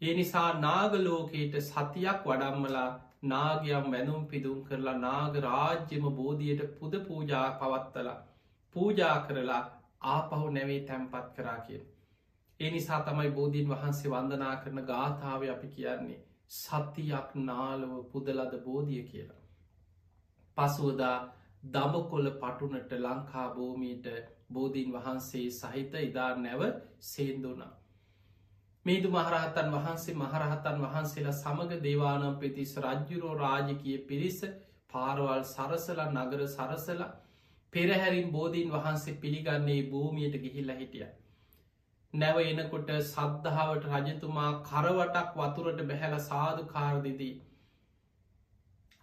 ඒ 0.00 0.14
නිසා 0.14 0.50
නාගලෝකයට 0.60 1.54
සතියක් 1.62 2.20
වඩම්මලා 2.24 2.88
නාගයම් 3.24 3.86
වැනුම් 3.90 4.26
පිදුම් 4.26 4.58
කරලා 4.64 4.98
නාග 4.98 5.40
රාජ්‍යම 5.40 6.04
බෝධියයට 6.12 6.62
පුද 6.78 6.94
පූජා 7.06 7.46
පවත්තලා 7.54 8.18
පූජා 8.76 9.16
කරලා 9.26 9.62
ආපහු 10.08 10.50
නැවේ 10.50 10.80
තැම්පත් 10.82 11.28
කරා 11.36 11.60
කියෙන්. 11.60 11.86
ඒ 12.60 12.70
නිසා 12.70 13.00
තමයි 13.02 13.30
බෝධීන් 13.30 13.68
වහන්සේ 13.68 14.10
වන්දනා 14.10 14.56
කරන 14.56 14.80
ගාථාව 14.82 15.46
අපි 15.48 15.68
කියන්නේ 15.68 16.20
සතියක් 16.52 17.30
නාලව 17.42 17.94
පුදලද 18.10 18.52
බෝධිය 18.64 19.02
කියලා. 19.04 19.42
පසුවදා 20.56 21.16
දමකොල 21.68 22.30
පටුනට 22.36 22.92
ලංකා 22.98 23.48
භූමීට 23.50 24.06
බෝධීන් 24.52 24.92
වහන්සේ 24.92 25.46
සහිත 25.52 25.94
ඉදා 26.00 26.30
නැව 26.36 26.62
සේන්දුනා. 27.02 27.72
මේදු 28.86 29.10
මහරහතන් 29.10 29.68
වහන්සේ 29.72 30.14
මහරහතන් 30.16 30.80
වහන්සේලා 30.82 31.34
සමඟ 31.34 31.82
දේවානම් 31.82 32.34
පෙතිස් 32.38 32.72
රජ්ජුරෝ 32.80 33.34
රාජකය 33.36 33.94
පිරිස 34.04 34.40
පාරවල් 34.92 35.44
සරසල 35.44 36.02
නගර 36.06 36.40
සරසල 36.46 37.00
පෙරහැරින් 37.72 38.28
බෝධීන් 38.30 38.74
වහන්සේ 38.74 39.14
පිළිගන්නේ 39.16 39.78
භූමියයට 39.86 40.36
ගිහිල්ල 40.42 40.74
හිටිය. 40.74 41.06
නැව 42.14 42.40
එනකොට 42.42 42.92
සද්ධාවට 43.06 43.88
රජතුමා 43.92 44.50
කරවටක් 44.64 45.38
වතුරට 45.38 45.80
බැහැල 45.84 46.18
සාධ 46.22 46.60
කාරදිදී. 46.68 47.32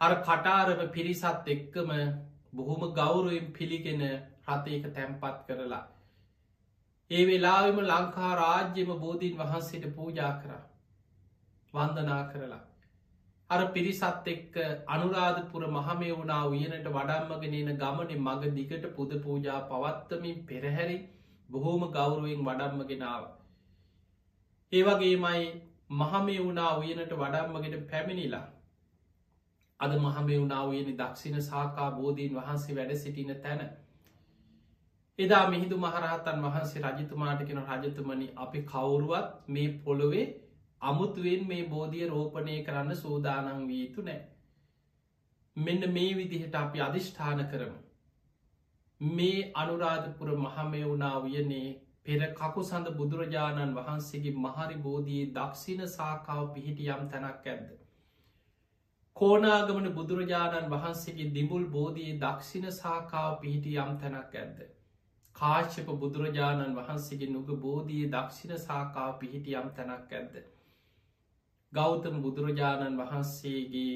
අර 0.01 0.13
කටාරම 0.21 0.83
පිරිසත් 0.91 1.49
එක්කම 1.49 1.91
බොහොම 2.53 2.85
ගෞරුවෙන් 2.93 3.49
පිළිගෙන 3.53 4.05
රථයක 4.05 4.87
තැම්පත් 4.93 5.43
කරලා. 5.47 5.83
ඒ 7.11 7.23
වෙලාවෙම 7.25 7.79
ලංකා 7.83 8.33
රාජ්‍යම 8.35 8.91
බෝධීන් 8.97 9.39
වහන්සේට 9.39 9.87
පූජා 9.95 10.33
කරා. 10.35 10.61
වන්දනා 11.73 12.23
කරලා. 12.25 12.61
අර 13.49 13.61
පිරිසත් 13.69 14.27
එක්ක 14.27 14.55
අනුරාධපුර 14.87 15.63
මහමේ 15.69 16.11
වුණා 16.11 16.43
උයනට 16.47 16.87
වඩම්මගෙනන 16.89 17.73
ගමන 17.77 18.13
මග 18.19 18.53
දිගට 18.53 18.87
පුද 18.95 19.17
පූජා 19.19 19.59
පවත්තමින් 19.65 20.39
පෙරහැරි 20.45 20.97
බොහෝම 21.49 21.83
ගෞරුවෙන් 21.91 22.45
වඩම්මගෙනාව. 22.45 23.27
ඒවගේමයි 24.73 25.45
මහමේ 25.93 26.39
වුණා 26.39 26.71
උයනට 26.77 27.13
වඩම්මගෙන 27.15 27.85
පැමිණිලා. 27.85 28.47
අද 29.79 29.93
මහමේ 29.99 30.39
වුණා 30.39 30.63
උයනි 30.65 30.93
දක්ෂිණ 30.95 31.41
සාකා 31.43 31.91
බෝධීන් 31.91 32.35
වහන්සේ 32.35 32.75
වැඩ 32.75 32.95
සිටින 32.97 33.35
තැන. 33.37 33.61
එදා 35.19 35.45
මිහිදු 35.47 35.77
මහරහතන් 35.77 36.43
වහන්සේ 36.43 36.81
රජතුමාට 36.83 37.41
කෙන 37.43 37.59
රජතුමනි 37.63 38.27
අපි 38.37 38.61
කවුරුවත් 38.65 39.49
මේ 39.49 39.67
පොළොවේ 39.81 40.25
අමුතුවෙන් 40.81 41.43
මේ 41.47 41.67
බෝධිය 41.67 42.07
රෝපණය 42.07 42.55
කරන්න 42.63 42.95
සූදානං 42.95 43.67
වී 43.67 43.81
යුතු 43.81 44.01
නෑ. 44.01 44.21
මෙන්න 45.55 45.87
මේ 45.91 46.09
විදිහට 46.15 46.55
අපි 46.55 46.81
අධිෂ්ඨාන 46.81 47.43
කරමු. 47.47 47.77
මේ 49.01 49.51
අනුරාධපුර 49.55 50.33
මහමෙවුනා 50.37 51.13
වයනේ 51.21 51.69
පෙර 52.03 52.25
කකු 52.33 52.63
සඳ 52.63 52.95
බුදුරජාණන් 52.95 53.75
වහන්සේගේ 53.75 54.35
මහරි 54.39 54.81
බෝධයේ 54.81 55.29
දක්ෂිණ 55.33 55.87
සාකාව 55.89 56.43
පිහිටි 56.53 56.89
යම් 56.89 57.07
තැනක් 57.09 57.47
ඇද්ද. 57.47 57.71
කෝනාගමන 59.17 59.93
බුදුරජාණන් 59.93 60.71
වහන්සේගේ 60.71 61.31
දිමුල් 61.31 61.71
බෝධයේ 61.71 62.19
දක්ෂිණ 62.19 62.71
සාකාව 62.75 63.41
පිහිටි 63.41 63.79
යම් 63.79 63.97
තැනක් 63.99 64.37
ඇද්ද. 64.37 64.69
කාශ්‍යප 65.41 65.91
බුදුරජාණන් 65.97 66.73
වහන්සේගේ 66.75 67.29
නුග 67.29 67.51
බෝධයේ 67.59 68.09
දක්ෂිණ 68.11 68.57
සාකාව 68.59 69.13
පිහිටි 69.19 69.55
යම් 69.55 69.69
තැනක් 69.73 70.11
ඇද්ද. 70.13 70.41
ගෞතම 71.73 72.17
බුදුරජාණන් 72.21 72.99
වහන්සේගේ 72.99 73.93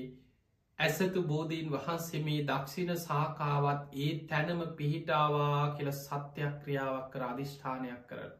ඇසතු 0.79 1.23
බෝධීන් 1.23 1.69
වහන්සේ 1.71 2.21
මේ 2.21 2.39
දක්ෂිණ 2.45 2.97
සාකාවත් 2.99 3.93
ඒ 3.97 4.09
තැනම 4.27 4.63
පිහිටාවා 4.75 5.61
කියල 5.75 5.91
සත්‍යයක් 5.93 6.57
ක්‍රියාවක් 6.63 7.05
කර 7.11 7.23
අධිෂ්ඨානයක් 7.25 8.01
කරන. 8.07 8.33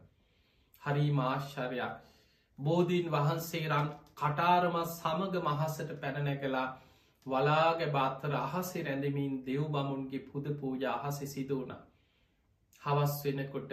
හරි 0.81 1.05
මාශ්චරයක් 1.13 2.01
බෝධීන් 2.59 3.11
වහන්සේ 3.11 3.63
රන් 3.69 3.89
කටාරමත් 4.15 4.91
සමග 4.91 5.43
මහසට 5.43 5.97
පැනනැකලා 6.01 6.67
වලාග 7.25 7.89
බාත්තර 7.91 8.35
අහසේ 8.37 8.83
රැඳමින් 8.83 9.43
දෙව් 9.45 9.63
බමුන්ගේ 9.71 10.25
පුද 10.25 10.55
පූජ 10.57 10.87
අහස 10.91 11.27
සිදුවන. 11.29 11.71
හවස් 12.85 13.13
වෙනකොට 13.23 13.71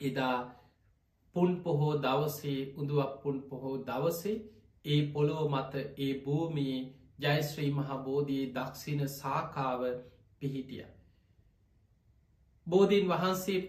එදා 0.00 0.36
පුන් 1.34 1.50
පොහෝ 1.62 1.92
දවසේ 1.98 2.60
උදුවක් 2.76 3.12
පුන් 3.22 3.36
පොහෝ 3.42 3.76
දවසේ 3.84 4.42
ඒ 4.84 5.00
පොළොව 5.12 5.44
මත 5.48 5.74
ඒ 5.98 6.12
භූමියේ 6.20 6.80
ජයශ්‍රී 7.18 7.70
මහබෝධයේ 7.72 8.50
දක්ෂින 8.52 9.02
සාකාව 9.10 9.82
පිහිටිය. 10.38 10.86
බෝධීන් 12.66 13.06
වහන්සේ 13.08 13.60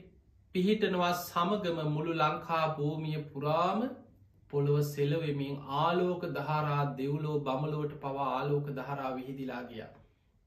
පිහිටනවා 0.56 1.14
සමගම 1.20 1.80
මුළු 1.90 2.14
ලංකා 2.14 2.66
භූමිය 2.76 3.20
පුරාම 3.28 3.84
පොළොව 4.50 4.78
සෙලවෙමින් 4.86 5.56
ආලෝක 5.78 6.24
දහරා 6.32 6.82
දෙව්ලෝ 6.98 7.38
බමලුවට 7.40 7.94
පවා 8.00 8.30
ආලෝක 8.32 8.68
දහරා 8.72 9.12
විහිදිලා 9.16 9.64
ගිය. 9.64 9.86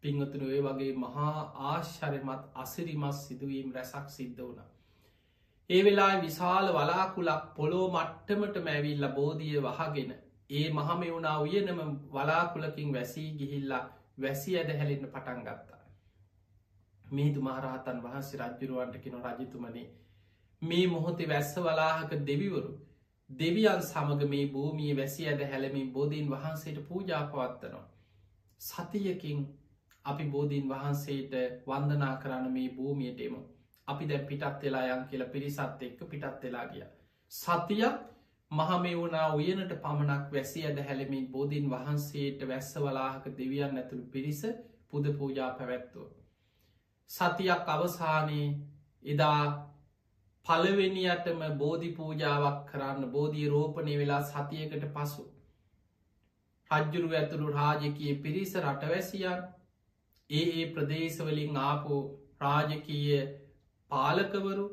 පිංහතුන 0.02 0.42
ඔය 0.44 0.60
වගේ 0.60 0.92
මහා 0.96 1.34
ආශ්චරමත් 1.66 2.42
අසිරිමස් 2.56 3.20
සිදුවීම් 3.22 3.68
රැසක් 3.72 4.06
සිද්ධ 4.10 4.40
වුණ. 4.40 4.60
ඒ 5.70 5.82
වෙලා 5.84 6.12
විශාල 6.20 6.66
වලාකුලක් 6.70 7.44
පොලෝ 7.54 7.86
මට්ටමට 7.90 8.56
මැවිල්ල 8.64 9.06
බෝධිය 9.10 9.58
වහගෙන 9.62 10.12
ඒ 10.50 10.66
මහමෙවුනා 10.70 11.36
උයනම 11.40 11.80
වලාකුලකින් 12.10 12.92
වැසී 12.92 13.28
ගිහිල්ලා 13.34 13.84
වැසි 14.18 14.58
ඇද 14.58 14.70
හැලෙන්න 14.72 15.08
පටන් 15.08 15.42
ගත්තා. 15.42 15.82
මේතු 17.04 17.42
මහරහතන් 17.42 18.02
වහන්සේ 18.02 18.40
රජ්ජුරුවන්ට 18.40 18.96
කෙන 19.00 19.16
රජතුමනේ 19.24 19.86
මේ 20.62 20.86
මොහොතේ 20.88 21.28
වැස්ස 21.28 21.52
වලාහක 21.58 22.16
දෙවිවරු 22.22 22.72
දෙවියන් 23.30 23.82
සමග 23.82 24.28
මේ 24.28 24.46
භූමිය 24.48 24.96
වැසි 24.96 25.28
ඇද 25.28 25.44
හැලමින් 25.46 25.92
බෝධීන් 25.92 26.30
වහන්සේට 26.30 26.78
පූජා 26.88 27.22
පවත්වනවා. 27.26 27.86
සතියකින් 28.60 29.40
අපි 30.06 30.24
බෝධීන් 30.26 30.68
වහන්සේට 30.68 31.34
වන්දනා 31.66 32.14
කරන්න 32.16 32.52
මේ 32.52 32.68
භූමියටම 32.70 33.36
අපි 33.88 34.06
දැ 34.06 34.20
පිටත් 34.24 34.62
වෙලා 34.62 34.84
යන් 34.88 35.02
කියලා 35.06 35.28
පිරිසත් 35.28 35.82
එක්ක 35.82 36.00
පිටත් 36.06 36.42
වෙලා 36.42 36.66
ගිය. 36.66 36.84
සතියක් 37.32 37.96
මහමේ 38.50 38.96
වුණා 38.96 39.28
උයනට 39.34 39.72
පමණක් 39.76 40.32
වැසි 40.32 40.64
ඇද 40.64 40.78
හැළමින් 40.80 41.26
බෝධීන් 41.28 41.70
වහන්සේට 41.70 42.48
වැස්සවලාහක 42.48 43.24
දෙවියන් 43.38 43.76
ඇතුළු 43.76 44.06
පිරිස 44.08 44.42
පුද 44.88 45.06
පූජා 45.14 45.50
පැවැත්තුව. 45.52 46.10
සතියක් 47.10 47.68
අවසානයේ 47.68 48.48
එදා 49.04 49.42
පළවෙනියටම 50.46 51.40
බෝධි 51.58 51.90
පූජාවක් 51.92 52.60
කරන්න 52.66 53.10
බෝධී 53.10 53.48
රෝපණය 53.48 53.98
වෙලා 53.98 54.22
සතියකට 54.24 54.86
පසු. 54.94 55.24
රජ්ජුරු 56.70 57.08
ඇතුළු 57.12 57.52
රාජකයේ 57.52 58.14
පිරිස 58.18 58.52
රටවැසියන් 58.56 59.42
ඒ 60.30 60.44
ඒ 60.52 60.66
ප්‍රදේශවලින් 60.72 61.58
ආපු 61.60 61.96
රාජකීය 62.40 63.20
පාලකවරු 63.90 64.66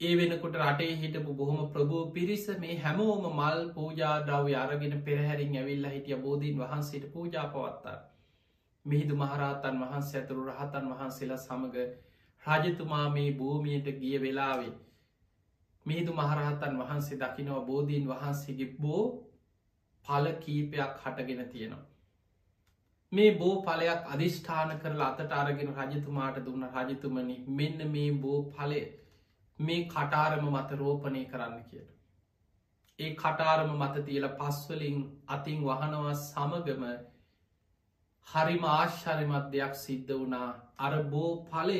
ඒ 0.00 0.12
වෙනකොට 0.16 0.54
රටේ 0.58 0.92
හිටපු 0.96 1.32
බොහොම 1.34 1.58
ප්‍රභූ 1.72 2.04
පිරිස 2.12 2.44
මේ 2.58 2.76
හැමෝම 2.78 3.24
මල් 3.30 3.58
පූජා 3.74 4.14
ද්‍රව්‍ය 4.22 4.54
අරගෙන 4.56 4.94
පෙරහැරින් 5.02 5.56
ඇවිල්ල 5.56 5.88
හිටිය 5.88 6.18
බෝධීන් 6.18 6.60
වහන්සේට 6.60 7.04
පූජා 7.12 7.46
පවත්තා. 7.48 7.98
මිහිදු 8.84 9.16
මහරහතන් 9.16 9.82
වහන්සේ 9.82 10.20
ඇතුරු 10.20 10.46
රහතන් 10.46 10.88
වහන්සේලා 10.92 11.38
සමඟ 11.38 11.76
රජතුමා 12.42 13.06
මේ 13.10 13.28
භූමියයට 13.34 13.92
ගිය 13.98 14.16
වෙලාවේ. 14.18 14.72
මිහිදු 15.86 16.14
මහරහතන් 16.14 16.80
වහන්සේ 16.80 17.18
දකිනව 17.18 17.60
බෝධීන් 17.66 18.08
වහන්සේගේ 18.08 18.72
බෝ 18.78 19.04
පල 20.04 20.32
කීපයක් 20.40 21.00
හටගෙන 21.00 21.48
තියෙනවා. 21.48 21.89
මේ 23.12 23.30
බෝ 23.38 23.54
පලයක් 23.62 24.02
අධිෂ්ඨාන 24.08 24.72
කරලා 24.78 25.06
අතට 25.12 25.32
අරගෙන 25.34 25.70
රජතුමාට 25.76 26.36
දුන්න 26.44 26.66
රජතුමනි 26.74 27.36
මෙන්න 27.52 27.80
මේ 27.92 28.10
බෝ 28.22 28.38
පලය 28.50 28.82
මේ 29.58 29.78
කටාරම 29.86 30.44
මත 30.50 30.78
රෝපනය 30.80 31.22
කරන්න 31.24 31.64
කියලා. 31.64 31.96
ඒ 32.98 33.10
කටාරම 33.14 33.72
මත 33.72 34.04
තියල 34.06 34.26
පස්වලින් 34.38 35.00
අතින් 35.28 35.58
වහනවා 35.62 36.14
සමගම 36.16 36.84
හරිම 38.26 38.64
ආශ්චරිමත් 38.68 39.46
දෙයක් 39.52 39.74
සිද්ධ 39.76 40.12
වනා 40.16 40.50
අර 40.80 40.94
බෝ 41.12 41.30
පලය 41.46 41.78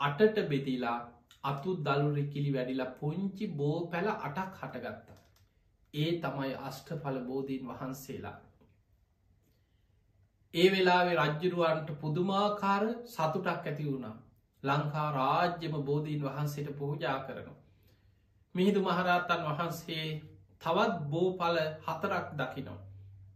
අටට 0.00 0.42
බෙදිලා 0.50 0.98
අතු 1.44 1.76
දළුරි 1.80 2.24
කිලි 2.26 2.50
වැඩිලා 2.52 2.94
පුංචි 2.98 3.48
බෝ 3.54 3.76
පැල 3.86 4.08
අටක් 4.10 4.60
හටගත්තා. 4.60 5.20
ඒ 5.94 6.10
තමයි 6.20 6.52
අෂ්ටඵල 6.62 7.18
බෝධීන් 7.28 7.68
වහන්සේලා. 7.68 8.36
ඒ 10.54 10.68
වෙලාවේ 10.70 11.16
රජ්ජුරුවන්ට 11.18 11.88
පුදුමාකාර 12.00 12.84
සතුටක් 13.06 13.48
ඇති 13.62 13.84
වුණා 13.86 14.16
ලංකා 14.62 15.08
රාජ්‍යම 15.12 15.74
බෝධීන් 15.82 16.22
වහන්සේට 16.22 16.68
පූජා 16.74 17.18
කරනවා. 17.20 17.56
මිහිදු 18.54 18.80
මහරත්තන් 18.82 19.42
වහන්සේ 19.48 20.06
තවත් 20.62 20.94
බෝපල 21.06 21.58
හතරක් 21.86 22.28
දකිනවා. 22.34 22.80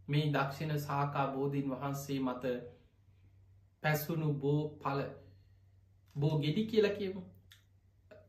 මේ 0.07 0.25
දක්ෂිණ 0.29 0.79
සාකා 0.79 1.27
බෝධීන් 1.27 1.69
වහන්සේ 1.71 2.19
මත 2.21 2.43
පැසුණු 3.83 4.33
බෝ 4.35 4.61
පල 4.79 4.99
බෝ 6.15 6.33
ගෙඩි 6.39 6.63
කියල 6.65 6.87
කියමු. 6.91 7.21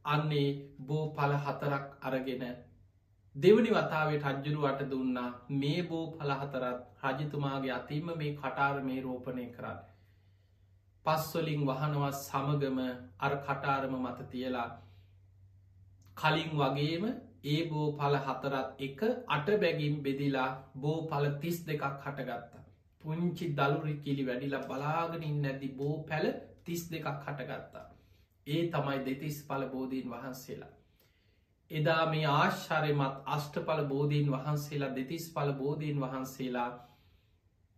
අන්නේ 0.07 0.49
බෝ 0.83 1.05
පල 1.13 1.33
හතරක් 1.39 1.87
අරගෙන 2.03 2.45
දෙවනි 3.35 3.71
වතාවේ 3.71 4.19
රජ්ජුරුවට 4.21 4.81
දුන්නා 4.91 5.29
මේ 5.53 5.83
බෝ 5.85 6.05
පලහතරත් 6.13 6.81
රජතුමාගේ 7.05 7.73
අතිම 7.73 8.07
මේ 8.19 8.33
කටාර 8.35 8.83
මේ 8.83 9.01
රෝපණය 9.01 9.47
කරන්න. 9.49 9.79
පස්වලින් 11.07 11.63
වහනවත් 11.69 12.19
සමගම 12.19 12.81
අර 13.19 13.33
කටාරම 13.39 13.95
මත 13.99 14.29
තියලා 14.31 14.69
කලින් 16.17 16.53
වගේම 16.55 17.07
ඒ 17.45 17.63
බෝ 17.71 17.87
පල 17.95 18.19
හතරත් 18.19 18.69
එක 18.81 19.01
අට 19.29 19.49
බැගින් 19.63 19.97
බෙදිලා 20.03 20.51
බෝ 20.77 20.99
පල 21.07 21.27
තිස් 21.41 21.65
දෙකක් 21.67 21.85
හටගත්තා. 22.05 22.63
පුංචි 23.03 23.47
දළුරි 23.55 23.95
කිලි 24.05 24.27
වැඩිලා 24.27 24.67
බලාගෙනින් 24.69 25.43
නැති 25.43 25.69
බෝ 25.79 25.97
පැල 26.05 26.27
තිස් 26.65 26.83
දෙකක් 26.91 27.09
හටගත්තා. 27.25 27.87
ඒ 28.47 28.63
තමයි 28.71 28.99
දෙතිස් 29.07 29.37
පල 29.49 29.63
බෝධීන් 29.73 30.09
වහන්සේලා. 30.11 30.73
එදා 31.73 32.01
මේ 32.07 32.25
ආශ්චරයමත් 32.29 33.29
අෂ්ටඵල 33.31 33.85
බෝධීන් 33.87 34.33
වහන්සේලා 34.33 34.95
දෙතිස් 34.95 35.29
පල 35.31 35.53
බෝධීන් 35.57 36.01
වහන්සේලා 36.01 36.71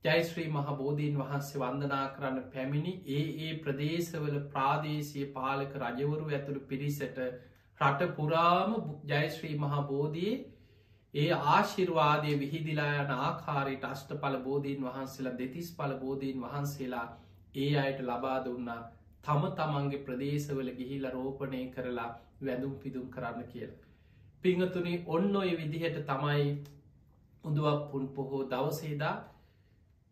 ජයිශ්‍රී 0.04 0.48
මහ 0.48 0.72
බෝධීන් 0.74 1.14
වහන්සේ 1.16 1.60
වන්දනා 1.60 2.06
කරන්න 2.10 2.48
පැමිණි 2.50 2.94
ඒ 3.10 3.20
ඒ 3.42 3.52
ප්‍රදේශවල 3.58 4.40
ප්‍රාදේශය 4.48 5.22
පාලක 5.32 5.76
රජවරු 5.80 6.26
ඇතුළු 6.30 6.64
පිරිසට 6.66 7.20
රට 7.80 8.08
පුරාම 8.12 8.74
ජයශ්‍රී 9.06 9.54
මහා 9.58 9.84
බෝධයේ 9.84 10.34
ඒ 11.14 11.30
ආශිර්වාදය 11.48 12.34
විහිදිලා 12.38 12.90
යන 12.96 13.14
ආකාරයට 13.18 13.84
අෂ්ටඵල 13.84 14.36
බෝධීන් 14.42 14.84
වහන්සේලා 14.84 15.38
දෙතිස් 15.38 15.72
පල 15.74 15.96
බෝධීන් 15.98 16.42
වහන්සේලා 16.42 17.06
ඒ 17.58 17.72
අයට 17.78 18.04
ලබා 18.04 18.36
දුන්නා 18.44 18.78
තම 19.24 19.48
තමන්ගේ 19.54 20.04
ප්‍රදේශවල 20.04 20.70
ගිහිල 20.74 21.10
රෝපණය 21.10 21.64
කරලා 21.70 22.10
වැදුම් 22.42 22.76
පිදුම් 22.78 23.10
කරන්න 23.10 23.48
කියලා. 23.48 23.83
පිංහතුනි 24.44 24.94
ඔන්න 25.08 25.36
ඔය 25.36 25.50
විදිහට 25.54 26.00
තමයි 26.04 26.48
උදුවක් 27.44 27.84
පුන් 27.90 28.08
පොහෝ 28.10 28.42
දවසේදා 28.46 29.14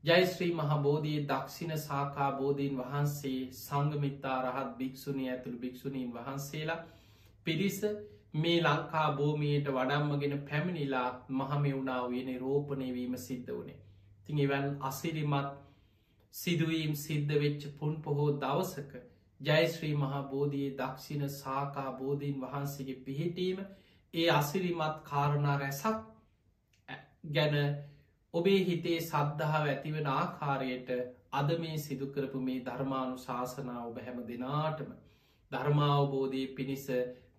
ජයිශ්‍රී 0.05 0.55
මහබෝධී 0.55 1.19
දක්ෂිණ 1.25 1.75
සාකා 1.79 2.31
බෝධීන් 2.35 2.79
වහන්සේ 2.79 3.41
සංගමිත්තා 3.57 4.39
රහත් 4.45 4.71
භික්‍ෂුණී 4.79 5.29
ඇතුළු 5.29 5.59
භික්‍ෂුණීන් 5.59 6.15
වහන්සේලා 6.15 6.79
පිරිස 7.47 7.79
මේ 8.37 8.57
ලංකා 8.61 9.05
භූමියයට 9.13 9.69
වඩම්මගෙන 9.71 10.35
පැමිණිලා 10.43 11.09
මහමෙවුණා 11.33 12.01
වයන 12.09 12.33
රෝපණයවීම 12.39 13.19
සිද්ධ 13.19 13.53
වනේ. 13.53 13.79
තිං 14.27 14.39
එවැන් 14.39 14.67
අසිරිමත් 14.83 15.53
සිදුවීම් 16.35 16.97
සිද්ධ 16.97 17.37
වෙච්ච 17.37 17.69
පුන් 17.79 17.95
පොහෝ 18.03 18.31
දවසක 18.39 18.93
ජයශ්‍රී 19.41 19.95
මහා 19.97 20.23
බෝධයේ 20.25 20.75
දක්ෂිණ 20.77 21.29
සාකා 21.31 21.91
බෝධීන් 21.95 22.43
වහන්සේගේ 22.43 22.99
පිහිටීම 23.03 23.65
ඒ 24.15 24.29
අසිරිමත් 24.31 24.97
කාරණා 25.05 25.57
රැසක් 25.59 25.99
ගැන 27.31 27.57
ඔබේ 28.35 28.61
හිතේ 28.65 28.99
සද්ධාව 29.03 29.67
ඇතිවෙන 29.67 30.07
ආකාරයට 30.09 30.91
අද 31.33 31.51
මේ 31.59 31.79
සිදුකරපු 31.79 32.41
මේ 32.41 32.61
ධර්මානු 32.63 33.17
ශාසනාව 33.19 33.85
ඔබ 33.87 33.99
හැම 34.01 34.19
දෙනාටම 34.27 34.91
ධර්මාවබෝධය 35.51 36.45
පිණිස 36.55 36.87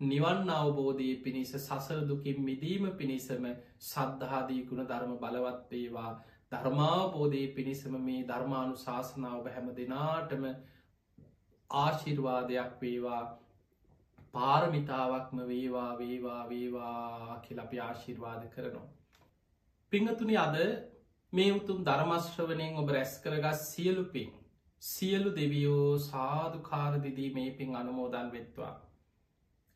නිවන් 0.04 0.50
අවබෝධය 0.52 1.10
පිණිස 1.20 1.52
සසරදුකින් 1.58 2.40
මිදීම 2.42 2.86
පිණිසම 2.94 3.46
සද්ධාදී 3.84 4.62
ගුණ 4.66 4.86
ධර්ම 4.86 5.14
බලවත්වේවා 5.18 6.12
ධර්මාබෝධය 6.52 7.44
පිණිසම 7.52 7.94
මේ 8.02 8.24
ධර්මානු 8.26 8.76
ශාසනාව 8.78 9.48
හැම 9.50 9.70
දෙනාටම 9.74 10.44
ආශිර්වාදයක් 11.70 12.74
වේවා. 12.82 13.24
පාරමිතාවක්ම 14.34 15.42
වේවා 15.48 15.92
වේවා 15.98 16.42
වේවා 16.50 17.40
කියලපි 17.42 17.80
ආශිර්වාද 17.80 18.48
කරනවා. 18.56 18.88
පිංහතුනි 19.92 20.38
අද 20.38 20.56
මේ 21.34 21.52
උතුම් 21.52 21.84
ධර්මශ්‍රවනයෙන් 21.84 22.80
ඔබ 22.82 22.90
රැස් 22.90 23.14
කරගත් 23.24 23.60
සියලු 23.64 24.06
පින් 24.08 24.32
සියලු 24.82 25.36
දෙවියෝ 25.36 25.92
සාධකාරදිදී 26.00 27.30
මේ 27.34 27.52
පින් 27.52 27.76
අනුමෝදන් 27.76 28.32
වෙත්වා. 28.32 28.74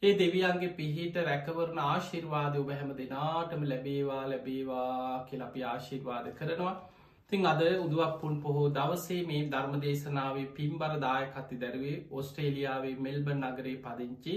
ඒ 0.03 0.14
දෙවියන්ගේ 0.20 0.76
පිහිට 0.76 1.16
රැකවරණ 1.24 1.84
ආශිර්වාද 1.84 2.58
ඔබ 2.58 2.70
හැම 2.72 2.91
දෙනාටම 2.97 3.64
ලැබේවා 3.72 4.24
ලැබේවා 4.30 5.26
කියලපි 5.30 5.64
ආශිර්වාද 5.66 6.28
කරනවා. 6.39 6.76
තිං 7.32 7.45
අද 7.45 7.61
උදුවක් 7.78 8.13
පුන් 8.19 8.36
පොහෝ 8.41 8.67
දවසේ 8.69 9.23
මේ 9.25 9.47
ධර්ම 9.47 9.73
දේශනාවේ 9.80 10.45
පින්බර 10.51 10.93
දායකත්ති 10.97 11.57
දැරුවේ 11.57 11.97
ඔස්ට්‍රේලියාවේ 12.11 12.93
මෙල්බන් 12.99 13.43
නගරේ 13.43 13.73
පදිංචි 13.80 14.36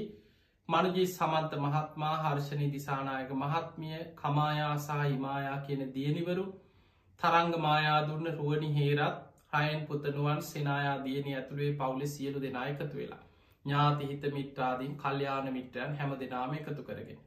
මනුජී 0.68 1.06
සමන්ත 1.08 1.52
මහත්මා 1.58 2.16
හර්ෂණි 2.18 2.68
දිසානායක 2.68 3.30
මහත්මිය 3.36 4.00
කමායා 4.16 4.74
සහ 4.78 4.98
හිමායා 5.04 5.56
කියන 5.60 5.82
දියනිවරු 5.94 6.46
තරංග 7.20 7.54
මායාදුන්න 7.60 8.32
රුවනි 8.34 8.74
හේරත් 8.74 9.24
හයන් 9.54 9.86
පුතනුවන් 9.86 10.42
සෙනයා 10.44 10.96
දියනි 11.00 11.34
ඇතුළේ 11.34 11.72
පවුලි 11.76 12.08
සියලු 12.08 12.42
දෙනා 12.42 12.66
එකතු 12.66 12.94
වෙලා 12.94 13.24
ඥාති 13.64 14.04
හිත 14.06 14.30
මිට්ටාදීන් 14.32 14.94
කල්්‍යයාන 14.98 15.52
මිට්‍රයන් 15.52 15.96
හැම 15.96 16.18
දෙනාම 16.18 16.54
එකතු 16.54 16.82
කරගෙන 16.82 17.26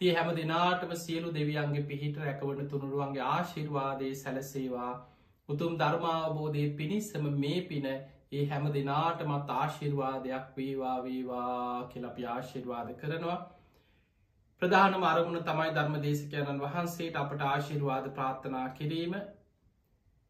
තිය 0.00 0.12
හැම 0.12 0.30
දෙනාටම 0.32 0.94
සියලු 0.96 1.28
දෙවියන්ගේ 1.30 1.84
පිහිට 1.84 2.16
රැකවන 2.18 2.68
තුනුරුවන්ගේ 2.68 3.26
ආශිර්වාදය 3.26 4.08
සැලසේවා. 4.16 4.92
උතුම් 5.48 5.78
ධර්මාවබෝධය 5.78 6.64
පිණිස්සම 6.72 7.28
මේ 7.36 7.60
පින 7.64 7.86
ඒ 7.86 8.46
හැම 8.46 8.66
දෙනාටමත් 8.72 9.52
ආශිර්වාදයක් 9.52 10.56
වේවා 10.56 10.96
වේවා 11.00 11.88
කියලපි 11.88 12.26
ආශිර්වාද 12.28 12.90
කරනවා. 12.96 13.38
ප්‍රධාන 14.62 14.98
අරමුණ 15.04 15.44
තමයි 15.44 15.70
ධර්ම 15.72 15.96
දේශකයණන් 16.00 16.60
වහන්සේට 16.60 17.16
අපට 17.16 17.40
ආශිර්වාද 17.44 18.10
ප්‍රාර්ථනා 18.10 18.66
කිරීම. 18.72 19.16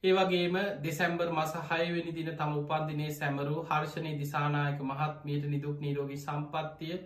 ඒවගේම 0.05 0.57
දෙසැම්බර් 0.83 1.29
මස 1.33 1.53
හයවෙනි 1.65 2.13
දින 2.13 2.31
තම 2.35 2.57
උපන්දිනය 2.57 3.11
සැමරු 3.13 3.61
හර්ෂණය 3.65 4.17
දිසානායක 4.19 4.81
මහත්මීට 4.85 5.45
නිදුක් 5.49 5.77
නීරෝගී 5.81 6.19
සම්පත්තිය 6.19 6.97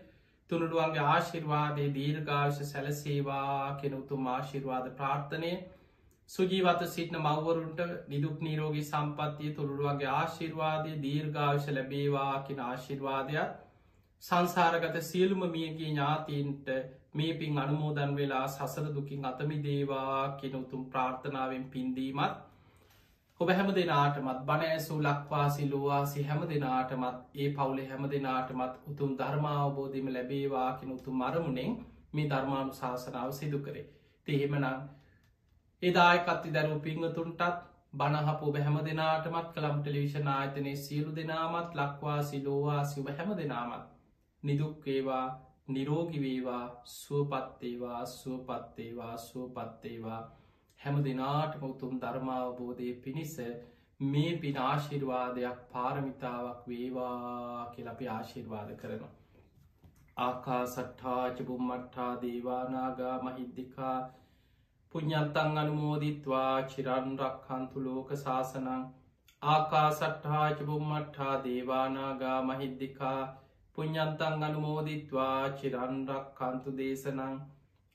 තුනුළුවන්ගේ 0.50 1.06
ආශිර්වාදය 1.06 1.88
දීර්ඝාශ 1.92 2.60
සැලසේවා 2.64 3.76
කෙනුතුම් 3.76 4.28
ආශිර්වාද 4.28 4.86
ප්‍රාර්ථනය. 4.92 5.52
සුජීවත 6.30 6.82
සිටින 6.86 7.20
මවවරුන්ට 7.20 7.80
නිදුක් 8.08 8.40
නීරෝගී 8.40 8.84
සම්පත්තිය 8.84 9.54
තුළුළුවන්ගේ 9.54 10.10
ආශිර්වාදය 10.12 10.94
දීර්ඝාශ 10.98 11.68
ලැබේවා 11.70 12.34
කියෙන 12.42 12.62
ආශිර්වාදයක් 12.62 13.56
සංසාරගත 14.22 14.96
සියලුම 15.02 15.44
මියගේ 15.48 15.88
ඥාතීන්ට 15.88 16.68
මේ 17.14 17.32
පින් 17.34 17.58
අනුමෝදන් 17.58 18.16
වෙලා 18.16 18.46
සසර 18.48 18.92
දුකින් 18.92 19.24
අතමි 19.26 19.62
දේවා 19.62 20.20
කෙනුතුම් 20.36 20.84
ප්‍රාර්ථනාවෙන් 20.86 21.64
පින්දීමත් 21.66 22.47
ඔබ 23.40 23.50
හැම 23.50 23.68
දෙනාටමත් 23.72 24.38
බණඇසූ 24.42 24.96
ලක්වාසි 25.00 25.64
ලෝවාසි 25.68 26.22
හැම 26.24 26.40
දෙනාටමත් 26.46 27.18
ඒ 27.36 27.48
පවුලෙ 27.52 27.82
හැම 27.86 28.06
දෙනාටමත් 28.08 28.72
උතුම් 28.86 29.10
ධර්මාවබෝධීම 29.16 30.08
ලැබේවාකින 30.10 30.90
උතුම් 30.92 31.22
අරමුණෙන් 31.22 31.76
මේ 32.12 32.26
ධර්මාණු 32.28 32.74
ශාසනාව 32.74 33.30
සිදු 33.32 33.58
කරේ. 33.60 33.84
තිහෙමනම් 34.26 34.66
එදායකත්ති 35.82 36.52
දැරූ 36.52 36.80
පිංහතුන්ටත් 36.80 37.60
බණහපු 37.94 38.50
බැහැම 38.50 38.80
දෙනාටමත් 38.82 39.52
කළම් 39.52 39.78
ටෙලිවිෂන් 39.78 40.28
ආයතනය 40.28 40.74
සියලු 40.78 41.14
දෙනාමත් 41.14 41.70
ලක්වාසි 41.74 42.42
ලෝවාසි 42.42 43.00
ඔබ 43.00 43.12
හැම 43.12 43.30
දෙනාමත් 43.36 43.86
නිදුක්වේවා 44.42 45.26
නිරෝගිවේවා 45.68 46.64
සුවපත්තේවා 46.92 48.02
සුවපත්තේවා 48.08 49.14
සුවපත්තේවා 49.20 50.20
හැම 50.80 50.98
දෙනාටම 51.02 51.64
උතුම් 51.66 51.94
ධර්මාවබෝධය 51.98 52.90
පිණිස 53.00 53.34
මේ 54.00 54.32
පිනාශිර්වාදයක් 54.38 55.64
පාරමිතාවක් 55.70 56.60
වේවා 56.66 57.64
කියලපි 57.70 58.10
ආශිර්වාද 58.10 58.70
කරනවා. 58.76 59.14
ආකා 60.18 60.62
සට්ඨාච 60.66 61.42
බුම්මට්ටා 61.44 62.12
දේවානාගා 62.20 63.16
මහිද්දිකා 63.22 63.96
පුഞ්ඥත්තං 64.92 65.58
අනුමෝදිත්වා 65.58 66.54
චිරන්රක්කන්තු 66.68 67.84
ලෝක 67.84 68.14
ශාසනං 68.18 68.86
ආකා 69.42 69.90
සට්ඨාච 69.92 70.64
බුම්මට්ටා 70.66 71.34
දේවානාගා 71.44 72.38
මහිද්දිකා 72.44 73.20
පුഞ්ඥන්තං 73.78 74.44
අනුමෝදිත්වා 74.44 75.50
චිරන්රක්කන්තු 75.54 76.70
දේශනං 76.76 77.34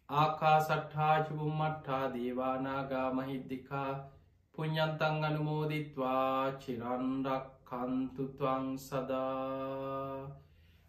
ආකා 0.10 0.58
සට්ඨාචුබුම්මට්ටා 0.60 2.06
දේවානාගා 2.14 3.06
මහිද්දිකා 3.14 3.92
පුഞ්ඥන්තං 4.56 5.24
අනුමෝදිත්වා 5.24 6.52
චිරන්රක් 6.60 7.48
කන්තුතුවං 7.70 8.68
සදා 8.80 10.28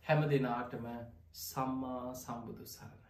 හැම 0.04 0.26
දෙනාටම 0.30 0.86
සම්මා 1.40 2.04
සම්බුදු 2.14 2.66
සරණ 2.66 3.03